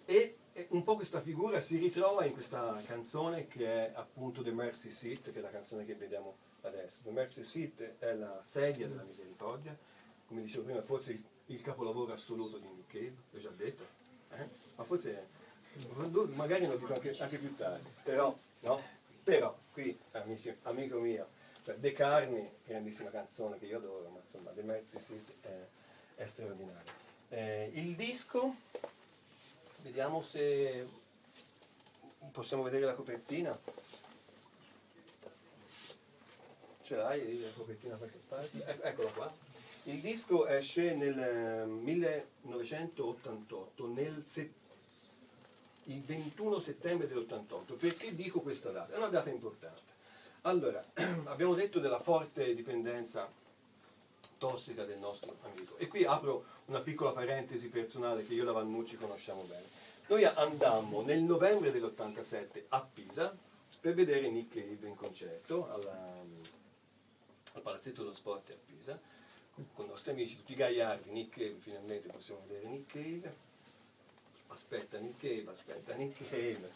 [0.05, 4.49] E e un po' questa figura si ritrova in questa canzone che è appunto The
[4.51, 7.01] Mercy Seat, che è la canzone che vediamo adesso.
[7.03, 9.77] The Mercy Seat è la sedia della misericordia,
[10.25, 13.85] come dicevo prima, forse il, il capolavoro assoluto di Nick Cave, l'ho già detto,
[14.31, 14.47] eh?
[14.77, 15.27] ma forse
[16.33, 18.81] magari lo dico anche, anche più tardi, però, no?
[19.23, 21.27] Però, qui, amici, amico mio,
[21.63, 25.65] De Carni, grandissima canzone che io adoro, ma insomma, The Mercy Seat è,
[26.15, 26.91] è straordinario.
[27.29, 28.55] Eh, il disco,
[29.81, 30.87] vediamo se
[32.31, 33.59] possiamo vedere la copertina.
[36.83, 38.63] Ce l'hai la copertina da qualche parte?
[38.65, 39.29] Ec- Eccolo qua.
[39.83, 44.53] Il disco esce nel eh, 1988, nel se-
[45.87, 47.77] il 21 settembre dell'88.
[47.77, 48.93] Perché dico questa data?
[48.93, 49.95] È una data importante.
[50.41, 50.83] Allora,
[51.25, 53.29] abbiamo detto della forte dipendenza
[54.37, 55.77] tossica del nostro amico.
[55.77, 59.65] E qui apro una piccola parentesi personale che io e la Vannucci conosciamo bene.
[60.07, 63.35] Noi andammo nel novembre dell'87 a Pisa
[63.79, 66.15] per vedere Nick Cave in concerto alla-
[67.53, 68.99] al Palazzetto dello Sport a Pisa
[69.73, 73.35] con i nostri amici, tutti gaiardi, Nick Cave, finalmente possiamo vedere Nick Cave.
[74.57, 76.67] Aspetta Nick Cave, aspetta Nick Cave.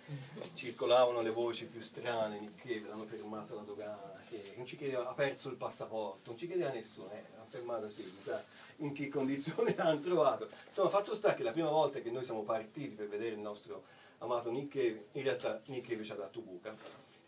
[0.54, 5.10] Circolavano le voci più strane, Nick Cave l'hanno fermato alla dogana, che non ci chiedeva,
[5.10, 8.46] ha perso il passaporto, non ci chiedeva nessuno, eh, ha fermato sì, chissà
[8.78, 10.48] in che condizioni l'hanno trovato.
[10.68, 13.84] Insomma, fatto sta che la prima volta che noi siamo partiti per vedere il nostro
[14.20, 16.78] amato Nick Cave, in realtà Nick Cave ci ha dato buca.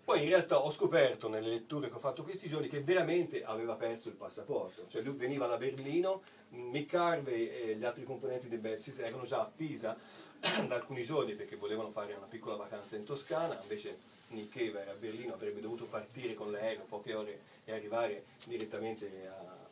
[0.03, 3.75] Poi in realtà ho scoperto nelle letture che ho fatto questi giorni che veramente aveva
[3.75, 8.79] perso il passaporto, cioè lui veniva da Berlino, Mick Harvey e gli altri componenti dei
[8.79, 9.97] Seeds erano già a Pisa
[10.67, 13.97] da alcuni giorni perché volevano fare una piccola vacanza in Toscana, invece
[14.29, 19.29] Nick Cave era a Berlino, avrebbe dovuto partire con l'aereo poche ore e arrivare direttamente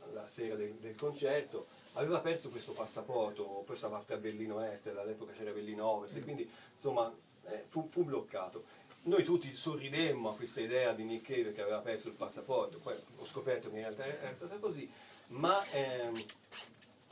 [0.07, 5.34] alla sera del, del concerto, aveva perso questo passaporto, poi stava a Berlino Est, all'epoca
[5.34, 7.14] c'era Berlino Ovest, e quindi insomma
[7.48, 8.64] eh, fu, fu bloccato.
[9.03, 12.95] Noi tutti sorridemmo a questa idea di Nick Cave che aveva perso il passaporto, poi
[13.18, 14.89] ho scoperto che in realtà era stata così,
[15.30, 16.23] ma ehm,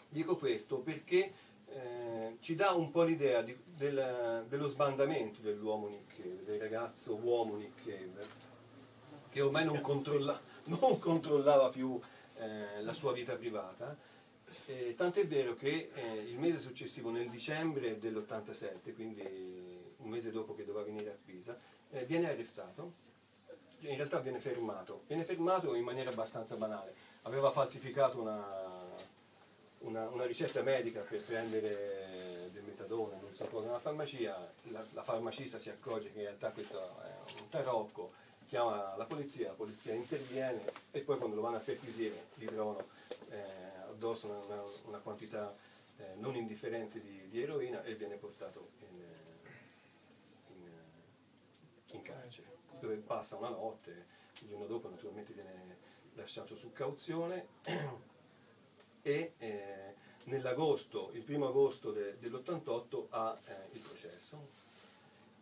[0.09, 1.33] dico questo perché
[1.73, 7.15] eh, ci dà un po' l'idea di- del- dello sbandamento dell'uomo Nick Cave, del ragazzo
[7.15, 8.27] uomo Nick Cave,
[9.31, 11.99] che ormai non, controlla- non controllava più
[12.37, 13.95] eh, la sua vita privata.
[14.65, 19.21] Eh, tant'è vero che eh, il mese successivo, nel dicembre dell'87, quindi
[19.97, 21.55] un mese dopo che doveva venire a Pisa,
[21.91, 22.93] eh, viene arrestato,
[23.81, 26.93] in realtà viene fermato, viene fermato in maniera abbastanza banale,
[27.23, 28.43] aveva falsificato una,
[29.79, 35.03] una, una ricetta medica per prendere del metadone, non so cosa, nella farmacia, la, la
[35.03, 38.11] farmacista si accorge che in realtà questo è un tarocco,
[38.47, 42.87] chiama la polizia, la polizia interviene e poi quando lo vanno a perquisire gli trovano
[43.29, 43.37] eh,
[43.89, 45.53] addosso una, una- una quantità
[45.97, 49.03] eh, non indifferente di, di eroina e viene portato in,
[50.55, 50.71] in,
[51.91, 52.47] in carcere,
[52.79, 54.05] dove passa una notte,
[54.41, 55.77] il giorno dopo naturalmente viene
[56.15, 57.47] lasciato su cauzione
[59.01, 59.93] e eh,
[60.25, 64.47] nell'agosto, il primo agosto de- dell'88 ha eh, il processo,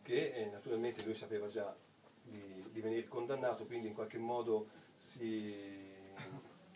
[0.03, 1.75] che eh, naturalmente lui sapeva già
[2.23, 5.53] di, di venire condannato, quindi in qualche modo si,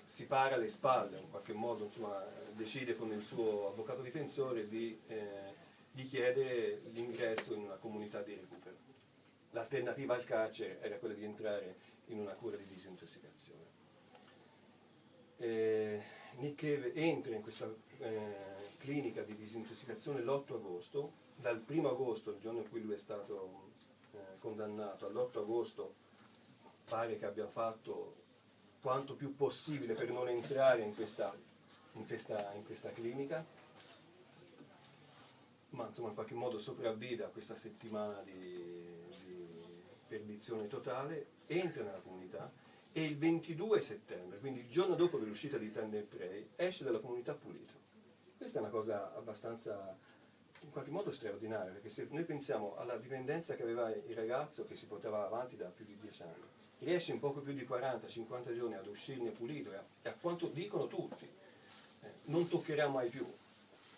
[0.05, 4.99] si para le spalle, in qualche modo insomma, decide con il suo avvocato difensore di,
[5.07, 5.53] eh,
[5.91, 8.75] di chiedere l'ingresso in una comunità di recupero.
[9.51, 11.75] L'alternativa al carcere era quella di entrare
[12.07, 13.79] in una cura di disintossicazione.
[15.37, 16.01] Eh,
[16.37, 18.35] Nick entra in questa eh,
[18.79, 23.71] clinica di disintossicazione l'8 agosto, dal 1 agosto, il giorno in cui lui è stato
[24.13, 25.93] eh, condannato all'8 agosto
[26.89, 28.15] pare che abbia fatto
[28.81, 31.33] quanto più possibile per non entrare in questa,
[31.93, 33.45] in questa, in questa clinica,
[35.69, 39.47] ma insomma in qualche modo sopravvive a questa settimana di, di
[40.07, 42.51] perdizione totale, entra nella comunità
[42.93, 47.34] e il 22 settembre, quindi il giorno dopo l'uscita di Tender Prey, esce dalla comunità
[47.34, 47.73] pulito.
[48.38, 49.95] Questa è una cosa abbastanza,
[50.61, 54.76] in qualche modo straordinaria, perché se noi pensiamo alla dipendenza che aveva il ragazzo che
[54.76, 56.43] si portava avanti da più di dieci anni,
[56.80, 60.47] riesce in poco più di 40-50 giorni ad uscirne pulito e a, e a quanto
[60.47, 63.26] dicono tutti, eh, non toccherà mai più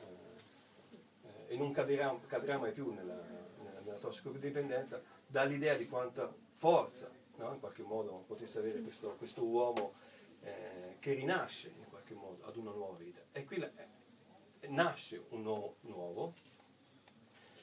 [0.02, 3.20] eh, e non cadrà, cadrà mai più nella,
[3.64, 7.54] nella, nella tossicodipendenza, dà l'idea di quanta forza no?
[7.54, 9.94] in qualche modo potesse avere questo, questo uomo
[10.42, 13.22] eh, che rinasce in qualche modo ad una nuova vita.
[13.32, 16.34] E qui la- eh, nasce un uomo nuovo,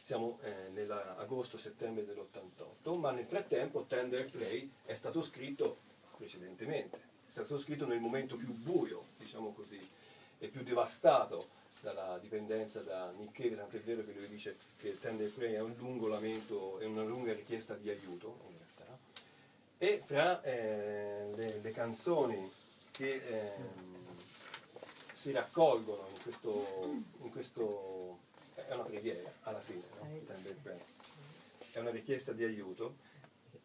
[0.01, 5.79] siamo eh, nell'agosto-settembre dell'88, ma nel frattempo Tender Play è stato scritto
[6.17, 9.81] precedentemente, è stato scritto nel momento più buio, diciamo così,
[10.39, 15.31] e più devastato dalla dipendenza da Cave, tanto è vero che lui dice che Tender
[15.31, 18.59] Play è un lungo lamento e una lunga richiesta di aiuto.
[19.83, 22.51] E fra eh, le, le canzoni
[22.91, 24.05] che ehm,
[25.15, 28.19] si raccolgono in questo, in questo
[28.57, 30.07] è una preghiera alla fine, no?
[31.73, 32.97] È una richiesta di aiuto.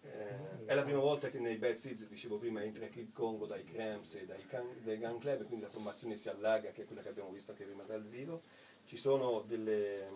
[0.04, 3.66] Eh, è la prima volta che nei Bad Seeds, dicevo prima, entra Kid Congo dai
[3.66, 7.02] Cramps e dai, Can- dai Gun Club, quindi la formazione si allarga, che è quella
[7.02, 8.42] che abbiamo visto anche prima dal vivo.
[8.86, 10.08] Ci sono delle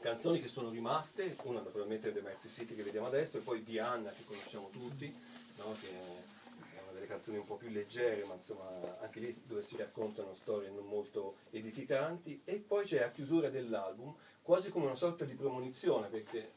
[0.00, 4.10] canzoni che sono rimaste, una naturalmente The Mercy City che vediamo adesso, e poi Diana
[4.10, 5.12] che conosciamo tutti,
[5.58, 5.74] no?
[5.80, 8.68] che è una delle canzoni un po' più leggere, ma insomma
[9.00, 14.14] anche lì dove si raccontano storie non molto edificanti, e poi c'è a chiusura dell'album
[14.42, 16.50] quasi come una sorta di premonizione, perché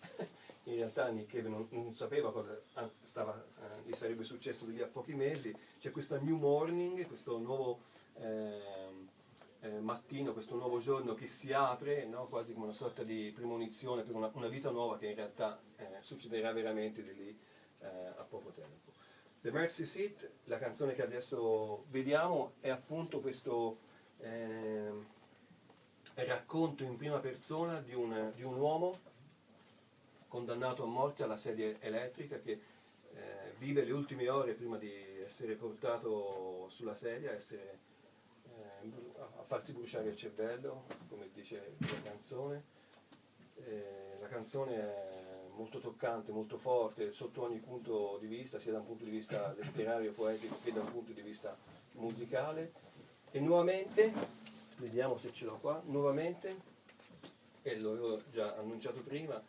[0.65, 4.73] in realtà Nick Cave non, non sapeva cosa ah, stava, eh, gli sarebbe successo di
[4.73, 7.79] lì a pochi mesi, c'è questa New Morning, questo nuovo
[8.19, 8.98] ehm,
[9.61, 12.27] eh, mattino, questo nuovo giorno che si apre, no?
[12.27, 15.85] quasi come una sorta di premonizione per una, una vita nuova che in realtà eh,
[15.99, 17.39] succederà veramente di lì
[17.79, 18.91] eh, a poco tempo.
[19.41, 23.79] The Mercy Seat, la canzone che adesso vediamo, è appunto questo
[24.17, 25.05] ehm,
[26.15, 28.99] racconto in prima persona di un, di un uomo
[30.27, 34.91] condannato a morte alla sedia elettrica che eh, vive le ultime ore prima di
[35.23, 37.79] essere portato sulla sedia, essere,
[39.39, 42.63] a farsi bruciare il cervello, come dice la canzone.
[43.55, 45.19] Eh, la canzone è
[45.55, 49.53] molto toccante, molto forte sotto ogni punto di vista, sia da un punto di vista
[49.57, 51.55] letterario, poetico che da un punto di vista
[51.93, 52.71] musicale.
[53.31, 54.11] E nuovamente,
[54.77, 56.55] vediamo se ce l'ho qua, nuovamente,
[57.61, 59.41] e l'avevo già annunciato prima,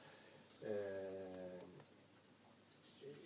[0.61, 1.59] eh,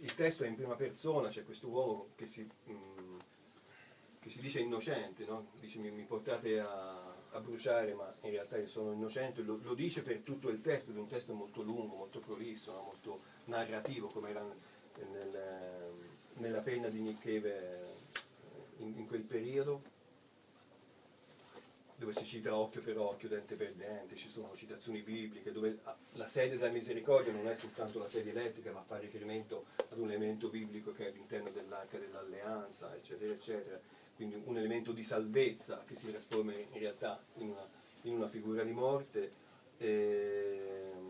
[0.00, 2.93] il testo è in prima persona, c'è questo uomo che si, mm,
[4.24, 5.48] che si dice innocente, no?
[5.60, 9.74] dice mi, mi portate a, a bruciare ma in realtà io sono innocente, lo, lo
[9.74, 12.80] dice per tutto il testo, è un testo molto lungo, molto prolisso, no?
[12.84, 14.42] molto narrativo come era
[15.10, 15.92] nel-
[16.36, 19.82] nella penna di Nick Cave eh, in, in quel periodo
[21.96, 25.80] dove si cita occhio per occhio, dente per dente, ci sono citazioni bibliche, dove
[26.12, 30.10] la sede della misericordia non è soltanto la sede elettrica, ma fa riferimento ad un
[30.10, 33.80] elemento biblico che è all'interno dell'arca dell'alleanza, eccetera, eccetera.
[34.16, 37.68] Quindi un elemento di salvezza che si trasforma in realtà in una,
[38.02, 39.32] in una figura di morte.
[39.78, 41.04] Ehm,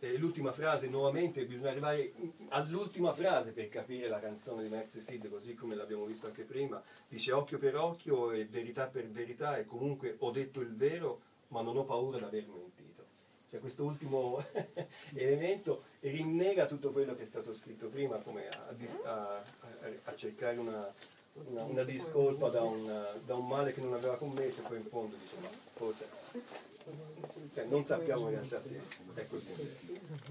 [0.00, 2.12] E l'ultima frase, nuovamente, bisogna arrivare
[2.50, 6.80] all'ultima frase per capire la canzone di Max Sid, così come l'abbiamo visto anche prima.
[7.08, 11.62] Dice occhio per occhio e verità per verità e comunque ho detto il vero, ma
[11.62, 12.77] non ho paura di aver mentito.
[13.50, 14.44] Cioè questo ultimo
[15.14, 19.42] elemento rinnega tutto quello che è stato scritto prima, come a, a-
[20.04, 20.92] a- cercare una,
[21.46, 24.84] una- una discolpa da un, da un male che non aveva commesso e poi in
[24.86, 26.06] fondo dice ma forse
[27.54, 28.80] cioè, non sappiamo in realtà se
[29.14, 29.46] è così.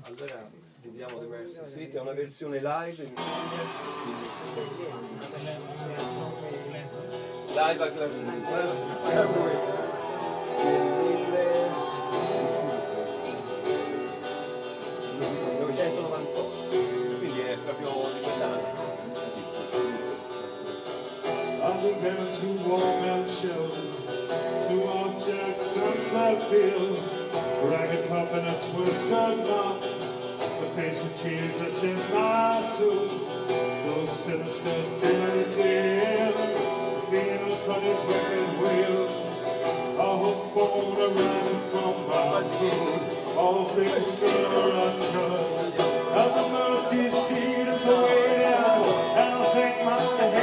[0.02, 0.49] Allora
[0.81, 3.14] vediamo The Mercy Seat, è una versione live.
[7.53, 9.76] Live a Glastonbury.
[22.02, 23.69] been to warm and chill.
[24.68, 27.34] Two objects and my bills,
[27.64, 29.82] ragged pup and a twisted knob.
[29.82, 33.07] The face of Jesus in my soul.
[33.88, 36.65] Those sinister dirty dealers,
[37.10, 39.03] feelings from his wicked wheel.
[39.99, 43.38] A hope bone arising from my food.
[43.38, 45.80] All things good are unjust.
[46.18, 48.38] And the mercy seat is away
[49.18, 50.36] and I think my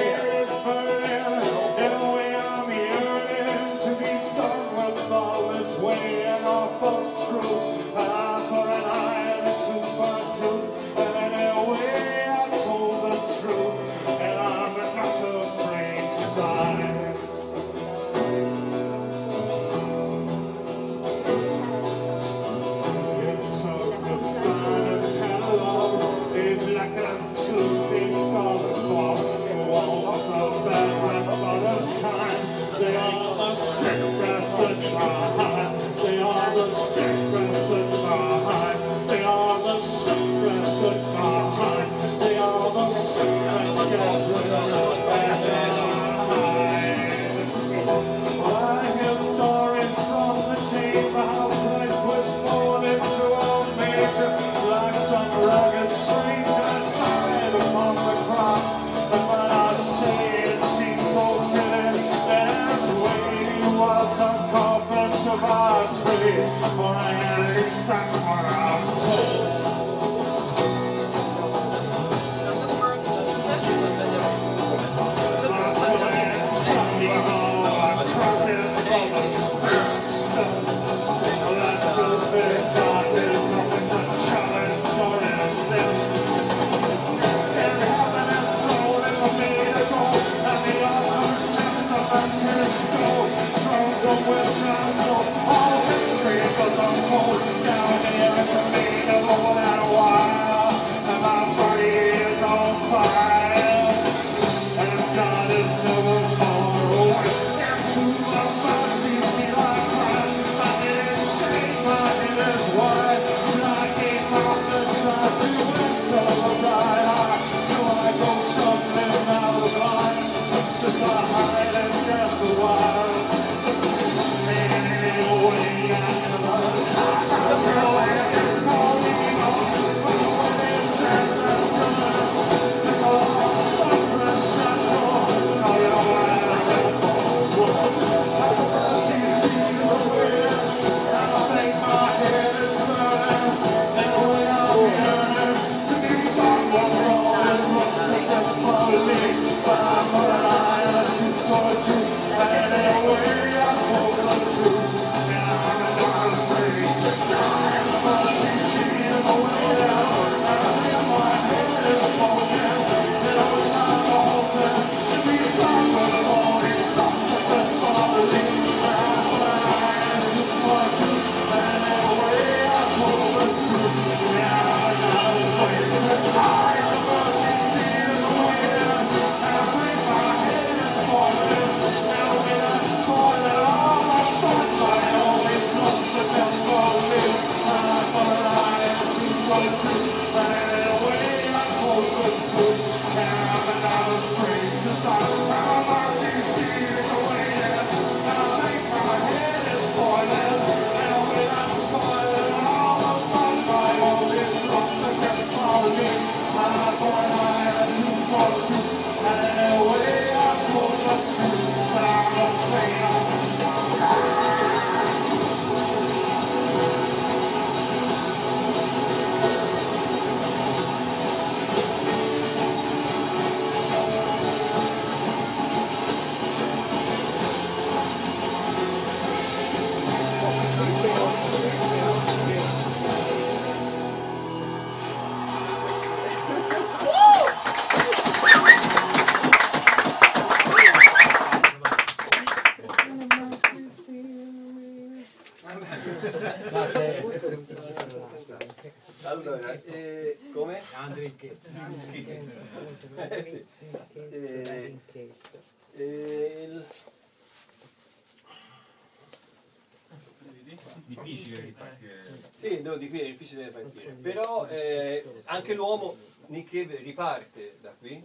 [262.85, 264.13] dipendano di qui è difficile da partire.
[264.13, 266.15] Però eh, anche l'uomo
[266.47, 268.23] Nikkei riparte da qui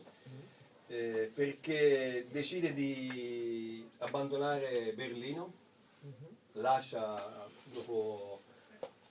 [0.88, 5.53] eh, perché decide di abbandonare Berlino,
[6.53, 8.41] lascia dopo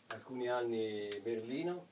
[0.09, 1.87] alcuni anni Berlino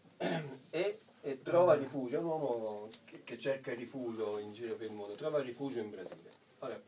[0.71, 5.15] e, e trova rifugio, un uomo che, che cerca rifugio in giro per il mondo,
[5.15, 6.31] trova rifugio in Brasile.
[6.59, 6.81] Allora,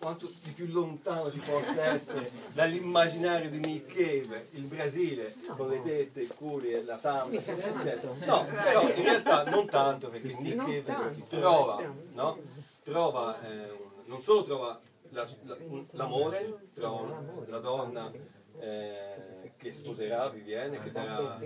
[0.00, 5.82] quanto di più lontano ci possa essere dall'immaginario di Nick Cave, il Brasile, con le
[5.82, 8.10] tette, il culi e la samba, eccetera.
[8.24, 11.24] No, però in realtà non tanto, perché Nick Cave tanto.
[11.28, 12.38] trova, no?
[12.82, 18.10] trova eh, non solo trova la- la- un- l'amore, trova la donna
[18.58, 21.38] eh, che sposerà Vivienne, che darà,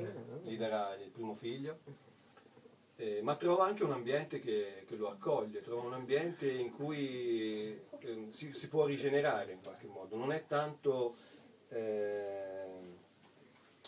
[0.44, 1.78] gli darà il primo figlio,
[2.97, 7.79] eh, ma trova anche un ambiente che, che lo accoglie, trova un ambiente in cui
[7.99, 10.16] eh, si, si può rigenerare in qualche modo.
[10.16, 11.16] Non è tanto
[11.71, 12.69] eh,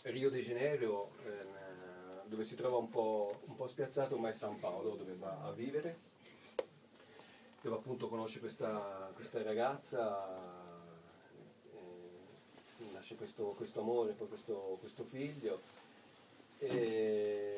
[0.03, 4.59] Rio de Janeiro eh, dove si trova un po', un po' spiazzato, ma è San
[4.59, 5.99] Paolo dove va a vivere,
[7.63, 10.37] dove appunto conosce questa, questa ragazza,
[11.73, 15.61] eh, nasce questo, questo amore, poi questo, questo figlio.
[16.59, 17.57] E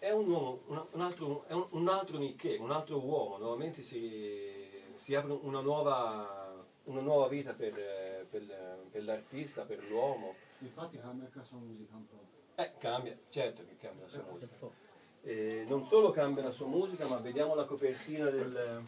[0.00, 3.82] è un uomo, un, un altro, è un, un altro Nikkei, un altro uomo, nuovamente
[3.82, 10.34] si, si apre una nuova, una nuova vita per, eh, per- per l'artista, per l'uomo.
[10.60, 12.18] Infatti cambia anche la sua musica un po'.
[12.54, 14.88] Eh, cambia, certo che cambia la sua musica.
[15.22, 18.82] E non solo cambia la sua musica, ma vediamo la copertina del,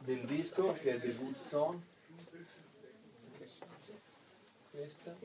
[0.00, 1.80] del disco che è The Good Song.
[4.70, 5.16] Questa.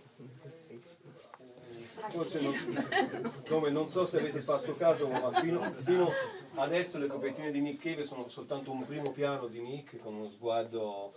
[2.09, 6.09] Forse non, come non so se avete fatto caso, ma fino, fino
[6.55, 10.30] adesso le copertine di Nick Cave sono soltanto un primo piano di Nick con uno
[10.30, 11.13] sguardo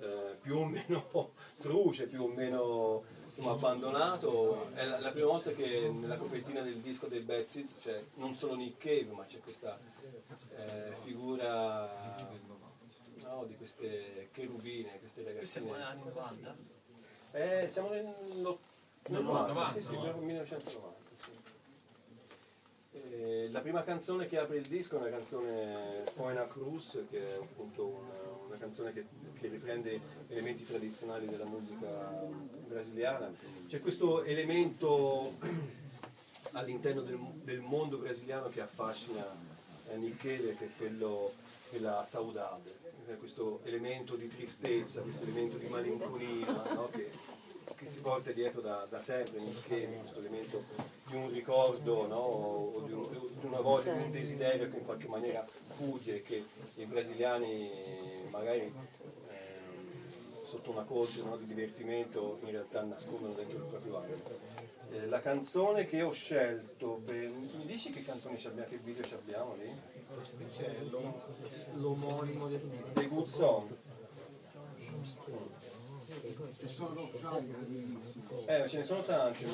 [0.00, 1.30] eh, più o meno
[1.60, 4.72] truce, più o meno insomma, abbandonato.
[4.74, 8.34] È la, la prima volta che nella copertina del disco dei Bad Seeds c'è non
[8.34, 9.78] solo Nick Cave, ma c'è questa
[10.56, 11.90] eh, figura
[13.22, 16.02] no, di queste cherubine, queste Questo è buon ragazzine.
[16.02, 16.56] anni 90.
[17.32, 18.58] Eh, siamo nel Nel
[19.08, 20.00] 90, 90, sì, sì, no?
[20.02, 20.96] proprio 1990.
[21.20, 21.30] sì.
[22.92, 27.34] Eh, la prima canzone che apre il disco è una canzone Foina Cruz, che è
[27.34, 29.06] appunto una, una canzone che,
[29.38, 31.86] che riprende elementi tradizionali della musica
[32.66, 33.32] brasiliana.
[33.68, 35.34] C'è questo elemento
[36.52, 39.24] all'interno del, del mondo brasiliano che affascina
[39.90, 41.32] eh, Michele, che è quello
[41.70, 42.74] della saudade,
[43.18, 46.88] questo elemento di tristezza, questo elemento di malinconia no?
[46.90, 47.10] che,
[47.74, 50.62] che si porta dietro da, da sempre Michele, questo elemento
[51.06, 52.16] di un ricordo no?
[52.16, 53.08] o di, un-
[53.40, 56.44] di una voglia, di un desiderio che in qualche maniera fugge che
[56.76, 57.70] i brasiliani
[58.30, 64.16] magari ehm, sotto una corte no, di divertimento in realtà nascondono dentro il proprio animo.
[64.92, 69.02] Eh, la canzone che ho scelto, per- mi dici che canzoni ci abbiamo, che video
[69.04, 69.70] ci abbiamo lì?
[70.56, 71.12] C'è l'om-
[71.74, 72.92] l'omonimo del titolo.
[72.94, 73.76] The Good Song.
[76.58, 77.10] Ci sono.
[78.46, 79.44] Eh, ce ne sono tanti,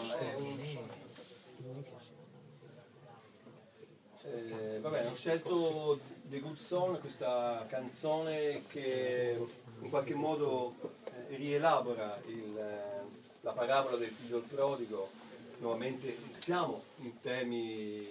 [4.25, 9.39] eh, eh, va bene, ho scelto The Good Song, questa canzone che
[9.81, 13.05] in qualche modo eh, rielabora il, eh,
[13.43, 15.09] la parabola del figlio il prodigo.
[15.59, 18.05] Nuovamente siamo in temi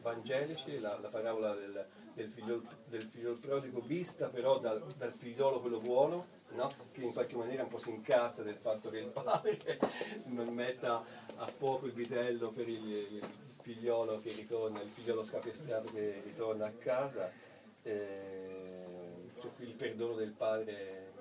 [0.00, 5.60] evangelici, la, la parabola del, del, figlio, del figlio prodigo vista però dal, dal figliolo
[5.60, 6.70] quello buono, no?
[6.92, 9.78] che in qualche maniera un po' si incazza del fatto che il padre
[10.26, 11.04] non metta
[11.36, 13.20] a fuoco il vitello per il,
[13.62, 17.30] figliolo che ritorna, il figliolo scapestrato che ritorna a casa,
[17.84, 21.12] eh, qui il perdono del padre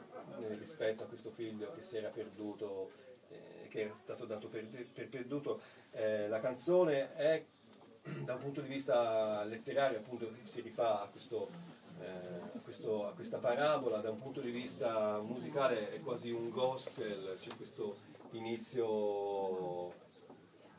[0.60, 2.92] rispetto a questo figlio che si era perduto,
[3.30, 5.62] eh, che era stato dato per, per perduto.
[5.92, 7.44] Eh, la canzone è
[8.26, 11.50] da un punto di vista letterario appunto si rifà a, questo,
[12.00, 16.50] eh, a, questo- a questa parabola, da un punto di vista musicale è quasi un
[16.50, 17.98] gospel, c'è questo
[18.32, 19.94] inizio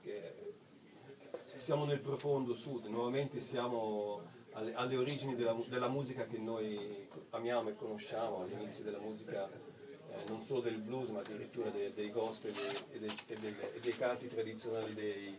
[0.03, 0.55] che
[1.57, 4.23] siamo nel profondo sud, nuovamente siamo
[4.53, 10.25] alle, alle origini della, della musica che noi amiamo e conosciamo, all'inizio della musica eh,
[10.29, 12.53] non solo del blues ma addirittura dei, dei gospel
[12.93, 15.39] e, dei, e del- e dei canti tradizionali dei,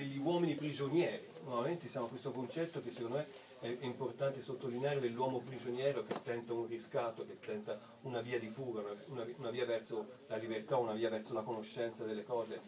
[0.00, 1.28] degli uomini prigionieri.
[1.44, 3.26] Nuovamente siamo a questo concetto che secondo me
[3.60, 8.80] è importante sottolineare dell'uomo prigioniero che tenta un riscatto, che tenta una via di fuga,
[8.80, 12.60] una, una vi- una via verso la libertà, una via verso la conoscenza delle cose,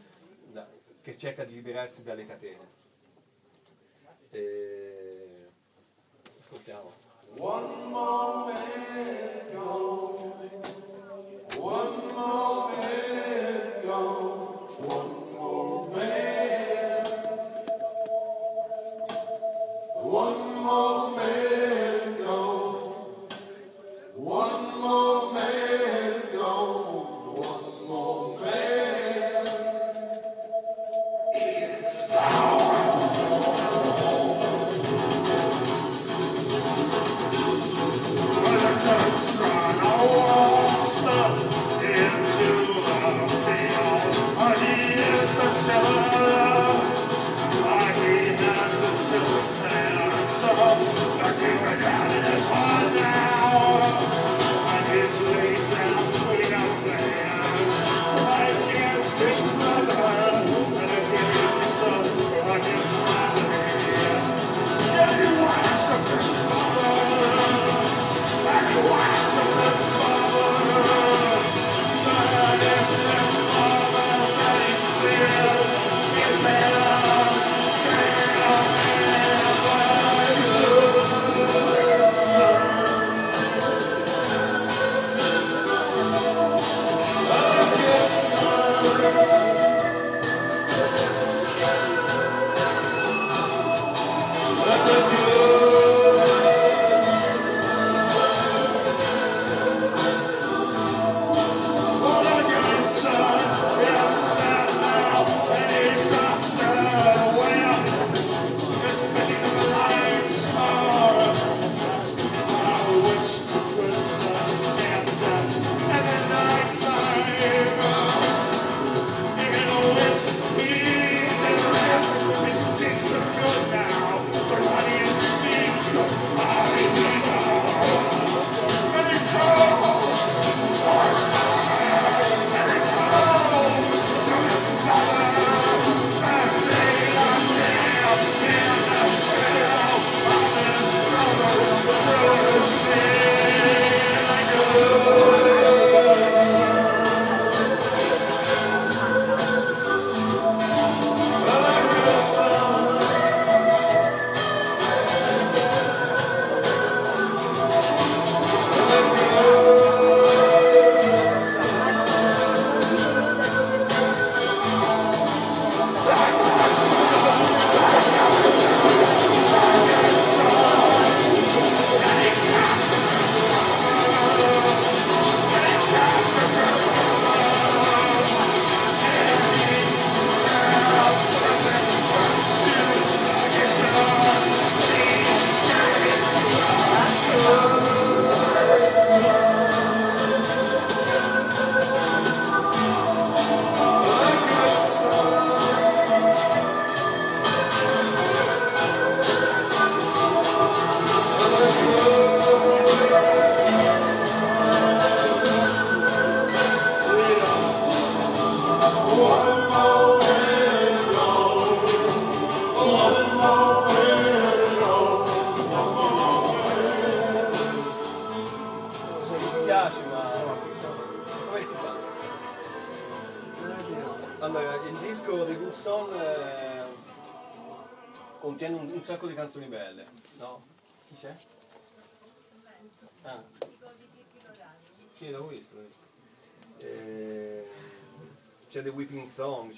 [0.50, 0.68] da-
[1.00, 2.80] che cerca di liberarsi dalle catene.
[4.30, 5.48] E...
[6.40, 6.92] Ascoltiamo.
[7.38, 8.52] One more.
[11.54, 12.81] One more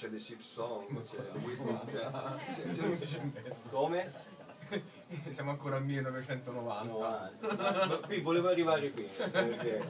[0.05, 1.17] c'è The Ship Song, c'è
[2.75, 4.13] cioè, c'è- Come?
[5.31, 7.33] Siamo ancora al 1990.
[7.41, 9.05] Ma qui volevo arrivare qui.
[9.05, 9.81] perché,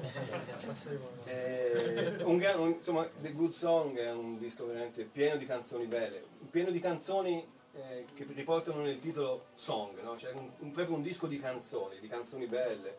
[1.24, 6.22] eh, un un- insomma, The Good Song è un disco veramente pieno di canzoni belle,
[6.50, 7.44] pieno di canzoni
[7.76, 10.16] eh, che riportano nel titolo Song, no?
[10.16, 12.98] cioè un, un- proprio un disco di canzoni, di canzoni belle.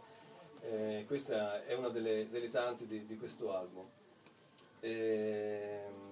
[0.61, 3.85] Eh, questa è una delle, delle tante di, di questo album.
[4.81, 6.04] Ehm,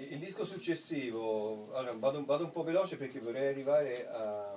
[0.00, 4.54] il disco successivo, ora vado, vado un po' veloce perché vorrei arrivare a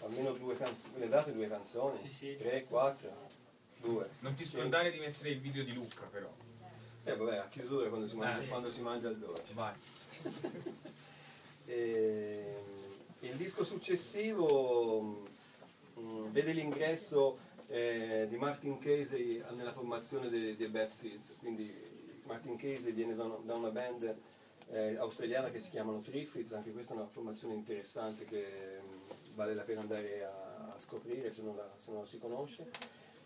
[0.00, 2.36] almeno due canzoni, le date due canzoni, Sì, sì.
[2.36, 3.28] tre, quattro,
[3.76, 4.08] due.
[4.20, 4.50] Non ti Sì.
[4.52, 6.32] scordare di mettere il video di Lucca però.
[7.04, 8.48] Eh vabbè, a chiusura quando si mangia, Eh.
[8.48, 9.52] quando si mangia il dolce.
[9.52, 9.74] Vai.
[11.66, 12.56] Ehm,
[13.20, 15.22] il disco successivo
[15.96, 17.38] mm, vede l'ingresso
[17.68, 21.72] eh, di Martin Casey nella formazione dei, dei Bad Seeds, quindi
[22.24, 24.16] Martin Casey viene da una, da una band
[24.70, 29.54] eh, australiana che si chiamano Triffids, anche questa è una formazione interessante che mm, vale
[29.54, 32.70] la pena andare a, a scoprire se non la, se non la si conosce.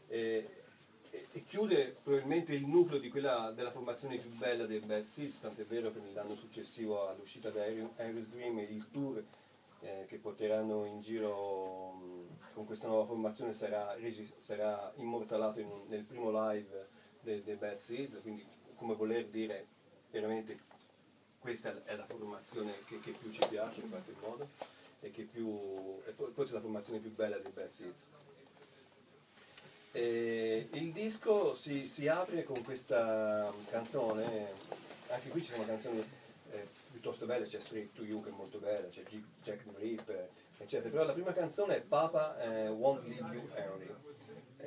[0.08, 0.62] E,
[1.10, 5.64] e- e chiude probabilmente il nucleo quella della formazione più bella dei Bad Seeds, tant'è
[5.64, 9.22] vero che nell'anno successivo all'uscita da Air's Dream il tour
[9.80, 13.96] eh, che porteranno in giro mh, con questa nuova formazione sarà,
[14.38, 16.88] sarà immortalato in nel primo live
[17.20, 18.44] dei Bad Seeds, quindi
[18.76, 19.66] come voler dire
[20.10, 20.56] veramente
[21.38, 24.48] questa è la formazione che, che più ci piace in qualche modo
[25.00, 26.00] e che più,
[26.32, 28.04] forse la formazione più bella dei Bad Seeds.
[29.92, 34.52] E il disco si, si apre con questa canzone,
[35.08, 36.04] anche qui ci sono canzoni
[36.50, 39.02] eh, piuttosto belle, c'è Straight to You che è molto bella, c'è
[39.42, 40.28] Jack the Ripper,
[40.58, 43.94] eccetera, però la prima canzone è Papa eh, Won't Leave You Early.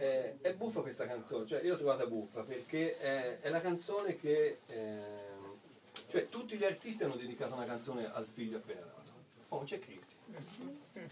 [0.02, 4.18] Eh, è buffa questa canzone, cioè io l'ho trovata buffa perché è, è la canzone
[4.18, 4.60] che...
[4.68, 5.58] ehm,
[6.08, 9.12] cioè tutti gli artisti hanno dedicato una canzone al figlio appena nato.
[9.50, 10.16] Oh, non c'è Cristi.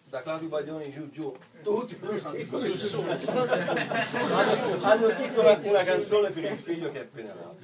[0.05, 2.99] Da Claudio Baglioni giù giù, tutti hanno scritto, Su, su.
[2.99, 7.57] hanno, hanno scritto una, una canzone per il figlio che è appena nato.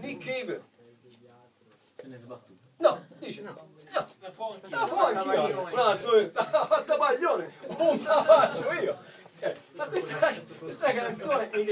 [0.00, 0.62] Nick Cave,
[1.92, 2.58] Se ne è sbattuto.
[2.78, 3.54] no, dice, no,
[4.20, 4.68] La fonte.
[4.70, 8.98] la io, una canzone, la fatta Baglione, non la faccio io.
[9.76, 11.68] Ma questa, questa canzone, il,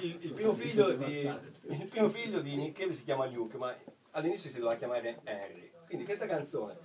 [0.00, 1.20] il- il primo figlio di,
[1.68, 3.76] il primo figlio di Nick Cave si chiama Luke, ma
[4.12, 5.70] all'inizio si doveva chiamare Henry.
[5.86, 6.76] Quindi questa canzone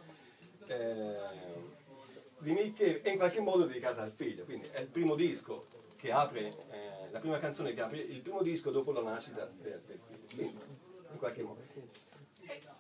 [0.68, 1.16] eh,
[2.40, 6.12] di Nick è in qualche modo dedicata al figlio, quindi è il primo disco che
[6.12, 6.42] apre,
[6.72, 10.26] eh, la prima canzone che apre il primo disco dopo la nascita del, del figlio.
[10.36, 10.60] Quindi,
[11.12, 11.62] in qualche modo.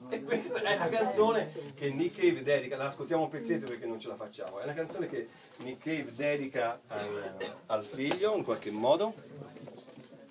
[0.09, 3.85] E, e questa è la canzone che Nick Cave dedica, la ascoltiamo un pezzetto perché
[3.85, 7.35] non ce la facciamo, è la canzone che Nick Cave dedica al,
[7.67, 9.13] al figlio in qualche modo.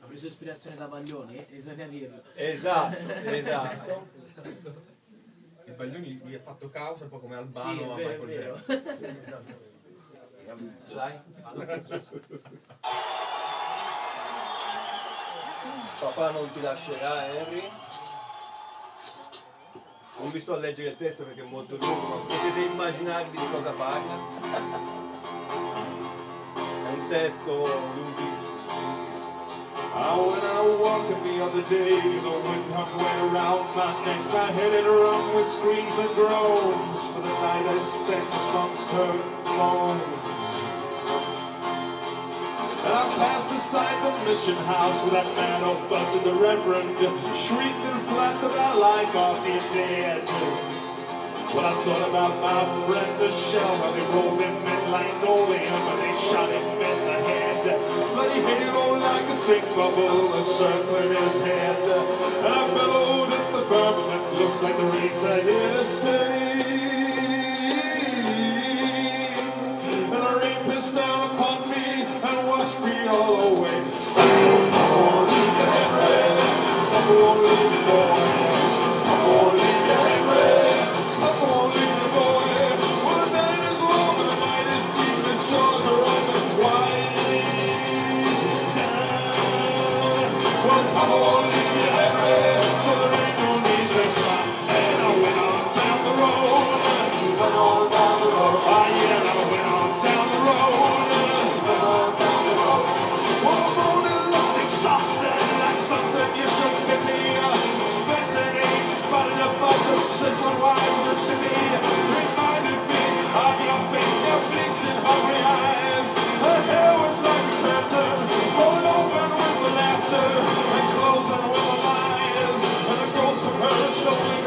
[0.01, 2.23] Ha preso ispirazione da Baglioni, bisogna dirlo.
[2.35, 4.25] Esatto, esatto.
[5.65, 8.63] Il Baglioni gli ha fatto causa un po' come Albano Sì, a vero, Michael.
[8.65, 9.65] Jackson.
[10.95, 11.19] L'hai?
[16.01, 17.63] Papà non ti lascerà, Henry.
[20.27, 24.15] A leggere il testo perché è molto lungo, potete immaginarvi di cosa parla.
[26.55, 27.53] È un testo
[27.95, 28.55] lunghissimo.
[29.95, 34.75] When I walk the other day, the wind come way around my neck, my head
[34.75, 39.15] it rung with screams and groans for the night I spent amongst her
[39.57, 40.26] moans.
[42.97, 45.61] I passed beside the mission house with that man
[45.93, 46.97] buzz and the reverend
[47.37, 50.25] shrieked and flapped about like off the dead.
[51.53, 55.99] When I thought about my friend the shell when they rolled him in linoleum and
[56.01, 57.69] they shot him in the head.
[57.69, 61.77] But Bloody halo like a big bubble circling his head.
[61.85, 66.76] And I bellowed at the firmament, looks like the rains here to stay.
[70.93, 73.85] The rain pissed down upon me and washed me all away.
[73.99, 74.73] Saying,
[76.93, 78.46] I won't leave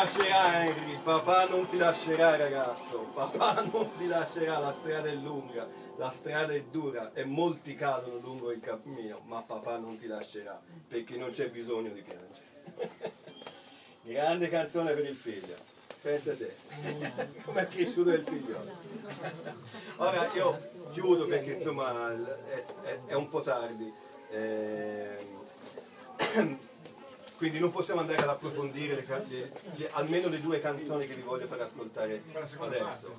[0.00, 5.68] lascerà Henry, papà non ti lascerà ragazzo, papà non ti lascerà, la strada è lunga,
[5.96, 10.58] la strada è dura e molti cadono lungo il cammino, ma papà non ti lascerà,
[10.88, 13.18] perché non c'è bisogno di piangere.
[14.02, 15.54] Grande canzone per il figlio,
[16.00, 16.54] pensa a te,
[17.44, 18.58] come è cresciuto il figlio.
[19.96, 20.58] Ora io
[20.92, 23.92] chiudo perché insomma è, è- è un po' tardi.
[24.30, 25.38] ehm,
[27.40, 31.22] quindi non possiamo andare ad approfondire le le- le- almeno le due canzoni che vi
[31.22, 32.22] voglio far ascoltare
[32.58, 33.18] adesso.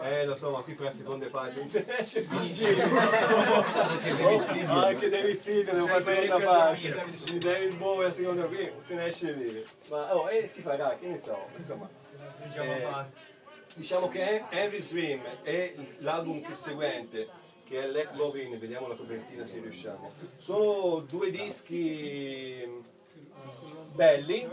[0.00, 2.36] Eh, eh lo so, ma qui per la seconda parte non se ne esce più.
[2.40, 4.84] Anche David Silvio.
[4.84, 7.38] Anche David Silvio devo fare la seconda parte.
[7.38, 9.64] David Bowie la seconda qui se ne esce vive.
[9.90, 11.88] Ma oh, eh, si farà, che ne so, insomma.
[12.56, 12.88] Eh,
[13.74, 17.28] diciamo che Henry's Dream e l'album seguente
[17.62, 20.10] che è Let Love In, vediamo la copertina se riusciamo.
[20.36, 22.98] Sono due dischi
[23.94, 24.48] belli,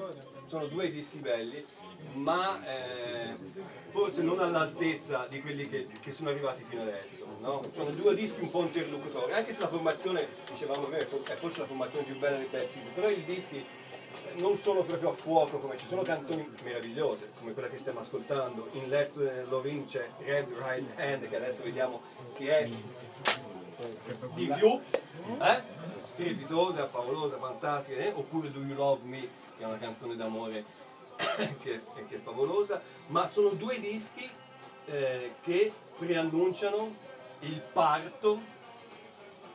[0.45, 1.64] sono due dischi belli,
[2.14, 3.35] ma eh,
[3.89, 7.26] forse non all'altezza di quelli che, che sono arrivati fino adesso.
[7.39, 7.64] No?
[7.72, 12.05] Sono due dischi un po' interlocutori, anche se la formazione, dicevamo è forse la formazione
[12.05, 15.85] più bella dei pezzi, però i dischi eh, non sono proprio a fuoco come ci
[15.88, 20.99] sono canzoni meravigliose come quella che stiamo ascoltando in Let Love In c'è Red Right
[20.99, 22.01] Hand che adesso vediamo
[22.35, 22.69] che è
[24.34, 24.80] di più
[25.41, 25.76] eh?
[25.99, 28.11] Strepitosa, favolosa, fantastica eh?
[28.13, 30.63] oppure Do You Love Me che è una canzone d'amore
[31.15, 34.29] che, che è favolosa ma sono due dischi
[34.85, 37.05] eh, che preannunciano
[37.39, 38.39] il parto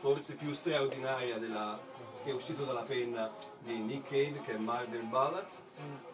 [0.01, 1.79] forse più straordinaria della,
[2.25, 5.63] che è uscito dalla penna di Nick Cave che è Murder Ballads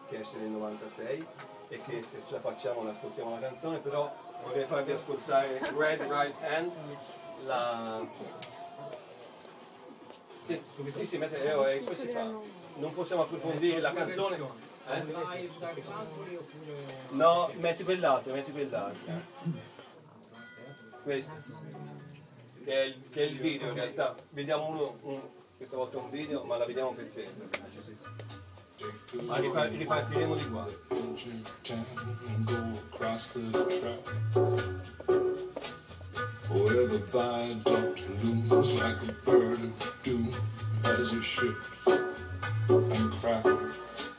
[0.07, 1.25] che esce nel 96
[1.69, 4.11] e che se ce la facciamo ne ascoltiamo la canzone però
[4.43, 6.71] vorrei farvi ascoltare Red Right Hand
[7.45, 8.05] la...
[10.57, 12.23] Sì, sì, sì, mette, eh, eh, poi si fa.
[12.23, 14.35] Non possiamo approfondire la canzone.
[14.35, 15.03] Eh?
[17.09, 19.11] No, metti quell'altro, metti quell'altro.
[21.03, 21.33] Questo.
[22.63, 24.15] Che è, il, che è il video in realtà.
[24.29, 25.21] Vediamo uno, un-
[25.57, 27.47] questa volta un video, ma la vediamo un pezzetto.
[29.25, 30.67] Ma ripar- ripartiremo di qua.
[36.49, 40.29] Where the viaduct looms like a bird of doom
[40.85, 41.87] as it ships
[42.67, 44.09] and cracks.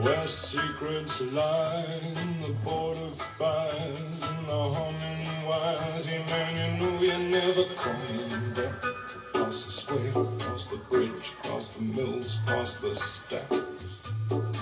[0.00, 1.84] Where secrets lie
[2.22, 5.12] in the border fires and the humming.
[6.04, 8.84] Yeah, man, you know you're never coming back.
[9.34, 14.61] Across the square, across the bridge, across the mills, past the stacks.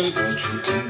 [0.00, 0.81] the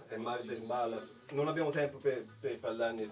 [0.08, 1.10] e, e Martin Ballas.
[1.30, 3.10] Non abbiamo tempo per, per parlarne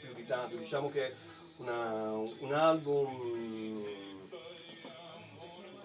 [0.00, 1.14] più di tanto, diciamo che
[1.58, 3.84] una- un album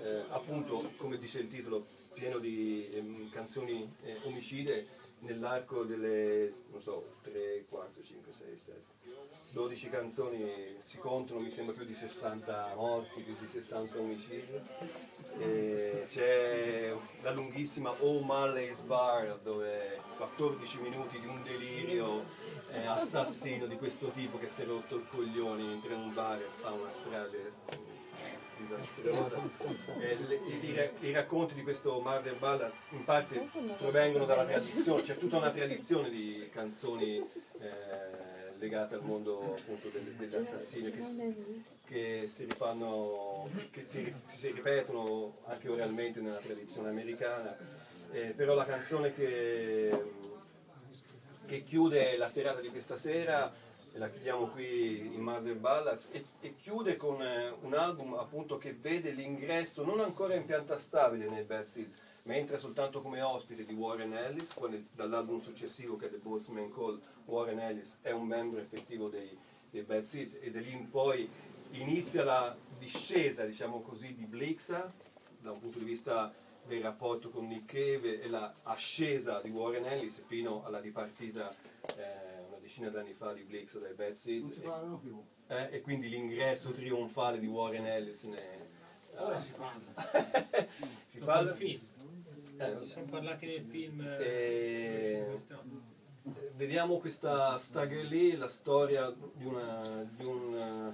[0.03, 4.87] eh, appunto, come dice il titolo, pieno di ehm, canzoni eh, omicide
[5.19, 8.81] nell'arco delle, non so, 3, 4, 5, 6, 7,
[9.51, 14.61] 12 canzoni, si contano mi sembra più di 60 morti, più di 60 omicidi.
[15.39, 22.23] E c'è la lunghissima O'Malley's Bar dove 14 minuti di un delirio
[22.71, 26.39] eh, assassino di questo tipo che si è rotto il coglione, entra in un bar
[26.39, 27.51] e fa una strage
[28.57, 29.37] disastrosa.
[30.61, 33.47] I, ra- I racconti di questo Murder Ballad in parte
[33.77, 37.17] provengono dalla tradizione, c'è tutta una tradizione di canzoni
[37.59, 38.10] eh,
[38.61, 41.01] legate al mondo appunto delle- degli assassini che,
[41.85, 47.57] che si rifanno, che si, si ripetono anche oralmente nella tradizione americana,
[48.13, 49.89] Eh, però la canzone che,
[51.45, 53.49] che chiude la serata di questa sera
[53.93, 58.73] la chiudiamo qui in Murder Ballads e, e chiude con eh, un album appunto che
[58.73, 61.93] vede l'ingresso non ancora in pianta stabile nei Bad Seeds
[62.23, 66.71] ma entra soltanto come ospite di Warren Ellis quando- dall'album successivo che è The Boatsman
[66.71, 69.35] Call Warren Ellis è un membro effettivo dei,
[69.69, 71.27] dei Bad Seeds e da lì in poi
[71.71, 74.93] inizia la discesa diciamo così di Blixa
[75.39, 76.31] da un punto di vista
[76.67, 81.51] del rapporto con Nick Cave e la ascesa di Warren Ellis fino alla dipartita
[81.95, 85.19] eh, una decina d'anni fa di Blix dai Bad Non Seeds si e, parlano più.
[85.47, 88.69] eh, e quindi l'ingresso trionfale di Warren Ellis ne-
[89.17, 90.67] Ora si parla.
[91.05, 91.81] si parla il film.
[92.61, 94.01] Eh, Si sono parlati del film.
[94.01, 95.81] eh, E- quest'anno.
[96.55, 100.91] vediamo questa stagger lì, la storia di, una, di, un,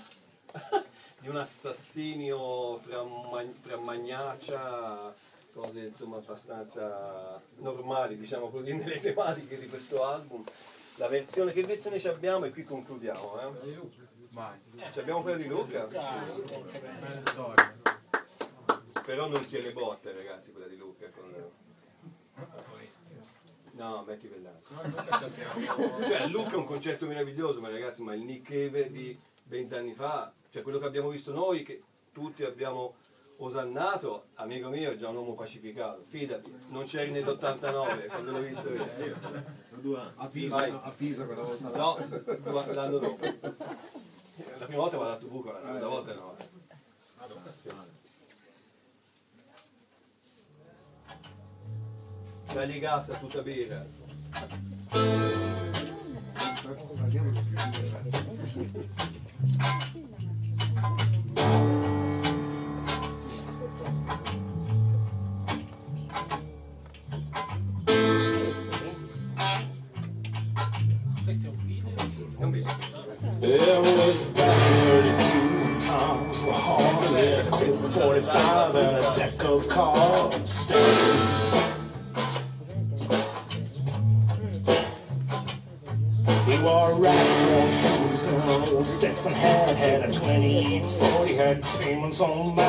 [1.19, 5.13] di un assassinio fra, mag- fra magnaccia,
[5.53, 10.43] cose insomma abbastanza normali, diciamo così, nelle tematiche di questo album.
[10.95, 13.39] La versione, che versione ci abbiamo e qui concludiamo.
[13.41, 14.91] Eh?
[14.91, 15.85] Ci abbiamo quella di Luca?
[15.85, 16.23] Bella
[17.21, 17.75] storia.
[19.05, 20.86] Però non tiene botte ragazzi quella di Luca.
[23.77, 24.75] No, metti quell'altro.
[26.03, 30.33] Cioè, Luca è un concetto meraviglioso, ma ragazzi, ma il Nick Cave di vent'anni fa,
[30.49, 31.79] cioè quello che abbiamo visto noi, che
[32.11, 32.95] tutti abbiamo
[33.37, 38.67] osannato, amico mio, è già un uomo pacificato, fidati, non c'eri nell'89 quando l'ho visto
[38.73, 38.87] io.
[40.15, 40.71] A Pisa, Vai.
[40.71, 41.69] a Pisa quella volta.
[41.69, 41.97] No,
[42.73, 43.25] l'anno dopo.
[44.59, 46.35] La prima volta mi ha dato buco, la seconda volta no.
[52.53, 53.41] Dagli gas a tutta
[92.17, 92.66] So.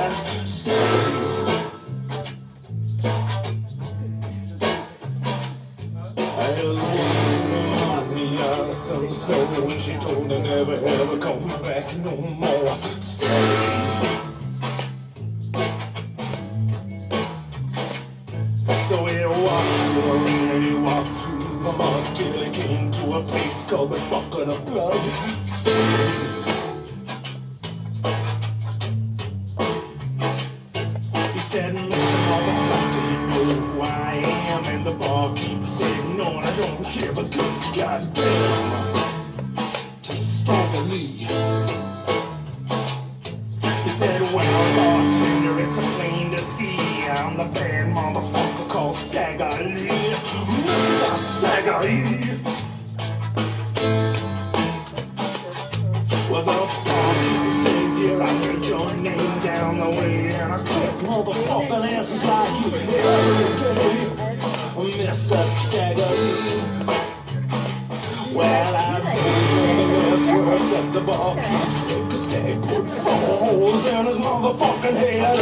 [73.99, 75.39] In his motherfucking head.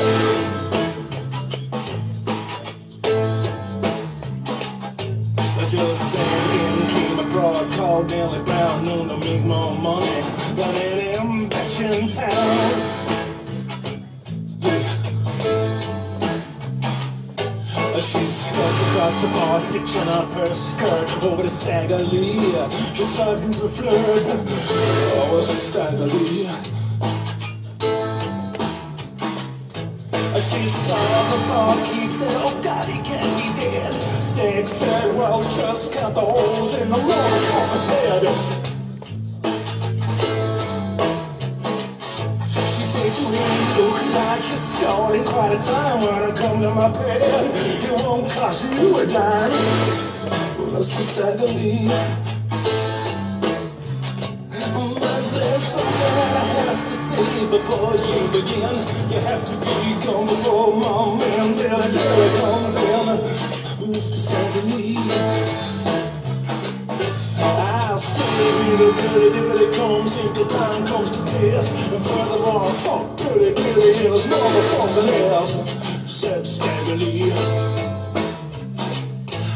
[5.68, 10.22] Just then in came a broad called Nellie Brown, known to make more money
[10.54, 13.06] than any bitch in town.
[17.96, 22.54] She struts across the bar, hitching up her skirt over the Stagger Lee.
[22.94, 24.24] She's starting to flirt.
[25.18, 26.06] over Oh, Stagger
[34.46, 38.22] Stag said, Well, just count the holes in the motherfucker's head.
[42.46, 43.26] She said, You
[43.74, 47.50] look like you're stalling quite a time when I come to my bed.
[47.82, 49.50] It won't cost you a dime.
[50.70, 51.02] Mr.
[51.10, 51.88] Stagger Lee.
[54.94, 58.78] But there's something I have to say before you begin.
[59.10, 63.45] You have to be gone before mom and Billy Dilly comes in
[63.94, 64.96] used to stand me.
[67.38, 71.92] I'll stay with good if it comes, if the time comes to this.
[71.92, 75.54] And furthermore, fuck pretty kitty hills, motherfucking else.
[76.10, 77.32] Said Staggerly.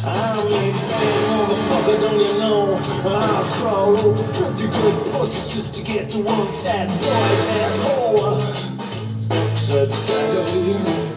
[0.04, 2.76] I'm mean, bad motherfucker, don't you know?
[3.04, 8.42] I'll crawl over 50 good pussies just to get to one fat boy's asshole.
[9.56, 11.09] Said Staggerly.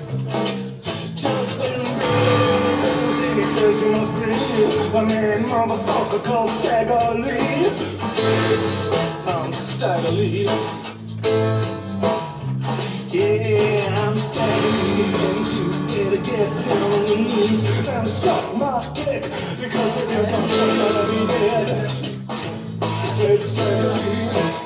[3.64, 7.40] Decisions breeze My main motherfucker called Staggerly
[9.26, 10.44] I'm Staggerly
[13.10, 19.24] Yeah, I'm Staggerly And you better get down on your knees And suck my dick
[19.24, 21.70] Because if you don't, you're gonna be dead.
[22.82, 24.64] I said Staggerly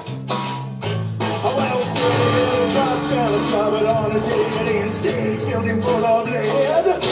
[2.72, 7.07] Drop down, slap it on his head and stay filled him full of lead.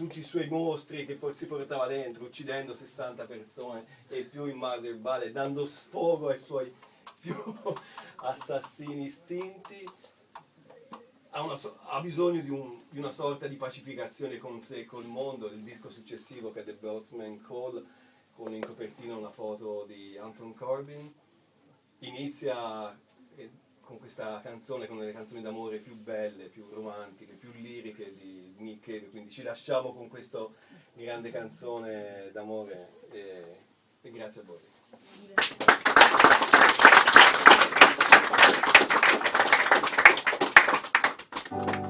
[0.00, 4.80] Tutti i suoi mostri che si portava dentro, uccidendo 60 persone e più in mare
[4.80, 6.74] del Bale, dando sfogo ai suoi
[7.20, 7.34] più
[8.16, 9.86] assassini istinti,
[11.32, 15.04] ha, so- ha bisogno di, un- di una sorta di pacificazione con sé e col
[15.04, 15.48] mondo.
[15.48, 17.84] Il disco successivo che è The Birdsman Call,
[18.34, 21.14] con in copertina una foto di Anton Corbin,
[21.98, 22.98] inizia
[23.36, 23.50] eh,
[23.82, 28.14] con questa canzone, con le canzoni d'amore più belle, più romantiche, più liriche
[28.60, 30.46] Nick quindi ci lasciamo con questa
[30.94, 33.56] grande canzone d'amore e,
[34.02, 34.68] e grazie a voi.
[41.52, 41.89] I